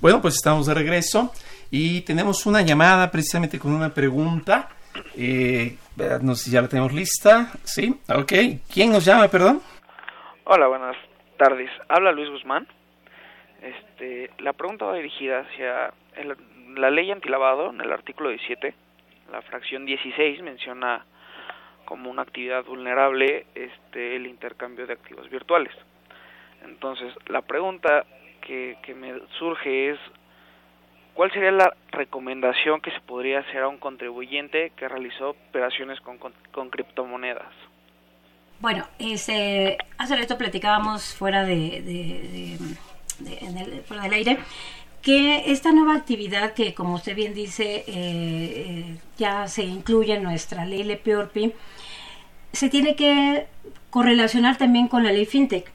Bueno, 0.00 0.22
pues 0.22 0.36
estamos 0.36 0.66
de 0.66 0.72
regreso 0.72 1.30
y 1.70 2.00
tenemos 2.02 2.46
una 2.46 2.62
llamada 2.62 3.10
precisamente 3.10 3.58
con 3.58 3.74
una 3.74 3.90
pregunta. 3.90 4.70
Eh, 5.14 5.76
no 6.22 6.34
sé 6.34 6.44
si 6.44 6.50
ya 6.52 6.62
la 6.62 6.68
tenemos 6.68 6.94
lista. 6.94 7.52
Sí, 7.64 7.94
ok. 8.08 8.32
¿Quién 8.72 8.92
nos 8.92 9.04
llama, 9.04 9.28
perdón? 9.28 9.60
Hola, 10.44 10.68
buenas 10.68 10.96
tardes. 11.36 11.70
Habla 11.86 12.12
Luis 12.12 12.30
Guzmán. 12.30 12.66
Este, 13.60 14.30
la 14.38 14.54
pregunta 14.54 14.86
va 14.86 14.94
dirigida 14.94 15.40
hacia 15.40 15.92
el, 16.16 16.34
la 16.80 16.88
ley 16.88 17.10
antilavado 17.10 17.68
en 17.70 17.82
el 17.82 17.92
artículo 17.92 18.30
17 18.30 18.87
la 19.30 19.42
fracción 19.42 19.84
16 19.84 20.42
menciona 20.42 21.04
como 21.84 22.10
una 22.10 22.22
actividad 22.22 22.64
vulnerable 22.64 23.46
este 23.54 24.16
el 24.16 24.26
intercambio 24.26 24.86
de 24.86 24.92
activos 24.94 25.28
virtuales. 25.30 25.72
Entonces, 26.64 27.14
la 27.28 27.42
pregunta 27.42 28.04
que, 28.40 28.76
que 28.82 28.94
me 28.94 29.20
surge 29.38 29.90
es 29.90 29.98
¿cuál 31.18 31.32
sería 31.32 31.50
la 31.50 31.74
recomendación 31.90 32.80
que 32.80 32.92
se 32.92 33.00
podría 33.00 33.40
hacer 33.40 33.62
a 33.62 33.68
un 33.68 33.78
contribuyente 33.78 34.70
que 34.76 34.86
realizó 34.86 35.30
operaciones 35.30 36.00
con, 36.00 36.18
con, 36.18 36.70
criptomonedas? 36.70 37.52
Bueno, 38.60 38.86
ese, 39.00 39.78
hace 39.98 40.16
rato 40.16 40.38
platicábamos 40.38 41.16
fuera 41.16 41.44
de, 41.44 41.82
de, 41.82 42.58
de, 43.18 43.38
en 43.44 43.58
el, 43.58 43.82
fuera 43.82 44.04
del 44.04 44.12
aire 44.12 44.38
que 45.02 45.50
esta 45.50 45.72
nueva 45.72 45.96
actividad 45.96 46.54
que 46.54 46.72
como 46.72 46.94
usted 46.94 47.16
bien 47.16 47.34
dice 47.34 47.78
eh, 47.78 47.84
eh, 47.88 48.96
ya 49.18 49.48
se 49.48 49.64
incluye 49.64 50.14
en 50.14 50.22
nuestra 50.22 50.64
ley 50.64 50.84
LPORPI 50.84 51.52
se 52.52 52.68
tiene 52.70 52.96
que 52.96 53.46
correlacionar 53.90 54.56
también 54.56 54.88
con 54.88 55.04
la 55.04 55.12
ley 55.12 55.26
FinTech. 55.26 55.70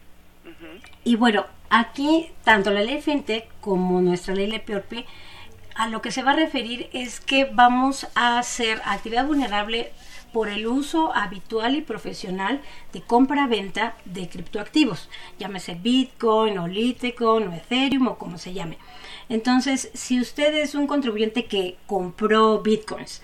Y 1.04 1.16
bueno, 1.16 1.46
aquí 1.70 2.32
tanto 2.44 2.72
la 2.72 2.82
ley 2.82 3.02
FinTech 3.02 3.48
como 3.62 4.02
nuestra 4.02 4.34
ley 4.34 4.48
LPORPI 4.48 5.06
a 5.76 5.88
lo 5.88 6.02
que 6.02 6.12
se 6.12 6.24
va 6.24 6.32
a 6.32 6.36
referir 6.36 6.89
es 6.94 7.20
que 7.20 7.46
vamos 7.46 8.08
a 8.16 8.39
hacer 8.39 8.82
actividad 8.86 9.26
vulnerable 9.26 9.91
por 10.34 10.50
el 10.50 10.68
uso 10.68 11.16
habitual 11.16 11.76
y 11.76 11.82
profesional 11.82 12.62
de 12.92 13.02
compra-venta 13.02 13.96
de 14.04 14.28
criptoactivos, 14.28 15.10
llámese 15.40 15.76
Bitcoin 15.76 16.58
o 16.58 16.68
Litecoin 16.68 17.48
o 17.48 17.54
Ethereum 17.54 18.08
o 18.08 18.18
como 18.18 18.38
se 18.38 18.54
llame. 18.54 18.78
Entonces, 19.30 19.90
si 19.94 20.20
usted 20.20 20.54
es 20.56 20.76
un 20.76 20.88
contribuyente 20.88 21.46
que 21.46 21.78
compró 21.88 22.60
Bitcoins 22.62 23.22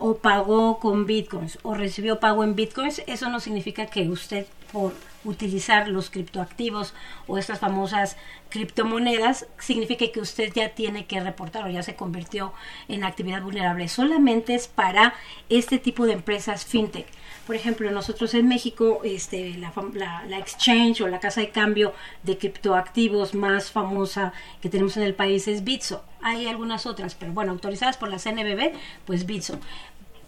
o 0.00 0.16
pagó 0.16 0.78
con 0.80 1.06
Bitcoins 1.06 1.58
o 1.62 1.74
recibió 1.74 2.18
pago 2.18 2.42
en 2.42 2.56
Bitcoins, 2.56 3.02
eso 3.06 3.28
no 3.28 3.38
significa 3.38 3.86
que 3.86 4.08
usted 4.08 4.46
por 4.72 4.92
utilizar 5.24 5.88
los 5.88 6.10
criptoactivos 6.10 6.94
o 7.26 7.36
estas 7.36 7.58
famosas 7.58 8.16
criptomonedas, 8.48 9.46
significa 9.58 10.06
que 10.10 10.20
usted 10.20 10.52
ya 10.52 10.70
tiene 10.70 11.04
que 11.06 11.20
reportar 11.20 11.64
o 11.64 11.70
ya 11.70 11.82
se 11.82 11.94
convirtió 11.94 12.52
en 12.88 13.04
actividad 13.04 13.42
vulnerable. 13.42 13.88
Solamente 13.88 14.54
es 14.54 14.66
para 14.66 15.14
este 15.48 15.78
tipo 15.78 16.06
de 16.06 16.14
empresas 16.14 16.64
fintech. 16.64 17.06
Por 17.46 17.56
ejemplo, 17.56 17.90
nosotros 17.90 18.32
en 18.34 18.48
México, 18.48 19.00
este, 19.04 19.54
la, 19.58 19.72
la, 19.94 20.24
la 20.26 20.38
exchange 20.38 21.00
o 21.00 21.08
la 21.08 21.20
casa 21.20 21.40
de 21.40 21.50
cambio 21.50 21.92
de 22.22 22.38
criptoactivos 22.38 23.34
más 23.34 23.70
famosa 23.70 24.32
que 24.62 24.68
tenemos 24.68 24.96
en 24.96 25.02
el 25.02 25.14
país 25.14 25.48
es 25.48 25.64
Bitso. 25.64 26.04
Hay 26.22 26.46
algunas 26.46 26.86
otras, 26.86 27.14
pero 27.14 27.32
bueno, 27.32 27.52
autorizadas 27.52 27.96
por 27.96 28.08
la 28.08 28.18
CNBB, 28.18 28.72
pues 29.04 29.26
Bitso 29.26 29.58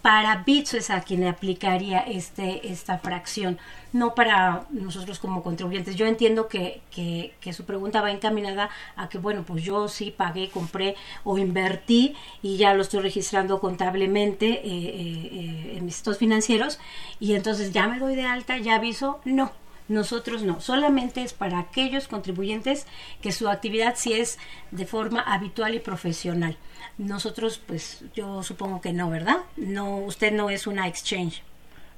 para 0.03 0.42
Bitso 0.42 0.76
es 0.76 0.90
a 0.90 1.00
quien 1.00 1.20
le 1.20 1.28
aplicaría 1.28 2.00
este, 2.00 2.72
esta 2.72 2.98
fracción, 2.98 3.59
no 3.92 4.16
para 4.16 4.66
nosotros 4.70 5.20
como 5.20 5.44
contribuyentes. 5.44 5.94
Yo 5.94 6.07
entiendo 6.07 6.48
que, 6.48 6.82
que, 6.90 7.34
que, 7.40 7.53
su 7.53 7.64
pregunta 7.64 8.03
va 8.03 8.11
encaminada 8.11 8.68
a 8.96 9.09
que, 9.09 9.18
bueno, 9.18 9.44
pues 9.46 9.62
yo 9.62 9.86
sí 9.86 10.11
pagué, 10.11 10.50
compré 10.50 10.96
o 11.22 11.38
invertí 11.38 12.16
y 12.42 12.57
ya 12.57 12.74
lo 12.74 12.82
estoy 12.82 13.00
registrando 13.00 13.61
contablemente 13.61 14.46
eh, 14.46 14.61
eh, 14.64 15.30
eh, 15.32 15.74
en 15.76 15.84
mis 15.84 15.96
estados 15.96 16.18
financieros 16.18 16.80
y 17.20 17.34
entonces 17.34 17.72
ya 17.72 17.86
me 17.86 18.00
doy 18.00 18.16
de 18.16 18.24
alta, 18.24 18.59
ya 18.59 18.74
aviso. 18.74 19.20
No, 19.24 19.53
nosotros 19.89 20.43
no, 20.43 20.61
solamente 20.61 21.22
es 21.22 21.33
para 21.33 21.59
aquellos 21.59 22.09
contribuyentes 22.09 22.87
que 23.20 23.33
su 23.33 23.49
actividad 23.49 23.95
sí 23.97 24.14
es 24.14 24.39
de 24.70 24.87
forma 24.87 25.20
habitual 25.20 25.74
y 25.74 25.80
profesional. 25.80 26.57
Nosotros, 26.99 27.59
pues 27.59 28.05
yo 28.14 28.43
supongo 28.43 28.80
que 28.80 28.93
no, 28.93 29.11
¿verdad? 29.11 29.39
No, 29.57 29.99
usted 29.99 30.33
no 30.33 30.51
es 30.51 30.66
una 30.66 30.89
exchange. 30.89 31.43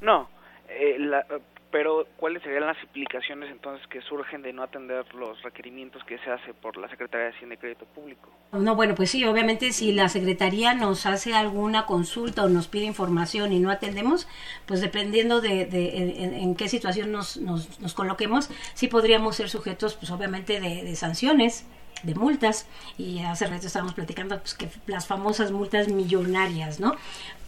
No, 0.01 0.28
eh, 0.68 0.97
la, 0.99 1.26
pero 1.75 2.07
¿cuáles 2.18 2.41
serían 2.45 2.66
las 2.66 2.81
implicaciones 2.85 3.51
entonces 3.51 3.85
que 3.89 4.01
surgen 4.03 4.43
de 4.43 4.53
no 4.53 4.62
atender 4.62 5.12
los 5.12 5.43
requerimientos 5.43 6.05
que 6.05 6.18
se 6.18 6.31
hace 6.31 6.55
por 6.55 6.77
la 6.77 6.89
Secretaría 6.89 7.27
de 7.27 7.33
Hacienda 7.33 7.57
y 7.57 7.59
Crédito 7.59 7.85
Público? 7.87 8.31
No, 8.53 8.77
bueno, 8.77 8.95
pues 8.95 9.11
sí, 9.11 9.25
obviamente 9.25 9.72
si 9.72 9.91
la 9.91 10.09
Secretaría 10.09 10.75
nos 10.75 11.05
hace 11.05 11.35
alguna 11.35 11.85
consulta 11.85 12.45
o 12.45 12.49
nos 12.49 12.68
pide 12.68 12.85
información 12.85 13.53
y 13.53 13.59
no 13.59 13.72
atendemos, 13.72 14.29
pues 14.66 14.83
dependiendo 14.83 15.41
de, 15.41 15.66
de 15.66 16.22
en, 16.22 16.55
qué 16.55 16.68
situación 16.68 17.11
nos, 17.11 17.39
nos, 17.39 17.81
nos, 17.81 17.93
coloquemos, 17.93 18.51
sí 18.75 18.87
podríamos 18.87 19.35
ser 19.35 19.49
sujetos, 19.49 19.97
pues 19.97 20.12
obviamente 20.12 20.61
de 20.61 20.95
sanciones 20.95 21.66
de 22.03 22.14
multas 22.14 22.66
y 22.99 23.20
hace 23.20 23.47
rato 23.47 23.66
estábamos 23.66 23.95
platicando 23.95 24.38
pues 24.38 24.55
que 24.55 24.68
las 24.86 25.07
famosas 25.07 25.53
multas 25.53 25.88
millonarias, 25.88 26.80
¿no? 26.80 26.97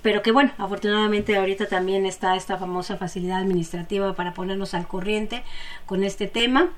Pero 0.03 0.23
que 0.23 0.31
bueno, 0.31 0.53
afortunadamente 0.59 1.37
ahorita 1.37 1.67
también 1.67 2.07
está 2.07 2.37
esta 2.37 2.57
famosa 2.57 2.97
facilidad 2.97 3.39
administrativa 3.39 4.15
para 4.15 4.35
ponernos 4.35 4.75
al 4.75 4.87
corriente 4.87 5.43
con 5.85 6.05
este 6.05 6.27
tema. 6.27 6.71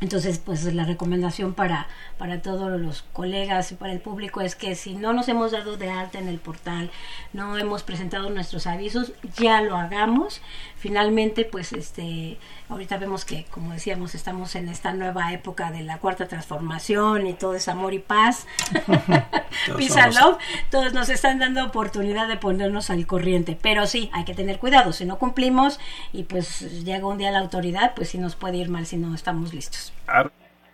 Entonces, 0.00 0.38
pues 0.38 0.62
la 0.74 0.84
recomendación 0.84 1.54
para, 1.54 1.88
para 2.18 2.40
todos 2.40 2.80
los 2.80 3.02
colegas 3.12 3.72
y 3.72 3.74
para 3.74 3.92
el 3.92 4.00
público 4.00 4.40
es 4.40 4.54
que 4.54 4.76
si 4.76 4.94
no 4.94 5.12
nos 5.12 5.28
hemos 5.28 5.50
dado 5.50 5.76
de 5.76 5.90
alta 5.90 6.20
en 6.20 6.28
el 6.28 6.38
portal, 6.38 6.90
no 7.32 7.58
hemos 7.58 7.82
presentado 7.82 8.30
nuestros 8.30 8.68
avisos, 8.68 9.12
ya 9.36 9.60
lo 9.60 9.76
hagamos. 9.76 10.40
Finalmente, 10.76 11.44
pues 11.44 11.72
este, 11.72 12.38
ahorita 12.68 12.98
vemos 12.98 13.24
que, 13.24 13.44
como 13.46 13.72
decíamos, 13.72 14.14
estamos 14.14 14.54
en 14.54 14.68
esta 14.68 14.92
nueva 14.92 15.32
época 15.32 15.72
de 15.72 15.82
la 15.82 15.98
cuarta 15.98 16.28
transformación 16.28 17.26
y 17.26 17.34
todo 17.34 17.54
es 17.54 17.66
amor 17.66 17.92
y 17.92 17.98
paz. 17.98 18.46
Peace 19.76 19.98
and 19.98 20.14
love. 20.14 20.38
Todos 20.70 20.92
nos 20.92 21.08
están 21.08 21.40
dando 21.40 21.64
oportunidad 21.64 22.28
de 22.28 22.36
ponernos 22.36 22.90
al 22.90 23.04
corriente. 23.06 23.58
Pero 23.60 23.86
sí, 23.88 24.10
hay 24.12 24.24
que 24.24 24.34
tener 24.34 24.60
cuidado. 24.60 24.92
Si 24.92 25.04
no 25.04 25.18
cumplimos 25.18 25.80
y 26.12 26.22
pues 26.22 26.84
llega 26.84 27.06
un 27.06 27.18
día 27.18 27.32
la 27.32 27.40
autoridad, 27.40 27.94
pues 27.96 28.10
sí 28.10 28.18
nos 28.18 28.36
puede 28.36 28.58
ir 28.58 28.68
mal 28.68 28.86
si 28.86 28.96
no 28.96 29.14
estamos 29.14 29.52
listos. 29.52 29.87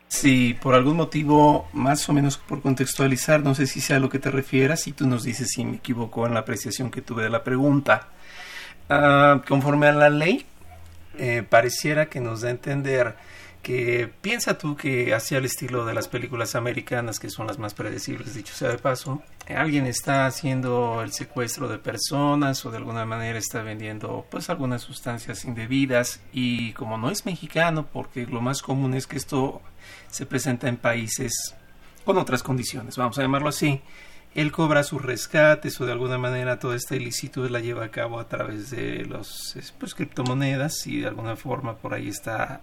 Si 0.09 0.55
por 0.55 0.75
algún 0.75 0.97
motivo, 0.97 1.69
más 1.73 2.09
o 2.09 2.13
menos 2.13 2.39
por 2.39 2.63
contextualizar, 2.63 3.43
no 3.43 3.55
sé 3.55 3.67
si 3.67 3.81
sea 3.81 3.99
lo 3.99 4.09
que 4.09 4.21
te 4.21 4.31
refieras, 4.31 4.87
y 4.87 4.93
tú 4.93 5.07
nos 5.07 5.25
dices 5.25 5.49
si 5.51 5.65
me 5.65 5.77
equivoco 5.77 6.27
en 6.27 6.35
la 6.35 6.41
apreciación 6.41 6.91
que 6.91 7.03
tuve 7.03 7.25
de 7.25 7.31
la 7.31 7.43
pregunta. 7.43 8.09
Uh, 8.89 9.41
conforme 9.49 9.89
a 9.89 9.93
la 9.93 10.11
ley, 10.11 10.47
eh, 11.19 11.43
pareciera 11.49 12.07
que 12.07 12.21
nos 12.21 12.43
da 12.43 12.49
a 12.49 12.53
entender 12.53 13.17
que 13.65 14.13
piensa 14.21 14.59
tú 14.59 14.77
que 14.77 15.15
hacia 15.15 15.39
el 15.39 15.47
estilo 15.47 15.87
de 15.87 15.95
las 15.95 16.07
películas 16.07 16.55
americanas, 16.55 17.19
que 17.19 17.31
son 17.31 17.47
las 17.49 17.59
más 17.59 17.73
predecibles, 17.75 18.35
dicho 18.35 18.55
sea 18.55 18.69
de 18.69 18.79
paso, 18.79 19.23
alguien 19.49 19.87
está 19.87 20.27
haciendo 20.27 21.03
el 21.03 21.13
secuestro 21.13 21.67
de 21.67 21.79
personas 21.79 22.65
o 22.65 22.71
de 22.71 22.77
alguna 22.77 23.07
manera 23.07 23.39
está 23.39 23.63
vendiendo 23.63 24.27
pues 24.31 24.51
algunas 24.51 24.83
sustancias 24.83 25.47
indebidas 25.47 26.21
y 26.33 26.75
como 26.75 26.99
no 26.99 27.11
es 27.11 27.25
mexicano, 27.25 27.89
porque 27.91 28.27
lo 28.27 28.43
más 28.43 28.63
común 28.63 28.93
es 28.95 29.07
que 29.07 29.17
esto 29.17 29.63
se 30.11 30.27
presenta 30.27 30.69
en 30.69 30.77
países 30.77 31.57
con 32.05 32.19
otras 32.19 32.43
condiciones, 32.43 32.99
vamos 32.99 33.19
a 33.19 33.23
llamarlo 33.23 33.49
así, 33.49 33.81
él 34.35 34.53
cobra 34.53 34.83
sus 34.83 35.01
rescates 35.01 35.81
o 35.81 35.87
de 35.87 35.93
alguna 35.93 36.19
manera 36.19 36.59
toda 36.59 36.77
esta 36.77 36.97
ilicitud 36.97 37.49
la 37.49 37.61
lleva 37.61 37.87
a 37.87 37.91
cabo 37.91 38.21
a 38.21 38.29
través 38.29 38.71
de 38.71 39.07
los 39.07 39.57
pues, 39.79 39.95
criptomonedas 39.95 40.87
y 40.87 41.01
de 41.01 41.07
alguna 41.07 41.37
forma 41.37 41.77
por 41.77 41.95
ahí 41.95 42.09
está 42.09 42.61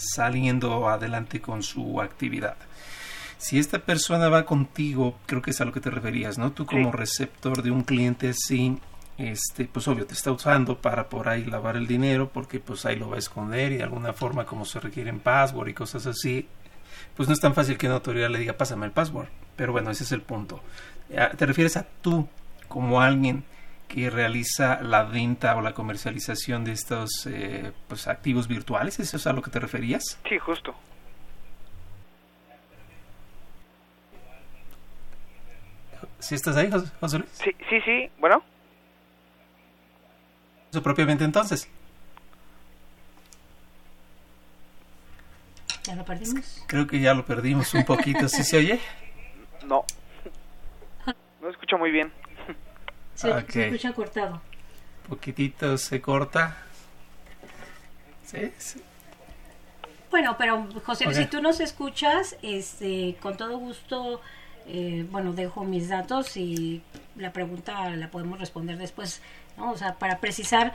saliendo 0.00 0.88
adelante 0.88 1.40
con 1.40 1.62
su 1.62 2.00
actividad. 2.00 2.56
Si 3.38 3.58
esta 3.58 3.78
persona 3.78 4.28
va 4.28 4.44
contigo, 4.44 5.18
creo 5.26 5.40
que 5.40 5.50
es 5.50 5.60
a 5.60 5.64
lo 5.64 5.72
que 5.72 5.80
te 5.80 5.90
referías, 5.90 6.36
¿no? 6.36 6.52
Tú 6.52 6.66
como 6.66 6.90
sí. 6.90 6.96
receptor 6.96 7.62
de 7.62 7.70
un 7.70 7.82
cliente 7.82 8.28
así, 8.30 8.78
este, 9.16 9.64
pues 9.64 9.88
obvio 9.88 10.06
te 10.06 10.14
está 10.14 10.32
usando 10.32 10.78
para 10.78 11.08
por 11.08 11.28
ahí 11.28 11.44
lavar 11.44 11.76
el 11.76 11.86
dinero 11.86 12.30
porque 12.32 12.60
pues 12.60 12.84
ahí 12.86 12.96
lo 12.96 13.08
va 13.08 13.16
a 13.16 13.18
esconder 13.18 13.72
y 13.72 13.76
de 13.76 13.82
alguna 13.82 14.12
forma 14.12 14.44
como 14.44 14.64
se 14.64 14.80
requieren 14.80 15.20
password 15.20 15.68
y 15.68 15.74
cosas 15.74 16.06
así, 16.06 16.48
pues 17.16 17.28
no 17.28 17.34
es 17.34 17.40
tan 17.40 17.54
fácil 17.54 17.76
que 17.78 17.86
una 17.86 17.96
autoridad 17.96 18.30
le 18.30 18.38
diga 18.38 18.54
pásame 18.54 18.86
el 18.86 18.92
password. 18.92 19.28
Pero 19.56 19.72
bueno, 19.72 19.90
ese 19.90 20.04
es 20.04 20.12
el 20.12 20.22
punto. 20.22 20.62
Te 21.08 21.46
refieres 21.46 21.76
a 21.76 21.86
tú 22.00 22.28
como 22.68 23.00
alguien 23.00 23.44
que 23.90 24.08
realiza 24.08 24.80
la 24.82 25.02
venta 25.02 25.56
o 25.56 25.60
la 25.60 25.74
comercialización 25.74 26.64
de 26.64 26.72
estos 26.72 27.26
eh, 27.26 27.72
pues, 27.88 28.06
activos 28.06 28.46
virtuales. 28.46 29.00
¿Eso 29.00 29.16
es 29.16 29.26
a 29.26 29.32
lo 29.32 29.42
que 29.42 29.50
te 29.50 29.58
referías? 29.58 30.16
Sí, 30.28 30.38
justo. 30.38 30.74
¿Sí 36.20 36.36
estás 36.36 36.56
ahí, 36.56 36.70
José 37.00 37.18
Luis? 37.18 37.30
Sí, 37.32 37.50
sí, 37.68 37.80
sí. 37.80 38.10
Bueno. 38.18 38.44
Eso 40.70 40.82
propiamente 40.82 41.24
entonces. 41.24 41.68
¿Ya 45.82 45.96
lo 45.96 46.04
perdimos? 46.04 46.64
Creo 46.68 46.86
que 46.86 47.00
ya 47.00 47.12
lo 47.12 47.24
perdimos 47.24 47.74
un 47.74 47.84
poquito. 47.84 48.28
¿Sí 48.28 48.44
se 48.44 48.58
oye? 48.58 48.80
No. 49.66 49.84
No 51.40 51.48
escucho 51.48 51.76
muy 51.76 51.90
bien. 51.90 52.12
Se, 53.20 53.30
okay. 53.30 53.44
se 53.52 53.66
escucha 53.66 53.92
cortado. 53.92 54.40
Poquitito 55.06 55.76
se 55.76 56.00
corta. 56.00 56.56
¿Sí? 58.24 58.50
sí. 58.56 58.80
Bueno, 60.10 60.36
pero 60.38 60.66
José, 60.86 61.06
okay. 61.06 61.24
si 61.24 61.30
tú 61.30 61.42
nos 61.42 61.60
escuchas, 61.60 62.36
este, 62.40 63.16
con 63.20 63.36
todo 63.36 63.58
gusto, 63.58 64.22
eh, 64.66 65.06
bueno, 65.10 65.34
dejo 65.34 65.64
mis 65.64 65.90
datos 65.90 66.34
y 66.38 66.82
la 67.14 67.30
pregunta 67.30 67.90
la 67.90 68.10
podemos 68.10 68.40
responder 68.40 68.78
después, 68.78 69.20
¿no? 69.58 69.72
O 69.72 69.76
sea, 69.76 69.96
para 69.96 70.18
precisar 70.18 70.72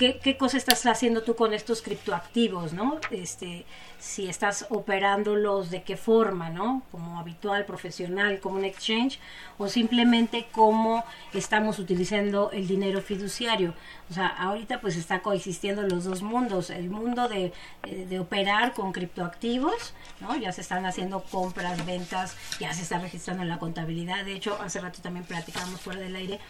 qué, 0.00 0.18
qué 0.18 0.38
cosa 0.38 0.56
estás 0.56 0.86
haciendo 0.86 1.22
tú 1.22 1.36
con 1.36 1.52
estos 1.52 1.82
criptoactivos, 1.82 2.72
¿no? 2.72 2.98
Este, 3.10 3.66
si 3.98 4.30
estás 4.30 4.64
operándolos 4.70 5.70
de 5.70 5.82
qué 5.82 5.98
forma, 5.98 6.48
¿no? 6.48 6.82
Como 6.90 7.20
habitual, 7.20 7.66
profesional, 7.66 8.40
como 8.40 8.56
un 8.56 8.64
exchange, 8.64 9.20
o 9.58 9.68
simplemente 9.68 10.46
cómo 10.52 11.04
estamos 11.34 11.78
utilizando 11.78 12.50
el 12.50 12.66
dinero 12.66 13.02
fiduciario. 13.02 13.74
O 14.08 14.14
sea, 14.14 14.28
ahorita 14.28 14.80
pues 14.80 14.96
está 14.96 15.20
coexistiendo 15.20 15.82
los 15.82 16.04
dos 16.04 16.22
mundos, 16.22 16.70
el 16.70 16.88
mundo 16.88 17.28
de, 17.28 17.52
eh, 17.82 18.06
de 18.08 18.18
operar 18.18 18.72
con 18.72 18.92
criptoactivos, 18.92 19.92
¿no? 20.20 20.34
Ya 20.34 20.50
se 20.52 20.62
están 20.62 20.86
haciendo 20.86 21.22
compras, 21.24 21.84
ventas, 21.84 22.36
ya 22.58 22.72
se 22.72 22.82
está 22.82 22.98
registrando 22.98 23.42
en 23.42 23.50
la 23.50 23.58
contabilidad. 23.58 24.24
De 24.24 24.32
hecho, 24.32 24.58
hace 24.62 24.80
rato 24.80 25.02
también 25.02 25.26
platicábamos 25.26 25.78
fuera 25.78 26.00
del 26.00 26.16
aire 26.16 26.40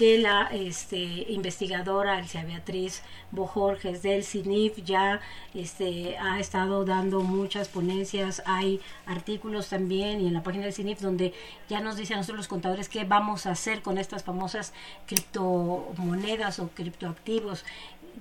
que 0.00 0.16
la 0.16 0.44
este, 0.46 0.96
investigadora 1.28 2.18
Elsia 2.18 2.42
Beatriz 2.42 3.02
Bojorges 3.32 4.00
del 4.00 4.24
CINIF 4.24 4.82
ya 4.82 5.20
este, 5.52 6.16
ha 6.16 6.40
estado 6.40 6.86
dando 6.86 7.20
muchas 7.20 7.68
ponencias, 7.68 8.42
hay 8.46 8.80
artículos 9.04 9.68
también 9.68 10.22
y 10.22 10.28
en 10.28 10.32
la 10.32 10.42
página 10.42 10.64
del 10.64 10.72
CINIF 10.72 11.02
donde 11.02 11.34
ya 11.68 11.80
nos 11.80 11.98
dicen 11.98 12.14
a 12.14 12.20
nosotros 12.20 12.38
los 12.38 12.48
contadores 12.48 12.88
qué 12.88 13.04
vamos 13.04 13.44
a 13.44 13.50
hacer 13.50 13.82
con 13.82 13.98
estas 13.98 14.24
famosas 14.24 14.72
criptomonedas 15.06 16.60
o 16.60 16.68
criptoactivos. 16.68 17.66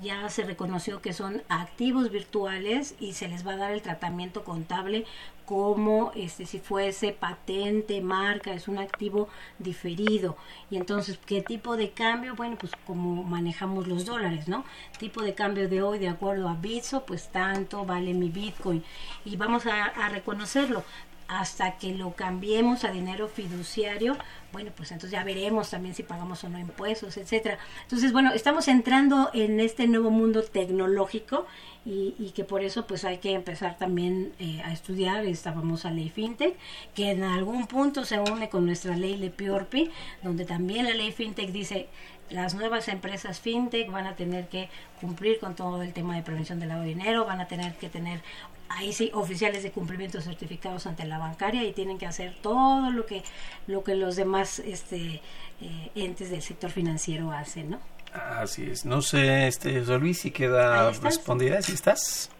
Ya 0.02 0.30
se 0.30 0.44
reconoció 0.44 1.02
que 1.02 1.14
son 1.14 1.44
activos 1.48 2.12
virtuales 2.12 2.96
y 3.00 3.14
se 3.14 3.30
les 3.30 3.48
va 3.48 3.54
a 3.54 3.58
dar 3.58 3.72
el 3.72 3.82
tratamiento 3.82 4.44
contable 4.44 5.06
como 5.50 6.12
este 6.14 6.45
si 6.45 6.60
fuese 6.60 7.12
patente, 7.12 8.02
marca, 8.02 8.54
es 8.54 8.68
un 8.68 8.78
activo 8.78 9.30
diferido. 9.58 10.38
Y 10.70 10.78
entonces, 10.78 11.18
¿qué 11.26 11.41
tipo 11.41 11.76
de 11.76 11.89
cambio? 11.89 12.36
Bueno, 12.36 12.56
pues 12.56 12.72
como 12.86 13.24
manejamos 13.24 13.88
los 13.88 14.06
dólares, 14.06 14.47
¿no? 14.47 14.64
Tipo 15.00 15.24
de 15.24 15.34
cambio 15.34 15.68
de 15.68 15.82
hoy 15.82 15.97
de 15.97 16.08
acuerdo 16.08 16.50
a 16.50 16.54
Bitso, 16.54 17.04
pues 17.04 17.30
tanto 17.30 17.84
vale 17.84 18.14
mi 18.14 18.30
Bitcoin 18.30 18.84
y 19.26 19.38
vamos 19.38 19.66
a, 19.66 19.86
a 19.86 20.10
reconocerlo 20.10 20.84
hasta 21.30 21.78
que 21.78 21.94
lo 21.94 22.14
cambiemos 22.14 22.84
a 22.84 22.92
dinero 22.92 23.28
fiduciario, 23.28 24.18
bueno, 24.52 24.72
pues 24.76 24.92
entonces 24.92 25.12
ya 25.12 25.24
veremos 25.24 25.70
también 25.70 25.94
si 25.94 26.02
pagamos 26.02 26.44
o 26.44 26.50
no 26.50 26.58
impuestos, 26.58 27.18
etcétera. 27.18 27.60
Entonces, 27.84 28.12
bueno, 28.12 28.32
estamos 28.34 28.68
entrando 28.68 29.30
en 29.36 29.60
este 29.60 29.88
nuevo 29.88 30.10
mundo 30.10 30.42
tecnológico 30.42 31.46
y, 31.86 32.32
que 32.36 32.44
por 32.44 32.64
eso 32.64 32.86
pues 32.86 33.06
hay 33.06 33.18
que 33.18 33.34
empezar 33.34 33.78
también 33.78 34.34
eh, 34.40 34.62
a 34.64 34.74
estudiar 34.74 35.26
esta 35.26 35.54
famosa 35.54 35.92
ley 35.92 36.10
FinTech, 36.10 36.56
que 36.96 37.12
en 37.12 37.24
algún 37.24 37.68
punto 37.68 38.06
se 38.06 38.20
une 38.20 38.50
con 38.50 38.66
nuestra 38.66 38.96
ley 38.98 39.16
LePiorpi, 39.18 39.92
donde 40.24 40.46
también 40.46 40.86
la 40.86 40.94
ley 40.94 41.12
FinTech 41.12 41.52
dice 41.52 41.88
las 42.30 42.54
nuevas 42.54 42.88
empresas 42.88 43.40
fintech 43.40 43.92
van 43.92 44.08
a 44.08 44.16
tener 44.16 44.48
que 44.48 44.70
cumplir 45.00 45.40
con 45.40 45.56
todo 45.56 45.82
el 45.82 45.94
tema 45.94 46.16
de 46.16 46.22
prevención 46.22 46.60
del 46.60 46.70
lavado 46.70 46.86
de 46.86 46.94
dinero, 46.94 47.26
van 47.26 47.42
a 47.42 47.48
tener 47.48 47.74
que 47.76 47.90
tener 47.90 48.22
ahí 48.70 48.94
sí 48.94 49.10
oficiales 49.14 49.64
de 49.64 49.72
cumplimiento 49.72 50.22
certificados 50.22 50.86
ante 50.86 51.06
la 51.06 51.18
bancaria 51.18 51.64
y 51.64 51.74
tienen 51.74 51.98
que 51.98 52.06
hacer 52.06 52.36
todo 52.42 52.92
lo 52.92 53.06
que 53.06 53.24
lo 53.68 53.84
que 53.84 53.96
los 53.96 54.16
demás 54.16 54.60
este 54.60 55.22
eh, 55.62 55.92
entes 55.96 56.30
del 56.30 56.42
sector 56.42 56.70
financiero 56.70 57.32
hacen, 57.32 57.72
¿no? 57.72 57.80
Así 58.14 58.70
es. 58.70 58.86
No 58.86 59.02
sé, 59.02 59.48
este 59.48 59.82
Luis, 59.98 60.22
si 60.22 60.32
queda 60.32 60.92
respondida, 60.92 61.62
si 61.62 61.74
estás. 61.74 62.32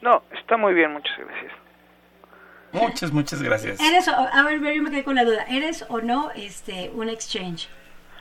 No, 0.00 0.22
está 0.32 0.56
muy 0.56 0.74
bien, 0.74 0.92
muchas 0.92 1.16
gracias. 1.18 1.52
Muchas, 2.72 3.12
muchas 3.12 3.42
gracias. 3.42 3.78
¿Eres, 3.80 4.08
a 4.08 4.42
ver, 4.44 4.58
yo 4.58 4.82
me 4.82 4.90
quedé 4.90 5.04
con 5.04 5.14
la 5.14 5.24
duda. 5.24 5.44
¿Eres 5.48 5.84
o 5.88 6.00
no 6.00 6.30
este 6.32 6.90
un 6.94 7.08
exchange? 7.08 7.68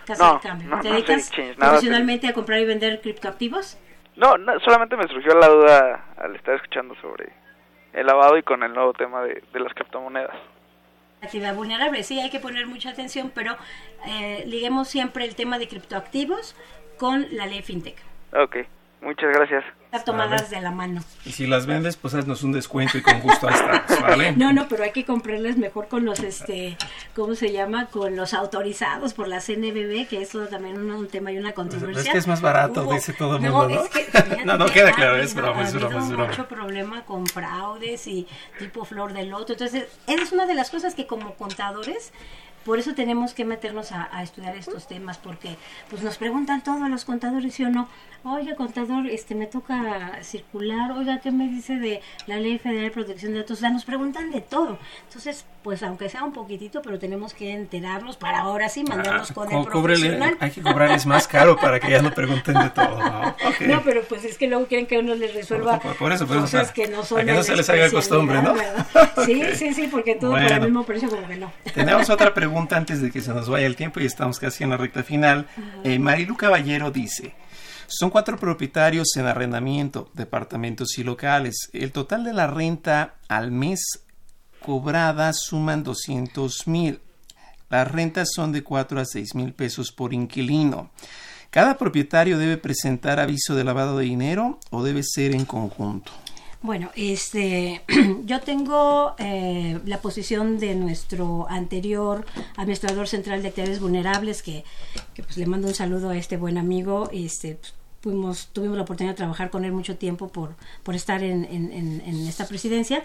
Casa 0.06 0.28
no, 0.28 0.34
de 0.36 0.40
cambio. 0.40 0.70
No, 0.70 0.82
¿Te 0.82 0.90
dedicas 0.90 1.32
profesionalmente 1.58 2.28
a 2.28 2.34
comprar 2.34 2.60
y 2.60 2.66
vender 2.66 3.02
criptoactivos? 3.02 3.78
No, 4.16 4.38
no, 4.38 4.60
solamente 4.60 4.98
me 4.98 5.08
surgió 5.08 5.34
la 5.36 5.48
duda 5.48 6.06
al 6.18 6.36
estar 6.36 6.56
escuchando 6.56 6.96
sobre 6.96 7.32
el 7.94 8.06
lavado 8.06 8.38
y 8.38 8.44
con 8.44 8.64
el 8.64 8.74
nuevo 8.74 8.94
tema 8.94 9.24
de, 9.24 9.44
de 9.54 9.60
las 9.60 9.74
criptomonedas. 9.74 10.36
Actividad 11.22 11.54
vulnerable, 11.54 12.04
sí, 12.04 12.20
hay 12.20 12.32
que 12.32 12.40
poner 12.40 12.66
mucha 12.66 12.90
atención, 12.90 13.32
pero 13.34 13.56
eh, 14.08 14.44
liguemos 14.48 14.88
siempre 14.88 15.24
el 15.24 15.36
tema 15.36 15.60
de 15.60 15.68
criptoactivos 15.68 16.56
con 16.98 17.28
la 17.32 17.46
ley 17.46 17.62
FinTech. 17.62 17.98
Ok, 18.34 18.58
muchas 19.02 19.30
gracias. 19.32 19.64
Las 19.92 20.06
tomadas 20.06 20.50
de 20.50 20.62
la 20.62 20.72
mano. 20.72 21.04
Y 21.26 21.34
si 21.34 21.46
las 21.48 21.66
vendes, 21.66 21.98
pues 21.98 22.14
haznos 22.14 22.44
un 22.44 22.54
descuento 22.54 22.98
y 22.98 23.02
con 23.02 23.20
gusto 23.20 23.50
ahí 23.50 23.56
estamos, 23.56 24.02
¿vale? 24.02 24.32
No, 24.38 24.54
no, 24.54 24.70
pero 24.70 24.84
hay 24.84 24.92
que 24.92 25.04
comprarlas 25.04 25.58
mejor 25.58 25.90
con 25.90 26.06
los, 26.06 26.22
este, 26.22 26.78
¿cómo 27.14 27.36
se 27.36 27.52
llama? 27.52 27.88
Con 27.88 28.16
los 28.16 28.34
autorizados 28.34 29.14
por 29.14 29.28
la 29.28 29.42
CNBB, 29.42 30.08
que 30.08 30.22
es 30.22 30.30
también 30.50 30.90
un, 30.90 31.08
tema 31.10 31.34
y 31.34 31.38
una 31.38 31.52
controversia. 31.52 32.04
Es 32.04 32.10
que 32.10 32.18
es 32.20 32.28
más 32.28 32.40
barato, 32.40 32.86
dice 32.86 33.12
todo 33.12 33.36
el 33.36 33.42
mundo, 33.42 33.68
¿no? 33.68 33.84
Es 33.84 33.90
que, 33.90 34.46
no, 34.46 34.58
no, 34.58 34.66
queda 34.68 34.94
claro, 34.94 35.18
es 35.18 35.34
broma, 35.34 35.64
es 35.64 35.74
broma, 35.74 36.00
es 36.00 36.08
broma. 36.08 36.28
mucho 36.28 36.48
problema 36.48 37.04
con 37.04 37.28
fraudes 37.28 38.08
y 38.08 38.26
tipo 38.60 38.86
flor 38.86 39.12
de 39.12 39.26
loto. 39.26 39.54
Entonces, 39.54 39.88
es 40.08 40.32
una 40.32 40.46
de 40.46 40.54
las 40.54 40.70
cosas 40.70 40.96
que 40.96 41.06
como 41.06 41.34
contadores 41.36 42.14
por 42.66 42.80
eso 42.80 42.94
tenemos 42.94 43.34
que 43.34 43.46
meternos 43.46 43.92
a, 43.92 44.22
estudiar 44.22 44.56
estos 44.56 44.88
temas, 44.88 45.18
porque 45.18 45.56
pues 45.90 46.04
nos 46.04 46.18
preguntan 46.18 46.64
todos 46.64 46.90
los 46.90 47.06
contadores, 47.06 47.54
¿sí 47.54 47.64
o 47.64 47.70
no? 47.70 47.88
Oiga, 48.24 48.56
contador, 48.56 49.08
este 49.08 49.34
me 49.34 49.48
toca 49.48 50.20
circular, 50.22 50.92
oiga, 50.92 51.20
¿qué 51.22 51.32
me 51.32 51.48
dice 51.48 51.78
de 51.78 52.02
la 52.28 52.38
Ley 52.38 52.60
Federal 52.60 52.84
de 52.84 52.92
Protección 52.92 53.34
de 53.34 53.40
Datos? 53.40 53.58
O 53.58 53.62
sea, 53.62 53.72
nos 53.72 53.84
preguntan 53.84 54.30
de 54.30 54.42
todo. 54.42 54.78
Entonces, 55.08 55.44
pues 55.64 55.82
aunque 55.82 56.08
sea 56.08 56.24
un 56.24 56.32
poquitito, 56.32 56.84
pero 56.84 57.00
tenemos 57.00 57.34
que 57.34 57.52
enterarnos 57.52 58.18
para 58.18 58.42
ahora 58.42 58.70
sí 58.70 58.84
mandarnos 58.84 59.32
ah, 59.32 59.34
con 59.34 59.52
el 59.52 59.66
profesional. 59.66 60.38
hay 60.40 60.52
que 60.52 60.62
cobrarles 60.62 61.08
más 61.08 61.28
caro 61.28 61.58
para 61.58 61.80
que 61.80 61.90
ya 61.90 62.04
no 62.04 62.14
pregunten 62.14 62.60
de 62.60 62.70
todo, 62.70 63.00
¿no? 63.00 63.36
No, 63.68 63.82
pero 63.84 64.04
pues 64.04 64.24
es 64.24 64.38
que 64.38 64.48
luego 64.48 64.68
quieren 64.68 64.86
que 64.86 65.00
uno 65.00 65.16
les 65.16 65.34
resuelva 65.34 65.80
por, 65.80 66.12
eso, 66.12 66.28
cosas 66.28 66.72
que 66.72 66.88
no 66.88 67.04
son 67.04 67.22
a 67.22 67.26
que 67.26 67.34
no 67.34 67.42
se 67.42 67.56
les 67.56 67.68
haga 67.70 67.90
costumbre, 67.90 68.40
¿no? 68.44 68.54
Sí, 69.26 69.42
sí, 69.56 69.74
sí, 69.74 69.88
porque 69.88 70.16
todo 70.16 70.32
por 70.32 70.42
el 70.42 70.62
mismo 70.62 70.84
precio 70.84 71.10
como 71.10 71.28
que 71.28 71.38
no. 71.38 71.52
Tenemos 71.74 72.10
otra 72.12 72.32
pregunta 72.34 72.51
pregunta 72.52 72.76
antes 72.76 73.02
de 73.02 73.12
que 73.12 73.22
se 73.22 73.34
nos 73.34 73.48
vaya 73.48 73.66
el 73.66 73.78
tiempo 73.78 74.02
y 74.02 74.06
estamos 74.06 74.38
casi 74.38 74.66
en 74.66 74.72
la 74.72 74.76
recta 74.76 75.04
final. 75.04 75.48
Eh, 75.86 75.98
Marilu 76.00 76.36
Caballero 76.36 76.92
dice, 76.92 77.34
son 77.88 78.10
cuatro 78.10 78.38
propietarios 78.38 79.16
en 79.16 79.26
arrendamiento, 79.26 80.12
departamentos 80.16 80.98
y 80.98 81.06
locales. 81.06 81.70
El 81.72 81.94
total 81.94 82.26
de 82.26 82.34
la 82.34 82.48
renta 82.48 83.16
al 83.30 83.52
mes 83.52 84.04
cobrada 84.60 85.32
suman 85.32 85.82
200 85.84 86.68
mil. 86.68 87.00
Las 87.70 87.90
rentas 87.90 88.32
son 88.36 88.52
de 88.52 88.64
4 88.64 89.00
a 89.00 89.06
6 89.06 89.34
mil 89.36 89.54
pesos 89.54 89.94
por 89.94 90.14
inquilino. 90.14 90.92
¿Cada 91.52 91.78
propietario 91.78 92.38
debe 92.38 92.58
presentar 92.58 93.22
aviso 93.22 93.56
de 93.56 93.64
lavado 93.64 93.98
de 93.98 94.04
dinero 94.04 94.60
o 94.72 94.84
debe 94.84 95.04
ser 95.04 95.34
en 95.34 95.46
conjunto? 95.46 96.12
Bueno, 96.64 96.92
este, 96.96 97.82
yo 98.26 98.40
tengo 98.42 99.16
eh, 99.18 99.80
la 99.86 100.00
posición 100.00 100.60
de 100.60 100.76
nuestro 100.76 101.48
anterior 101.50 102.26
administrador 102.56 103.08
central 103.08 103.42
de 103.42 103.48
actividades 103.48 103.80
vulnerables, 103.80 104.44
que, 104.44 104.64
pues 105.16 105.38
le 105.38 105.48
mando 105.48 105.68
un 105.68 105.74
saludo 105.74 106.12
a 106.12 106.18
este 106.18 106.38
buen 106.38 106.60
amigo. 106.60 107.10
Este, 107.12 107.60
pues, 108.02 108.50
tuvimos 108.54 108.78
la 108.78 108.84
oportunidad 108.84 109.14
de 109.14 109.18
trabajar 109.18 109.50
con 109.50 109.66
él 109.66 109.72
mucho 109.72 109.98
tiempo 109.98 110.28
por, 110.28 110.56
por 110.84 110.94
estar 110.94 111.24
en, 111.24 111.46
en 111.46 112.28
esta 112.28 112.48
presidencia. 112.48 113.04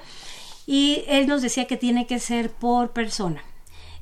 Y 0.66 1.04
él 1.08 1.26
nos 1.26 1.40
decía 1.40 1.66
que 1.66 1.78
tiene 1.78 2.06
que 2.06 2.18
ser 2.18 2.50
por 2.50 2.90
persona. 2.90 3.42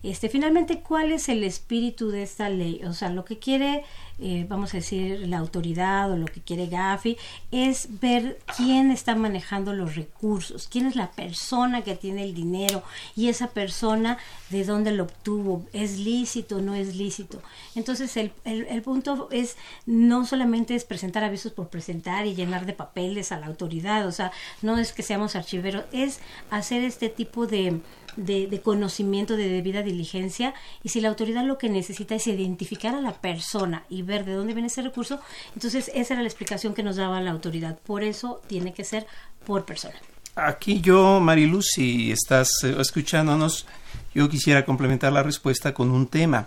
Este, 0.05 0.29
finalmente, 0.29 0.81
¿cuál 0.81 1.13
es 1.13 1.29
el 1.31 1.43
espíritu 1.43 2.11
de 2.11 2.23
esta 2.23 2.51
ley? 2.51 2.83
O 2.85 2.93
sea, 2.93 3.09
lo 3.09 3.25
que 3.25 3.39
quiere 3.39 3.85
eh, 4.21 4.47
vamos 4.49 4.73
a 4.75 4.77
decir, 4.77 5.27
la 5.27 5.39
autoridad 5.39 6.13
o 6.13 6.17
lo 6.17 6.27
que 6.27 6.41
quiere 6.41 6.69
Gafi, 6.69 7.17
es 7.51 8.01
ver 8.01 8.39
quién 8.57 8.93
está 8.93 9.17
manejando 9.17 9.73
los 9.73 9.97
recursos, 9.97 10.69
quién 10.69 10.87
es 10.87 10.95
la 10.95 11.11
persona 11.11 11.83
que 11.83 11.97
tiene 11.97 12.23
el 12.23 12.33
dinero 12.33 12.85
y 13.17 13.29
esa 13.29 13.49
persona 13.49 14.19
de 14.51 14.65
dónde 14.65 14.93
lo 14.93 15.05
obtuvo, 15.05 15.67
es 15.73 15.99
lícito 15.99 16.61
no 16.61 16.77
es 16.77 16.95
lícito. 16.95 17.43
Entonces 17.75 18.17
el, 18.17 18.31
el, 18.45 18.83
punto 18.83 19.29
es 19.33 19.57
no 19.85 20.25
solamente 20.25 20.77
es 20.77 20.85
presentar 20.85 21.25
avisos 21.25 21.51
por 21.51 21.69
presentar 21.69 22.27
y 22.27 22.37
llenar 22.37 22.67
de 22.67 22.73
papeles 22.73 23.33
a 23.33 23.41
la 23.41 23.47
autoridad, 23.47 24.07
o 24.07 24.13
sea, 24.13 24.31
no 24.63 24.79
es 24.79 24.93
que 24.93 25.03
seamos 25.03 25.35
archiveros, 25.35 25.87
es 25.91 26.21
hacer 26.51 26.85
este 26.85 27.09
tipo 27.09 27.49
de, 27.49 27.81
de, 28.17 28.61
conocimiento, 28.63 29.37
de 29.37 29.49
debida 29.49 29.83
diligencia, 29.83 30.55
y 30.83 30.91
si 30.91 31.01
la 31.01 31.09
autoridad 31.09 31.45
lo 31.45 31.59
que 31.59 31.69
necesita 31.69 32.15
es 32.15 32.27
identificar 32.27 32.95
a 32.95 33.01
la 33.01 33.15
persona 33.15 33.85
y 33.89 34.03
ver 34.03 34.25
de 34.25 34.33
dónde 34.33 34.55
viene 34.55 34.69
ese 34.69 34.83
recurso. 34.83 35.21
Entonces, 35.55 35.91
esa 35.95 36.15
era 36.15 36.23
la 36.23 36.29
explicación 36.29 36.75
que 36.75 36.83
nos 36.83 36.97
daba 36.97 37.21
la 37.21 37.31
autoridad. 37.31 37.79
Por 37.81 38.03
eso 38.03 38.41
tiene 38.47 38.73
que 38.73 38.85
ser 38.85 39.07
por 39.47 39.65
persona. 39.65 39.95
Aquí 40.37 40.81
yo, 40.81 41.21
Mariluz, 41.21 41.67
si 41.75 42.11
estás 42.11 42.51
eh, 42.65 42.75
escuchándonos, 42.81 43.67
yo 44.15 44.29
quisiera 44.29 44.65
complementar 44.65 45.13
la 45.13 45.23
respuesta 45.23 45.73
con 45.73 45.91
un 45.93 46.09
tema. 46.09 46.47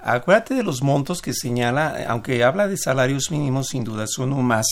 Acuérdate 0.00 0.54
de 0.54 0.62
los 0.62 0.82
montos 0.82 1.22
que 1.22 1.32
señala, 1.32 2.04
aunque 2.08 2.44
habla 2.44 2.68
de 2.68 2.76
salarios 2.76 3.30
mínimos, 3.30 3.68
sin 3.68 3.84
duda 3.84 4.06
son 4.06 4.44
más, 4.44 4.66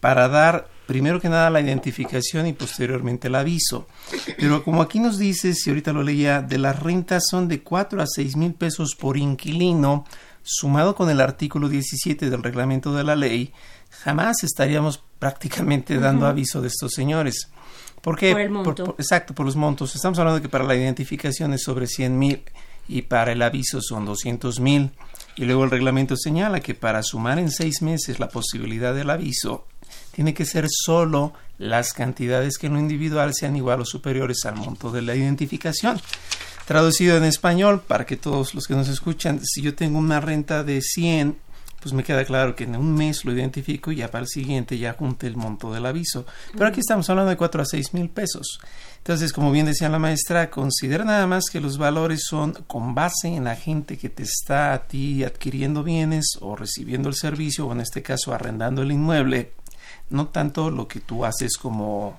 para 0.00 0.28
dar 0.28 0.68
primero 0.86 1.20
que 1.20 1.28
nada 1.28 1.50
la 1.50 1.60
identificación 1.60 2.46
y 2.46 2.54
posteriormente 2.54 3.28
el 3.28 3.34
aviso. 3.34 3.86
Pero 4.38 4.64
como 4.64 4.80
aquí 4.80 5.00
nos 5.00 5.18
dice, 5.18 5.54
si 5.54 5.68
ahorita 5.68 5.92
lo 5.92 6.02
leía, 6.02 6.40
de 6.40 6.56
las 6.56 6.80
rentas 6.80 7.24
son 7.30 7.46
de 7.46 7.62
4 7.62 8.00
a 8.00 8.06
6 8.06 8.36
mil 8.36 8.54
pesos 8.54 8.96
por 8.98 9.18
inquilino, 9.18 10.06
sumado 10.42 10.94
con 10.94 11.10
el 11.10 11.20
artículo 11.20 11.68
17 11.68 12.30
del 12.30 12.42
reglamento 12.42 12.94
de 12.94 13.04
la 13.04 13.16
ley, 13.16 13.52
jamás 13.90 14.42
estaríamos 14.42 15.02
prácticamente 15.18 15.98
dando 15.98 16.26
aviso 16.26 16.62
de 16.62 16.68
estos 16.68 16.92
señores. 16.92 17.50
¿Por 18.00 18.16
qué? 18.16 18.32
Por 18.32 18.40
el 18.40 18.50
monto. 18.50 18.94
exacto, 18.98 19.34
por 19.34 19.44
los 19.44 19.56
montos. 19.56 19.94
Estamos 19.94 20.18
hablando 20.18 20.36
de 20.36 20.42
que 20.42 20.48
para 20.48 20.64
la 20.64 20.74
identificación 20.74 21.52
es 21.52 21.64
sobre 21.64 21.86
100 21.86 22.18
mil 22.18 22.42
y 22.88 23.02
para 23.02 23.32
el 23.32 23.42
aviso 23.42 23.82
son 23.82 24.06
200 24.06 24.60
mil. 24.60 24.92
Y 25.36 25.44
luego 25.44 25.64
el 25.64 25.70
reglamento 25.70 26.16
señala 26.16 26.60
que 26.60 26.74
para 26.74 27.02
sumar 27.02 27.38
en 27.38 27.50
seis 27.50 27.82
meses 27.82 28.18
la 28.18 28.28
posibilidad 28.28 28.94
del 28.94 29.10
aviso, 29.10 29.66
tiene 30.18 30.34
que 30.34 30.46
ser 30.46 30.66
solo 30.68 31.32
las 31.58 31.92
cantidades 31.92 32.58
que 32.58 32.66
en 32.66 32.72
lo 32.72 32.80
individual 32.80 33.34
sean 33.34 33.54
igual 33.54 33.82
o 33.82 33.84
superiores 33.84 34.44
al 34.46 34.56
monto 34.56 34.90
de 34.90 35.00
la 35.00 35.14
identificación. 35.14 36.00
Traducido 36.66 37.16
en 37.16 37.22
español, 37.22 37.82
para 37.86 38.04
que 38.04 38.16
todos 38.16 38.52
los 38.52 38.66
que 38.66 38.74
nos 38.74 38.88
escuchan, 38.88 39.38
si 39.44 39.62
yo 39.62 39.76
tengo 39.76 39.96
una 39.96 40.18
renta 40.18 40.64
de 40.64 40.82
100, 40.82 41.36
pues 41.80 41.92
me 41.92 42.02
queda 42.02 42.24
claro 42.24 42.56
que 42.56 42.64
en 42.64 42.74
un 42.74 42.94
mes 42.94 43.24
lo 43.24 43.32
identifico 43.32 43.92
y 43.92 43.96
ya 43.98 44.10
para 44.10 44.22
el 44.22 44.28
siguiente 44.28 44.76
ya 44.76 44.94
junte 44.94 45.28
el 45.28 45.36
monto 45.36 45.72
del 45.72 45.86
aviso. 45.86 46.26
Pero 46.50 46.66
aquí 46.66 46.80
estamos 46.80 47.08
hablando 47.08 47.30
de 47.30 47.36
4 47.36 47.62
a 47.62 47.64
6 47.64 47.94
mil 47.94 48.08
pesos. 48.10 48.58
Entonces, 48.96 49.32
como 49.32 49.52
bien 49.52 49.66
decía 49.66 49.88
la 49.88 50.00
maestra, 50.00 50.50
considera 50.50 51.04
nada 51.04 51.28
más 51.28 51.44
que 51.44 51.60
los 51.60 51.78
valores 51.78 52.24
son 52.28 52.54
con 52.66 52.92
base 52.96 53.28
en 53.28 53.44
la 53.44 53.54
gente 53.54 53.96
que 53.96 54.08
te 54.08 54.24
está 54.24 54.72
a 54.72 54.88
ti 54.88 55.22
adquiriendo 55.22 55.84
bienes 55.84 56.36
o 56.40 56.56
recibiendo 56.56 57.08
el 57.08 57.14
servicio 57.14 57.68
o 57.68 57.72
en 57.72 57.82
este 57.82 58.02
caso 58.02 58.34
arrendando 58.34 58.82
el 58.82 58.90
inmueble, 58.90 59.52
no 60.10 60.28
tanto 60.28 60.70
lo 60.70 60.88
que 60.88 61.00
tú 61.00 61.24
haces 61.24 61.56
como 61.56 62.18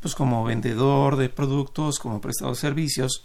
pues 0.00 0.14
como 0.14 0.44
vendedor 0.44 1.16
de 1.16 1.28
productos, 1.28 1.98
como 1.98 2.20
prestador 2.20 2.54
de 2.54 2.60
servicios, 2.60 3.24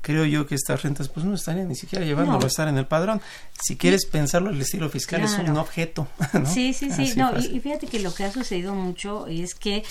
creo 0.00 0.24
yo 0.24 0.46
que 0.46 0.54
estas 0.54 0.82
rentas 0.82 1.08
pues 1.08 1.26
no 1.26 1.34
estarían 1.34 1.68
ni 1.68 1.74
siquiera 1.74 2.04
llevándolo 2.04 2.44
a 2.44 2.46
estar 2.46 2.68
en 2.68 2.78
el 2.78 2.86
padrón. 2.86 3.20
Si 3.62 3.76
quieres 3.76 4.06
pensarlo, 4.06 4.50
el 4.50 4.60
estilo 4.60 4.88
fiscal 4.88 5.22
es 5.22 5.38
un 5.38 5.56
objeto. 5.56 6.08
Sí, 6.46 6.72
sí, 6.72 6.90
sí. 6.90 7.12
no, 7.16 7.38
y, 7.38 7.60
fíjate 7.60 7.86
que 7.86 8.00
lo 8.00 8.14
que 8.14 8.24
ha 8.24 8.32
sucedido 8.32 8.74
mucho 8.74 9.26
es 9.26 9.54
que 9.54 9.82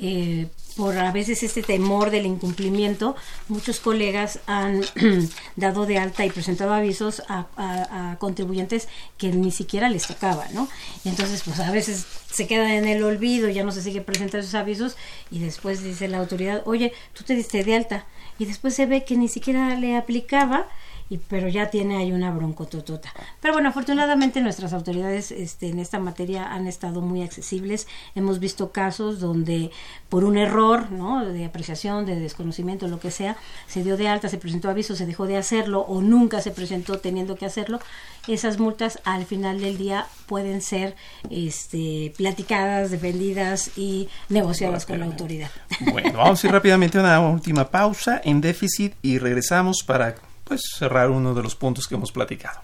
eh, 0.00 0.48
por 0.76 0.96
a 0.96 1.12
veces 1.12 1.42
este 1.42 1.62
temor 1.62 2.10
del 2.10 2.26
incumplimiento, 2.26 3.16
muchos 3.48 3.80
colegas 3.80 4.40
han 4.46 4.82
dado 5.56 5.86
de 5.86 5.98
alta 5.98 6.24
y 6.24 6.30
presentado 6.30 6.72
avisos 6.72 7.22
a, 7.28 7.46
a, 7.56 8.16
contribuyentes 8.18 8.88
que 9.18 9.30
ni 9.32 9.50
siquiera 9.50 9.88
les 9.88 10.06
tocaba, 10.06 10.46
¿no? 10.52 10.68
Y 11.04 11.10
entonces, 11.10 11.42
pues 11.44 11.60
a 11.60 11.70
veces 11.70 12.06
se 12.32 12.46
queda 12.46 12.76
en 12.76 12.86
el 12.86 13.02
olvido, 13.02 13.48
ya 13.48 13.62
no 13.62 13.72
se 13.72 13.82
sigue 13.82 14.00
presentando 14.00 14.38
esos 14.38 14.54
avisos 14.54 14.96
y 15.30 15.40
después 15.40 15.82
dice 15.82 16.08
la 16.08 16.18
autoridad, 16.18 16.62
oye, 16.64 16.92
tú 17.12 17.24
te 17.24 17.34
diste 17.34 17.62
de 17.62 17.76
alta 17.76 18.06
y 18.40 18.46
después 18.46 18.74
se 18.74 18.86
ve 18.86 19.04
que 19.04 19.18
ni 19.18 19.28
siquiera 19.28 19.74
le 19.74 19.98
aplicaba 19.98 20.66
y 21.10 21.18
pero 21.18 21.48
ya 21.48 21.70
tiene 21.70 21.96
ahí 21.96 22.12
una 22.12 22.30
broncototota. 22.30 23.12
Pero 23.40 23.52
bueno, 23.52 23.68
afortunadamente 23.68 24.40
nuestras 24.40 24.72
autoridades 24.72 25.32
este, 25.32 25.68
en 25.68 25.80
esta 25.80 25.98
materia 25.98 26.52
han 26.52 26.68
estado 26.68 27.00
muy 27.00 27.22
accesibles. 27.22 27.88
Hemos 28.14 28.38
visto 28.38 28.70
casos 28.70 29.18
donde 29.18 29.72
por 30.08 30.24
un 30.24 30.38
error, 30.38 30.92
¿no? 30.92 31.26
de 31.26 31.44
apreciación, 31.44 32.06
de 32.06 32.18
desconocimiento, 32.18 32.86
lo 32.86 33.00
que 33.00 33.10
sea, 33.10 33.36
se 33.66 33.82
dio 33.82 33.96
de 33.96 34.08
alta, 34.08 34.28
se 34.28 34.38
presentó 34.38 34.70
aviso, 34.70 34.94
se 34.94 35.04
dejó 35.04 35.26
de 35.26 35.36
hacerlo 35.36 35.80
o 35.80 36.00
nunca 36.00 36.40
se 36.40 36.52
presentó 36.52 37.00
teniendo 37.00 37.34
que 37.34 37.44
hacerlo. 37.44 37.80
Esas 38.28 38.60
multas 38.60 39.00
al 39.04 39.26
final 39.26 39.60
del 39.60 39.78
día 39.78 40.06
pueden 40.26 40.62
ser 40.62 40.94
este, 41.28 42.14
platicadas, 42.16 42.92
defendidas 42.92 43.76
y 43.76 44.08
negociadas 44.28 44.86
con 44.86 45.00
la 45.00 45.06
autoridad. 45.06 45.50
Bueno, 45.90 46.18
vamos 46.18 46.44
a 46.44 46.46
ir 46.46 46.52
rápidamente 46.52 46.98
a 46.98 47.00
una 47.00 47.20
última 47.20 47.68
pausa 47.68 48.20
en 48.22 48.40
déficit 48.40 48.94
y 49.02 49.18
regresamos 49.18 49.82
para 49.84 50.14
pues 50.50 50.62
cerrar 50.76 51.10
uno 51.10 51.32
de 51.32 51.44
los 51.44 51.54
puntos 51.54 51.86
que 51.86 51.94
hemos 51.94 52.10
platicado. 52.10 52.60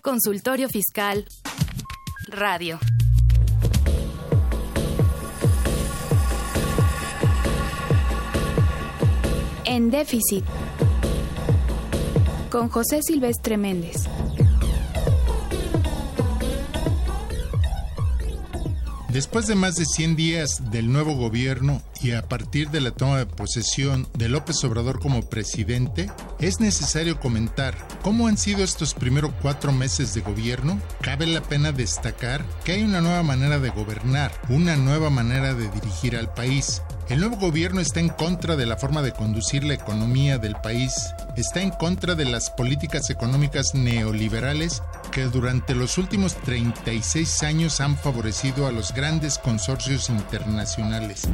Consultorio 0.00 0.70
Fiscal 0.70 1.26
Radio. 2.28 2.78
En 9.66 9.90
déficit. 9.90 10.46
Con 12.50 12.70
José 12.70 13.02
Silvestre 13.02 13.58
Méndez. 13.58 14.08
Después 19.08 19.46
de 19.46 19.54
más 19.54 19.76
de 19.76 19.86
100 19.86 20.16
días 20.16 20.70
del 20.70 20.92
nuevo 20.92 21.14
gobierno 21.14 21.80
y 22.02 22.12
a 22.12 22.28
partir 22.28 22.68
de 22.68 22.82
la 22.82 22.90
toma 22.90 23.16
de 23.16 23.24
posesión 23.24 24.06
de 24.12 24.28
López 24.28 24.62
Obrador 24.64 25.00
como 25.00 25.22
presidente, 25.22 26.10
es 26.40 26.60
necesario 26.60 27.18
comentar 27.18 27.74
cómo 28.02 28.28
han 28.28 28.36
sido 28.36 28.62
estos 28.62 28.92
primeros 28.92 29.32
cuatro 29.40 29.72
meses 29.72 30.12
de 30.12 30.20
gobierno. 30.20 30.78
Cabe 31.00 31.26
la 31.26 31.40
pena 31.40 31.72
destacar 31.72 32.44
que 32.64 32.72
hay 32.72 32.82
una 32.82 33.00
nueva 33.00 33.22
manera 33.22 33.58
de 33.58 33.70
gobernar, 33.70 34.30
una 34.50 34.76
nueva 34.76 35.08
manera 35.08 35.54
de 35.54 35.70
dirigir 35.70 36.14
al 36.14 36.34
país. 36.34 36.82
El 37.08 37.20
nuevo 37.20 37.36
gobierno 37.36 37.80
está 37.80 38.00
en 38.00 38.10
contra 38.10 38.56
de 38.56 38.66
la 38.66 38.76
forma 38.76 39.00
de 39.00 39.12
conducir 39.12 39.64
la 39.64 39.72
economía 39.72 40.36
del 40.36 40.56
país, 40.56 40.92
está 41.38 41.62
en 41.62 41.70
contra 41.70 42.14
de 42.14 42.26
las 42.26 42.50
políticas 42.50 43.08
económicas 43.08 43.74
neoliberales 43.74 44.82
durante 45.26 45.74
los 45.74 45.98
últimos 45.98 46.36
36 46.36 47.42
años 47.42 47.80
han 47.80 47.96
favorecido 47.96 48.66
a 48.66 48.72
los 48.72 48.94
grandes 48.94 49.38
consorcios 49.38 50.08
internacionales. 50.08 51.28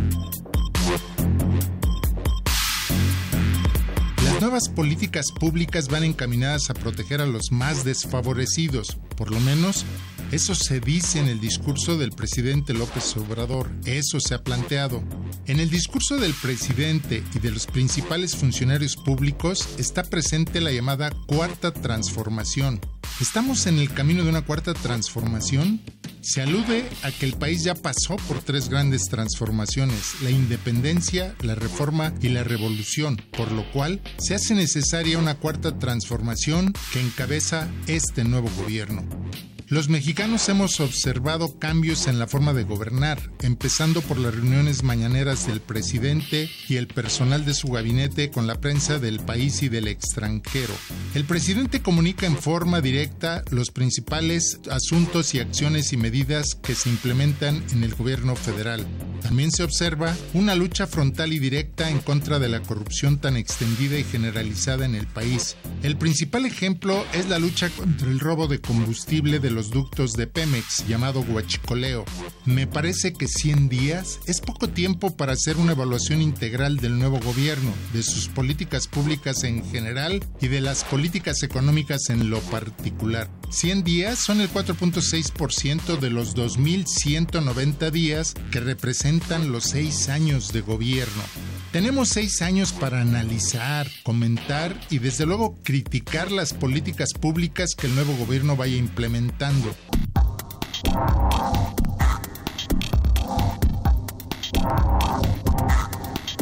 Las 4.25 4.41
nuevas 4.41 4.69
políticas 4.69 5.27
públicas 5.39 5.89
van 5.89 6.05
encaminadas 6.05 6.71
a 6.71 6.75
proteger 6.75 7.21
a 7.21 7.27
los 7.27 7.53
más 7.53 7.85
desfavorecidos, 7.85 8.97
por 9.17 9.31
lo 9.31 9.41
menos 9.41 9.85
eso 10.33 10.55
se 10.55 10.81
dice 10.81 11.19
en 11.21 11.29
el 11.29 11.41
discurso 11.41 11.97
del 11.97 12.11
presidente 12.11 12.75
López 12.75 13.17
Obrador, 13.17 13.71
eso 13.85 14.21
se 14.21 14.35
ha 14.35 14.43
planteado. 14.43 15.03
En 15.47 15.61
el 15.61 15.71
discurso 15.71 16.17
del 16.17 16.35
presidente 16.35 17.23
y 17.35 17.39
de 17.39 17.51
los 17.51 17.67
principales 17.67 18.35
funcionarios 18.35 18.97
públicos 18.97 19.69
está 19.79 20.03
presente 20.03 20.61
la 20.61 20.73
llamada 20.73 21.11
cuarta 21.27 21.73
transformación. 21.73 22.81
¿Estamos 23.21 23.67
en 23.67 23.79
el 23.79 23.93
camino 23.93 24.25
de 24.25 24.31
una 24.31 24.43
cuarta 24.43 24.75
transformación? 24.75 25.81
Se 26.21 26.43
alude 26.43 26.89
a 27.03 27.13
que 27.13 27.27
el 27.27 27.35
país 27.35 27.63
ya 27.63 27.75
pasó 27.75 28.17
por 28.27 28.41
tres 28.41 28.69
grandes 28.69 29.05
transformaciones, 29.11 30.21
la 30.23 30.31
independencia, 30.31 31.35
la 31.43 31.55
reforma 31.55 32.15
y 32.23 32.29
la 32.29 32.43
revolución, 32.45 33.21
por 33.37 33.53
lo 33.53 33.71
cual 33.73 34.01
se 34.19 34.35
hace 34.35 34.55
necesaria 34.55 35.19
una 35.19 35.37
cuarta 35.37 35.79
transformación 35.79 36.73
que 36.93 37.01
encabeza 37.01 37.69
este 37.87 38.25
nuevo 38.25 38.51
gobierno. 38.57 39.05
Los 39.69 39.89
mexicanos 39.89 40.47
hemos 40.51 40.79
observado 40.81 41.59
cambios 41.59 42.07
en 42.07 42.19
la 42.19 42.27
forma 42.27 42.53
de 42.53 42.65
gobernar, 42.65 43.19
empezando 43.41 44.03
por 44.03 44.19
las 44.19 44.35
reuniones 44.35 44.83
mañaneras 44.83 45.47
del 45.47 45.63
presidente 45.63 46.51
y 46.69 46.77
el 46.77 46.87
personal 46.87 47.47
de 47.47 47.55
su 47.55 47.69
gabinete 47.69 48.31
con 48.31 48.47
la 48.47 48.61
prensa 48.61 48.99
del 48.99 49.21
país 49.21 49.63
y 49.63 49.71
del 49.71 49.89
extranjero. 49.89 50.75
El 51.15 51.25
presidente 51.25 51.81
comunica 51.81 52.27
en 52.27 52.37
forma 52.37 52.83
directa 52.83 53.43
los 53.51 53.71
principales 53.71 54.61
asuntos 54.71 55.35
y 55.35 55.41
acciones 55.41 55.95
y 55.95 55.97
medidas 55.97 56.55
que 56.55 56.75
se 56.75 56.91
implementan 56.91 57.65
en 57.73 57.85
el 57.85 57.95
gobierno 57.95 58.37
federal. 58.37 58.87
También 59.23 59.51
se 59.51 59.63
observa 59.63 60.15
una 60.35 60.55
lucha 60.55 60.87
frontal 60.87 61.33
y 61.33 61.39
directa 61.39 61.89
en 61.89 62.01
contra 62.01 62.39
de 62.39 62.51
la 62.51 62.61
corrupción 62.61 63.19
tan 63.19 63.39
extendida 63.39 63.99
y 63.99 64.05
generalizada 64.05 64.85
en 64.85 64.95
el 64.95 65.07
país. 65.07 65.57
El 65.83 65.97
principal 65.97 66.45
ejemplo 66.45 67.03
es 67.15 67.31
la 67.31 67.39
lucha 67.39 67.71
contra 67.71 68.11
el 68.11 68.21
robo 68.21 68.47
de 68.47 68.61
combustible 68.61 69.39
de 69.39 69.55
los 69.55 69.64
ductos 69.71 70.13
de 70.13 70.27
Pemex 70.27 70.87
llamado 70.87 71.21
Huachicoleo. 71.21 72.05
Me 72.45 72.67
parece 72.67 73.13
que 73.13 73.27
100 73.27 73.69
días 73.69 74.21
es 74.27 74.41
poco 74.41 74.69
tiempo 74.69 75.17
para 75.17 75.33
hacer 75.33 75.57
una 75.57 75.73
evaluación 75.73 76.23
integral 76.23 76.77
del 76.77 76.99
nuevo 76.99 77.21
gobierno, 77.21 77.73
de 77.93 78.03
sus 78.03 78.29
políticas 78.29 78.87
públicas 78.87 79.45
en 79.45 79.65
general 79.71 80.25
y 80.41 80.49
de 80.49 80.61
las 80.61 80.85
políticas 80.85 81.43
económicas 81.43 82.11
en 82.11 82.31
lo 82.31 82.41
particular. 82.41 83.31
100 83.51 83.85
días 83.85 84.19
son 84.19 84.41
el 84.41 84.51
4.6% 84.51 85.99
de 85.99 86.11
los 86.11 86.37
2.190 86.37 87.91
días 87.91 88.35
que 88.51 88.61
representan 88.61 89.53
los 89.53 89.65
6 89.65 90.09
años 90.09 90.53
de 90.53 90.61
gobierno. 90.61 91.23
Tenemos 91.75 92.11
6 92.11 92.43
años 92.43 92.73
para 92.73 93.01
analizar, 93.01 93.89
comentar 94.05 94.81
y 94.91 95.01
desde 95.01 95.27
luego 95.27 95.59
criticar 95.65 96.31
las 96.31 96.53
políticas 96.55 97.13
públicas 97.15 97.75
que 97.77 97.89
el 97.89 97.97
nuevo 97.97 98.15
gobierno 98.17 98.55
vaya 98.55 98.77
implementando. 98.77 99.75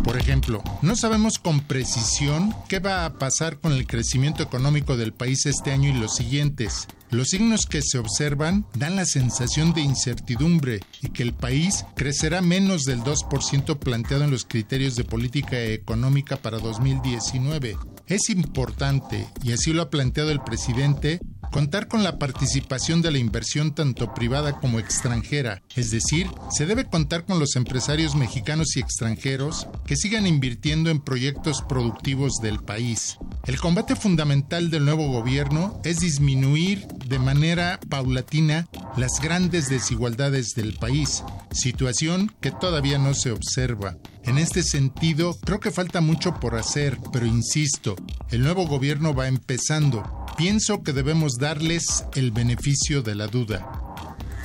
Por 0.04 0.18
ejemplo, 0.18 0.62
no 0.82 0.96
sabemos 0.96 1.38
con 1.38 1.60
precisión 1.60 2.54
qué 2.68 2.78
va 2.78 3.06
a 3.06 3.14
pasar 3.14 3.58
con 3.58 3.72
el 3.72 3.86
crecimiento 3.86 4.42
económico 4.42 4.98
del 4.98 5.14
país 5.14 5.46
este 5.46 5.72
año 5.72 5.88
y 5.88 5.94
los 5.94 6.14
siguientes. 6.14 6.88
Los 7.12 7.28
signos 7.28 7.66
que 7.66 7.82
se 7.82 7.98
observan 7.98 8.64
dan 8.72 8.96
la 8.96 9.04
sensación 9.04 9.74
de 9.74 9.82
incertidumbre 9.82 10.80
y 11.02 11.10
que 11.10 11.22
el 11.22 11.34
país 11.34 11.84
crecerá 11.94 12.40
menos 12.40 12.84
del 12.84 13.00
2% 13.00 13.78
planteado 13.78 14.24
en 14.24 14.30
los 14.30 14.46
criterios 14.46 14.96
de 14.96 15.04
política 15.04 15.60
económica 15.62 16.38
para 16.38 16.58
2019. 16.58 17.76
Es 18.06 18.30
importante, 18.30 19.28
y 19.44 19.52
así 19.52 19.74
lo 19.74 19.82
ha 19.82 19.90
planteado 19.90 20.30
el 20.30 20.40
presidente, 20.40 21.20
contar 21.52 21.86
con 21.86 22.02
la 22.02 22.18
participación 22.18 23.02
de 23.02 23.10
la 23.10 23.18
inversión 23.18 23.74
tanto 23.74 24.14
privada 24.14 24.58
como 24.58 24.78
extranjera, 24.80 25.62
es 25.76 25.90
decir, 25.90 26.26
se 26.50 26.64
debe 26.64 26.86
contar 26.86 27.26
con 27.26 27.38
los 27.38 27.56
empresarios 27.56 28.16
mexicanos 28.16 28.74
y 28.76 28.80
extranjeros 28.80 29.68
que 29.84 29.96
sigan 29.96 30.26
invirtiendo 30.26 30.88
en 30.88 31.00
proyectos 31.00 31.62
productivos 31.68 32.36
del 32.40 32.58
país. 32.60 33.18
El 33.44 33.60
combate 33.60 33.96
fundamental 33.96 34.70
del 34.70 34.86
nuevo 34.86 35.08
gobierno 35.08 35.78
es 35.84 36.00
disminuir 36.00 36.88
de 37.06 37.18
manera 37.18 37.78
paulatina 37.88 38.68
las 38.96 39.20
grandes 39.20 39.68
desigualdades 39.68 40.54
del 40.54 40.74
país. 40.74 41.22
situación 41.52 42.32
que 42.40 42.50
todavía 42.50 42.98
no 42.98 43.14
se 43.14 43.30
observa. 43.30 43.96
En 44.24 44.38
este 44.38 44.62
sentido, 44.62 45.36
creo 45.44 45.60
que 45.60 45.70
falta 45.70 46.00
mucho 46.00 46.40
por 46.40 46.54
hacer, 46.54 46.98
pero 47.12 47.26
insisto, 47.26 47.96
el 48.30 48.42
nuevo 48.42 48.66
gobierno 48.66 49.14
va 49.14 49.28
empezando. 49.28 50.02
Pienso 50.36 50.82
que 50.82 50.92
debemos 50.92 51.34
darles 51.38 52.04
el 52.14 52.30
beneficio 52.30 53.02
de 53.02 53.14
la 53.14 53.26
duda. 53.26 53.68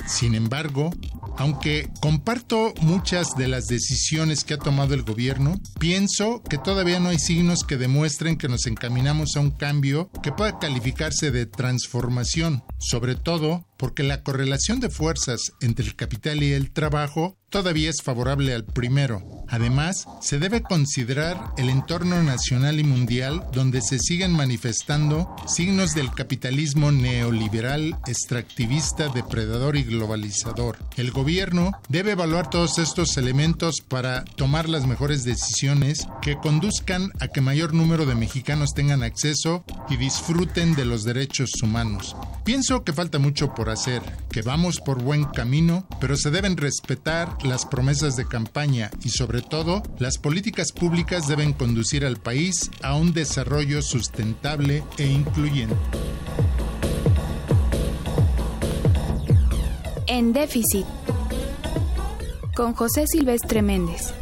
Sin 0.06 0.34
embargo, 0.34 0.90
aunque 1.38 1.88
comparto 2.00 2.74
muchas 2.82 3.36
de 3.36 3.48
las 3.48 3.66
decisiones 3.66 4.44
que 4.44 4.54
ha 4.54 4.58
tomado 4.58 4.94
el 4.94 5.02
gobierno, 5.02 5.60
pienso 5.78 6.42
que 6.42 6.58
todavía 6.58 7.00
no 7.00 7.08
hay 7.08 7.18
signos 7.18 7.64
que 7.64 7.76
demuestren 7.76 8.36
que 8.36 8.48
nos 8.48 8.66
encaminamos 8.66 9.36
a 9.36 9.40
un 9.40 9.52
cambio 9.52 10.10
que 10.22 10.32
pueda 10.32 10.58
calificarse 10.58 11.30
de 11.30 11.46
transformación, 11.46 12.64
sobre 12.78 13.14
todo 13.14 13.64
porque 13.76 14.02
la 14.02 14.22
correlación 14.22 14.80
de 14.80 14.90
fuerzas 14.90 15.52
entre 15.60 15.86
el 15.86 15.94
capital 15.94 16.42
y 16.42 16.52
el 16.52 16.72
trabajo 16.72 17.37
todavía 17.50 17.90
es 17.90 18.02
favorable 18.02 18.54
al 18.54 18.64
primero. 18.64 19.22
Además, 19.48 20.06
se 20.20 20.38
debe 20.38 20.62
considerar 20.62 21.52
el 21.56 21.70
entorno 21.70 22.22
nacional 22.22 22.78
y 22.80 22.84
mundial 22.84 23.46
donde 23.52 23.80
se 23.80 23.98
siguen 23.98 24.32
manifestando 24.32 25.34
signos 25.46 25.94
del 25.94 26.12
capitalismo 26.12 26.92
neoliberal, 26.92 27.96
extractivista, 28.06 29.08
depredador 29.08 29.76
y 29.76 29.84
globalizador. 29.84 30.76
El 30.96 31.10
gobierno 31.12 31.72
debe 31.88 32.12
evaluar 32.12 32.50
todos 32.50 32.78
estos 32.78 33.16
elementos 33.16 33.80
para 33.80 34.24
tomar 34.24 34.68
las 34.68 34.86
mejores 34.86 35.24
decisiones 35.24 36.06
que 36.20 36.36
conduzcan 36.36 37.10
a 37.20 37.28
que 37.28 37.40
mayor 37.40 37.72
número 37.72 38.04
de 38.04 38.14
mexicanos 38.14 38.74
tengan 38.74 39.02
acceso 39.02 39.64
y 39.88 39.96
disfruten 39.96 40.74
de 40.74 40.84
los 40.84 41.04
derechos 41.04 41.50
humanos. 41.62 42.14
Pienso 42.44 42.84
que 42.84 42.92
falta 42.92 43.18
mucho 43.18 43.54
por 43.54 43.70
hacer, 43.70 44.02
que 44.30 44.42
vamos 44.42 44.80
por 44.80 45.02
buen 45.02 45.24
camino, 45.24 45.86
pero 46.00 46.16
se 46.16 46.30
deben 46.30 46.56
respetar 46.56 47.37
las 47.44 47.66
promesas 47.66 48.16
de 48.16 48.26
campaña 48.26 48.90
y 49.04 49.10
sobre 49.10 49.42
todo 49.42 49.82
las 49.98 50.18
políticas 50.18 50.72
públicas 50.72 51.26
deben 51.28 51.52
conducir 51.52 52.04
al 52.04 52.16
país 52.16 52.70
a 52.82 52.94
un 52.94 53.12
desarrollo 53.12 53.82
sustentable 53.82 54.84
e 54.96 55.06
incluyente. 55.06 55.76
En 60.06 60.32
déficit 60.32 60.86
con 62.54 62.74
José 62.74 63.06
Silvestre 63.06 63.62
Méndez. 63.62 64.12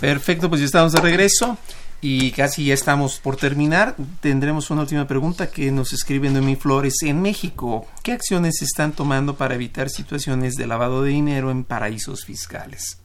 Perfecto, 0.00 0.48
pues 0.48 0.60
ya 0.60 0.66
estamos 0.66 0.92
de 0.92 1.00
regreso. 1.00 1.58
Y 2.00 2.30
casi 2.30 2.64
ya 2.64 2.74
estamos 2.74 3.18
por 3.18 3.36
terminar. 3.36 3.96
Tendremos 4.20 4.70
una 4.70 4.82
última 4.82 5.08
pregunta 5.08 5.50
que 5.50 5.72
nos 5.72 5.92
escribe 5.92 6.30
Noemí 6.30 6.54
Flores. 6.54 7.02
En 7.02 7.20
México, 7.20 7.86
¿qué 8.04 8.12
acciones 8.12 8.58
se 8.58 8.66
están 8.66 8.92
tomando 8.92 9.36
para 9.36 9.56
evitar 9.56 9.90
situaciones 9.90 10.54
de 10.54 10.68
lavado 10.68 11.02
de 11.02 11.10
dinero 11.10 11.50
en 11.50 11.64
paraísos 11.64 12.24
fiscales? 12.24 12.98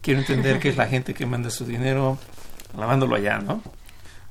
Quiero 0.00 0.20
entender 0.20 0.60
que 0.60 0.68
es 0.68 0.76
la 0.76 0.86
gente 0.86 1.14
que 1.14 1.26
manda 1.26 1.50
su 1.50 1.64
dinero 1.64 2.18
lavándolo 2.76 3.16
allá, 3.16 3.38
¿no? 3.38 3.60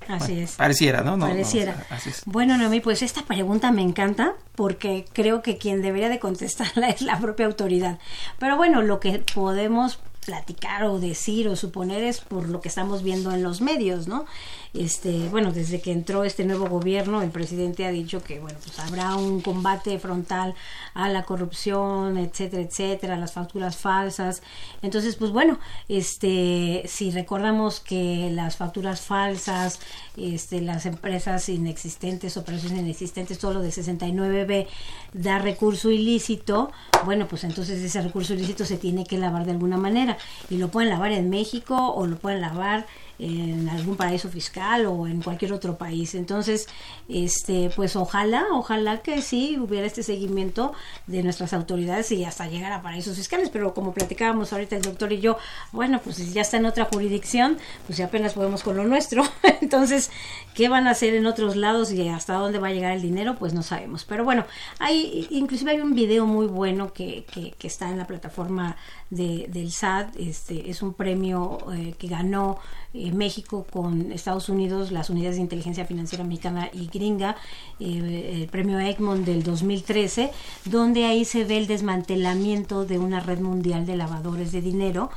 Así 0.08 0.39
es. 0.39 0.53
Pareciera, 0.53 1.01
¿no? 1.01 1.18
no 1.18 1.28
pareciera. 1.28 1.74
No, 1.74 1.95
así 1.95 2.10
es. 2.10 2.22
Bueno, 2.26 2.58
Noemí, 2.58 2.80
pues 2.80 3.01
esta 3.01 3.24
pregunta 3.24 3.72
me 3.72 3.82
encanta 3.82 4.36
porque 4.55 5.05
creo 5.12 5.41
que 5.41 5.58
quien 5.58 5.82
debería 5.82 6.10
de 6.10 6.20
contestarla 6.20 6.89
es 6.91 7.01
la 7.01 7.20
propia 7.20 7.45
autoridad. 7.45 7.99
Pero 8.39 8.55
bueno, 8.55 8.82
lo 8.82 8.99
que 8.99 9.22
podemos 9.34 9.99
platicar 10.28 10.84
o 10.84 11.00
decir 11.00 11.48
o 11.48 11.56
suponer 11.56 12.04
es 12.04 12.20
por 12.20 12.50
lo 12.50 12.60
que 12.60 12.68
estamos 12.68 13.02
viendo 13.02 13.32
en 13.32 13.44
los 13.44 13.62
medios, 13.62 14.10
¿no? 14.10 14.26
Este, 14.74 15.30
bueno, 15.30 15.54
desde 15.54 15.80
que 15.80 15.94
entró 15.94 16.26
este 16.26 16.44
nuevo 16.44 16.68
gobierno, 16.68 17.22
el 17.22 17.30
presidente 17.30 17.86
ha 17.86 17.92
dicho 17.92 18.22
que, 18.22 18.42
bueno, 18.42 18.60
pues 18.62 18.78
habrá 18.80 19.16
un 19.16 19.40
combate 19.40 19.98
frontal 20.00 20.54
a 20.94 21.08
la 21.08 21.24
corrupción, 21.24 22.18
etcétera, 22.18 22.62
etcétera, 22.62 23.16
las 23.16 23.32
facturas 23.32 23.78
falsas. 23.78 24.44
Entonces, 24.82 25.16
pues 25.16 25.32
bueno, 25.32 25.60
este, 25.88 26.84
si 26.88 27.10
recordamos 27.12 27.80
que 27.80 28.30
las 28.30 28.58
facturas 28.58 29.00
falsas, 29.00 29.80
este, 30.18 30.60
las 30.60 30.86
empresas 30.86 31.48
inexistentes, 31.48 32.36
operaciones 32.36 32.80
inexistentes, 32.80 33.40
todo 33.40 33.54
lo 33.54 33.62
de 33.62 33.70
69B 33.70 34.68
da 35.14 35.40
recurso 35.40 35.90
ilícito, 35.90 36.70
bueno, 37.06 37.30
pues 37.30 37.46
entonces 37.46 37.82
ese 37.82 38.02
recurso 38.02 38.34
ilícito 38.34 38.66
se 38.66 38.76
tiene 38.76 39.06
que 39.06 39.18
lavar 39.18 39.46
de 39.46 39.52
alguna 39.52 39.78
manera 39.78 40.16
y 40.49 40.57
lo 40.57 40.70
pueden 40.70 40.89
lavar 40.89 41.11
en 41.11 41.30
México 41.30 41.76
o 41.93 42.07
lo 42.07 42.18
pueden 42.18 42.41
lavar 42.41 42.86
en 43.20 43.68
algún 43.70 43.95
paraíso 43.95 44.30
fiscal 44.30 44.86
o 44.86 45.07
en 45.07 45.22
cualquier 45.22 45.53
otro 45.53 45.78
país. 45.78 46.15
Entonces, 46.15 46.68
este, 47.09 47.72
pues 47.76 47.95
ojalá, 47.95 48.45
ojalá 48.51 49.01
que 49.01 49.22
sí 49.22 49.57
hubiera 49.59 49.88
este 49.88 50.03
seguimiento 50.03 50.74
de 51.07 51.24
nuestras 51.24 51.53
autoridades 51.53 52.11
y 52.11 52.24
hasta 52.24 52.47
llegar 52.47 52.72
a 52.72 52.82
paraísos 52.82 53.15
fiscales, 53.18 53.49
pero 53.49 53.74
como 53.74 53.93
platicábamos 53.93 54.53
ahorita 54.53 54.76
el 54.76 54.82
doctor 54.82 55.11
y 55.11 55.20
yo, 55.20 55.38
bueno, 55.72 55.99
pues 56.03 56.34
ya 56.34 56.41
está 56.41 56.57
en 56.57 56.65
otra 56.65 56.86
jurisdicción, 56.91 57.57
pues 57.86 57.97
ya 57.97 58.05
apenas 58.05 58.34
podemos 58.34 58.63
con 58.63 58.78
lo 58.78 58.84
nuestro. 58.84 59.24
Entonces, 59.61 60.11
¿qué 60.53 60.70
van 60.70 60.88
a 60.88 60.91
hacer 60.91 61.15
en 61.15 61.26
otros 61.26 61.55
lados 61.55 61.91
y 61.91 62.07
hasta 62.09 62.34
dónde 62.34 62.59
va 62.59 62.68
a 62.68 62.72
llegar 62.72 62.91
el 62.93 63.01
dinero? 63.01 63.36
Pues 63.36 63.53
no 63.53 63.63
sabemos. 63.63 64.05
Pero 64.05 64.24
bueno, 64.24 64.45
hay, 64.80 65.28
inclusive 65.32 65.72
hay 65.72 65.82
un 65.82 65.95
video 65.95 66.26
muy 66.26 66.45
bueno 66.45 66.93
que, 66.93 67.26
que, 67.32 67.51
que 67.51 67.68
está 67.68 67.89
en 67.89 67.97
la 67.97 68.07
plataforma 68.07 68.78
de, 69.09 69.47
del 69.49 69.72
SAT, 69.72 70.15
este, 70.18 70.70
es 70.70 70.82
un 70.82 70.93
premio 70.93 71.57
eh, 71.74 71.95
que 71.97 72.07
ganó 72.07 72.59
eh, 72.98 73.12
México 73.12 73.66
con 73.72 74.12
Estados 74.12 74.50
Unidos, 74.50 74.91
las 74.91 75.10
unidades 75.10 75.36
de 75.36 75.43
inteligencia 75.43 75.86
financiera 75.86 76.24
mexicana 76.24 76.70
y 76.74 76.88
gringa, 76.88 77.36
eh, 77.80 78.41
el 78.41 78.48
premio 78.48 78.80
Egmont 78.80 79.26
del 79.26 79.43
2013, 79.43 80.32
donde 80.66 81.06
ahí 81.06 81.26
se 81.26 81.43
ve 81.43 81.58
el 81.58 81.68
desmantelamiento 81.68 82.86
de 82.86 83.00
una 83.00 83.20
red 83.20 83.39
mundial 83.39 83.86
de 83.86 83.98
lavadores 83.98 84.52
de 84.52 84.62
dinero 84.62 85.10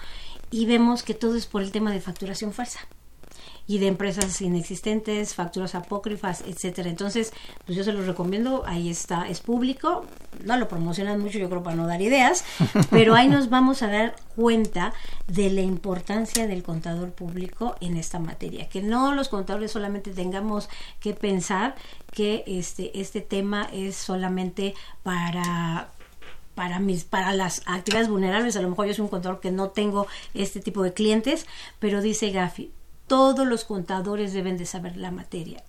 y 0.50 0.66
vemos 0.66 1.02
que 1.02 1.14
todo 1.14 1.36
es 1.36 1.46
por 1.46 1.62
el 1.62 1.72
tema 1.72 1.92
de 1.92 2.00
facturación 2.00 2.52
falsa 2.52 2.80
y 3.70 3.78
de 3.78 3.86
empresas 3.86 4.40
inexistentes, 4.40 5.36
facturas 5.36 5.76
apócrifas, 5.76 6.42
etcétera. 6.44 6.90
Entonces, 6.90 7.32
pues 7.64 7.78
yo 7.78 7.84
se 7.84 7.92
los 7.92 8.04
recomiendo, 8.04 8.64
ahí 8.66 8.90
está, 8.90 9.28
es 9.28 9.38
público, 9.38 10.06
no 10.44 10.56
lo 10.56 10.66
promocionan 10.66 11.20
mucho, 11.20 11.38
yo 11.38 11.48
creo 11.48 11.62
para 11.62 11.76
no 11.76 11.86
dar 11.86 12.02
ideas, 12.02 12.44
pero 12.90 13.14
ahí 13.14 13.28
nos 13.28 13.48
vamos 13.48 13.84
a 13.84 13.86
dar 13.86 14.16
cuenta 14.34 14.92
de 15.28 15.50
la 15.50 15.60
importancia 15.60 16.48
del 16.48 16.64
contador 16.64 17.12
público 17.12 17.76
en 17.80 17.96
esta 17.96 18.18
materia, 18.18 18.68
que 18.68 18.82
no 18.82 19.14
los 19.14 19.28
contadores 19.28 19.70
solamente 19.70 20.10
tengamos 20.10 20.68
que 20.98 21.14
pensar 21.14 21.76
que 22.10 22.42
este 22.48 23.00
este 23.00 23.20
tema 23.20 23.68
es 23.72 23.94
solamente 23.94 24.74
para 25.04 25.90
para 26.56 26.80
mis 26.80 27.04
para 27.04 27.32
las 27.34 27.62
actividades 27.66 28.08
vulnerables 28.08 28.56
a 28.56 28.62
lo 28.62 28.68
mejor 28.68 28.88
yo 28.88 28.94
soy 28.94 29.04
un 29.04 29.10
contador 29.10 29.38
que 29.38 29.52
no 29.52 29.68
tengo 29.68 30.08
este 30.34 30.58
tipo 30.58 30.82
de 30.82 30.92
clientes 30.92 31.46
pero 31.78 32.02
dice 32.02 32.30
Gafi 32.30 32.72
todos 33.10 33.44
los 33.44 33.64
contadores 33.64 34.32
deben 34.32 34.56
de 34.56 34.64
saber 34.66 34.96
la 34.96 35.10
materia. 35.10 35.64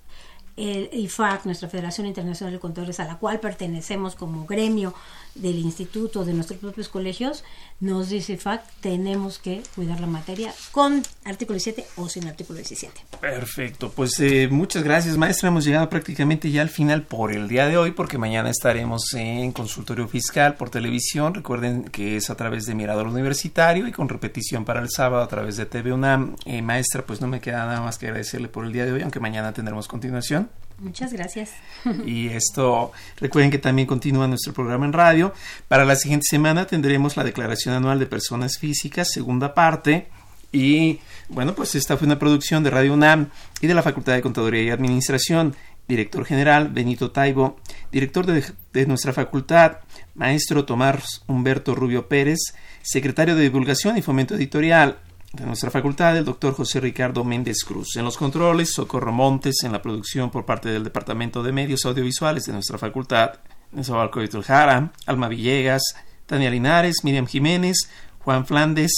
El 0.57 0.89
IFAC, 0.91 1.45
nuestra 1.45 1.69
Federación 1.69 2.07
Internacional 2.07 2.53
de 2.53 2.59
Contadores, 2.59 2.99
a 2.99 3.05
la 3.05 3.17
cual 3.17 3.39
pertenecemos 3.39 4.15
como 4.15 4.45
gremio 4.45 4.93
del 5.35 5.57
instituto, 5.59 6.25
de 6.25 6.33
nuestros 6.33 6.59
propios 6.59 6.89
colegios, 6.89 7.43
nos 7.79 8.09
dice 8.09 8.33
IFAC, 8.33 8.63
tenemos 8.81 9.39
que 9.39 9.63
cuidar 9.75 9.99
la 9.99 10.07
materia 10.07 10.53
con 10.71 11.01
artículo 11.23 11.55
17 11.55 11.85
o 11.97 12.09
sin 12.09 12.27
artículo 12.27 12.57
17. 12.57 13.01
Perfecto, 13.19 13.91
pues 13.91 14.19
eh, 14.19 14.49
muchas 14.51 14.83
gracias 14.83 15.17
maestra, 15.17 15.49
hemos 15.49 15.65
llegado 15.65 15.89
prácticamente 15.89 16.51
ya 16.51 16.61
al 16.61 16.69
final 16.69 17.03
por 17.03 17.31
el 17.31 17.47
día 17.47 17.67
de 17.67 17.77
hoy, 17.77 17.91
porque 17.91 18.17
mañana 18.17 18.49
estaremos 18.49 19.13
en 19.13 19.51
consultorio 19.51 20.07
fiscal 20.07 20.55
por 20.55 20.69
televisión, 20.69 21.33
recuerden 21.33 21.85
que 21.85 22.17
es 22.17 22.29
a 22.29 22.35
través 22.35 22.65
de 22.65 22.75
Mirador 22.75 23.07
Universitario 23.07 23.87
y 23.87 23.91
con 23.91 24.09
repetición 24.09 24.65
para 24.65 24.81
el 24.81 24.89
sábado 24.89 25.23
a 25.23 25.27
través 25.27 25.57
de 25.57 25.65
TV 25.65 25.93
UNAM. 25.93 26.35
Eh, 26.45 26.61
maestra, 26.61 27.05
pues 27.05 27.21
no 27.21 27.27
me 27.27 27.41
queda 27.41 27.65
nada 27.65 27.81
más 27.81 27.97
que 27.97 28.07
agradecerle 28.07 28.47
por 28.47 28.65
el 28.65 28.73
día 28.73 28.85
de 28.85 28.93
hoy, 28.93 29.01
aunque 29.01 29.19
mañana 29.19 29.53
tendremos 29.53 29.87
continuación. 29.87 30.49
Muchas 30.81 31.13
gracias. 31.13 31.51
Y 32.05 32.29
esto, 32.29 32.91
recuerden 33.17 33.51
que 33.51 33.59
también 33.59 33.87
continúa 33.87 34.27
nuestro 34.27 34.53
programa 34.53 34.85
en 34.85 34.93
radio. 34.93 35.33
Para 35.67 35.85
la 35.85 35.95
siguiente 35.95 36.25
semana 36.29 36.65
tendremos 36.65 37.15
la 37.15 37.23
Declaración 37.23 37.75
Anual 37.75 37.99
de 37.99 38.07
Personas 38.07 38.57
Físicas, 38.57 39.11
segunda 39.11 39.53
parte. 39.53 40.07
Y 40.51 40.99
bueno, 41.29 41.53
pues 41.53 41.75
esta 41.75 41.97
fue 41.97 42.07
una 42.07 42.19
producción 42.19 42.63
de 42.63 42.71
Radio 42.71 42.93
UNAM 42.93 43.29
y 43.61 43.67
de 43.67 43.73
la 43.73 43.83
Facultad 43.83 44.13
de 44.13 44.21
Contaduría 44.21 44.63
y 44.63 44.69
Administración. 44.71 45.55
Director 45.87 46.25
general 46.25 46.69
Benito 46.69 47.11
Taibo, 47.11 47.59
director 47.91 48.25
de, 48.25 48.43
de 48.71 48.85
nuestra 48.85 49.13
facultad, 49.13 49.79
maestro 50.15 50.63
Tomás 50.63 51.23
Humberto 51.27 51.75
Rubio 51.75 52.07
Pérez, 52.07 52.39
secretario 52.81 53.35
de 53.35 53.43
Divulgación 53.43 53.97
y 53.97 54.01
Fomento 54.01 54.35
Editorial, 54.35 54.99
de 55.33 55.45
nuestra 55.45 55.71
facultad, 55.71 56.17
el 56.17 56.25
doctor 56.25 56.53
José 56.53 56.81
Ricardo 56.81 57.23
Méndez 57.23 57.63
Cruz. 57.63 57.95
En 57.95 58.03
los 58.03 58.17
controles, 58.17 58.73
Socorro 58.73 59.13
Montes, 59.13 59.63
en 59.63 59.71
la 59.71 59.81
producción 59.81 60.29
por 60.29 60.45
parte 60.45 60.69
del 60.69 60.83
Departamento 60.83 61.41
de 61.41 61.53
Medios 61.53 61.85
Audiovisuales 61.85 62.43
de 62.43 62.53
nuestra 62.53 62.77
facultad, 62.77 63.39
Nezahualco 63.71 64.19
Jara, 64.43 64.91
Alma 65.05 65.29
Villegas, 65.29 65.83
Tania 66.25 66.51
Linares, 66.51 67.03
Miriam 67.03 67.27
Jiménez, 67.27 67.89
Juan 68.19 68.45
Flandes, 68.45 68.91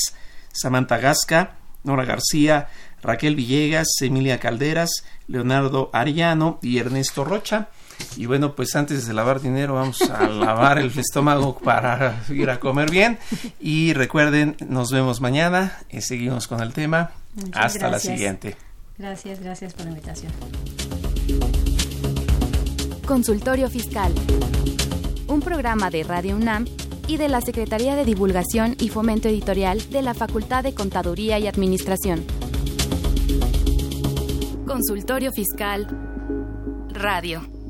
Samantha 0.51 0.97
Gasca, 0.97 1.57
Nora 1.83 2.05
García, 2.05 2.67
Raquel 3.03 3.35
Villegas, 3.35 3.87
Emilia 4.01 4.39
Calderas, 4.39 5.05
Leonardo 5.27 5.91
Arellano 5.93 6.57
y 6.63 6.79
Ernesto 6.79 7.23
Rocha. 7.23 7.69
Y 8.17 8.25
bueno, 8.25 8.55
pues 8.55 8.75
antes 8.75 9.07
de 9.07 9.13
lavar 9.13 9.41
dinero 9.41 9.75
vamos 9.75 10.01
a 10.01 10.27
lavar 10.27 10.77
el 10.77 10.91
estómago 10.97 11.57
para 11.57 12.23
ir 12.29 12.49
a 12.49 12.59
comer 12.59 12.89
bien. 12.89 13.17
Y 13.59 13.93
recuerden, 13.93 14.55
nos 14.67 14.91
vemos 14.91 15.21
mañana 15.21 15.79
y 15.89 16.01
seguimos 16.01 16.47
con 16.47 16.61
el 16.61 16.73
tema. 16.73 17.11
Muchas 17.35 17.65
Hasta 17.65 17.89
la 17.89 17.99
siguiente. 17.99 18.55
Gracias, 18.97 19.39
gracias 19.39 19.73
por 19.73 19.85
la 19.85 19.91
invitación. 19.91 20.31
Consultorio 23.05 23.69
Fiscal. 23.69 24.13
Un 25.27 25.41
programa 25.41 25.89
de 25.89 26.03
Radio 26.03 26.35
UNAM 26.35 26.65
y 27.07 27.17
de 27.17 27.27
la 27.27 27.41
Secretaría 27.41 27.95
de 27.95 28.05
Divulgación 28.05 28.75
y 28.79 28.89
Fomento 28.89 29.27
Editorial 29.27 29.89
de 29.89 30.01
la 30.01 30.13
Facultad 30.13 30.63
de 30.63 30.73
Contaduría 30.73 31.39
y 31.39 31.47
Administración. 31.47 32.23
Consultorio 34.65 35.31
Fiscal 35.31 35.87
Radio. 36.89 37.62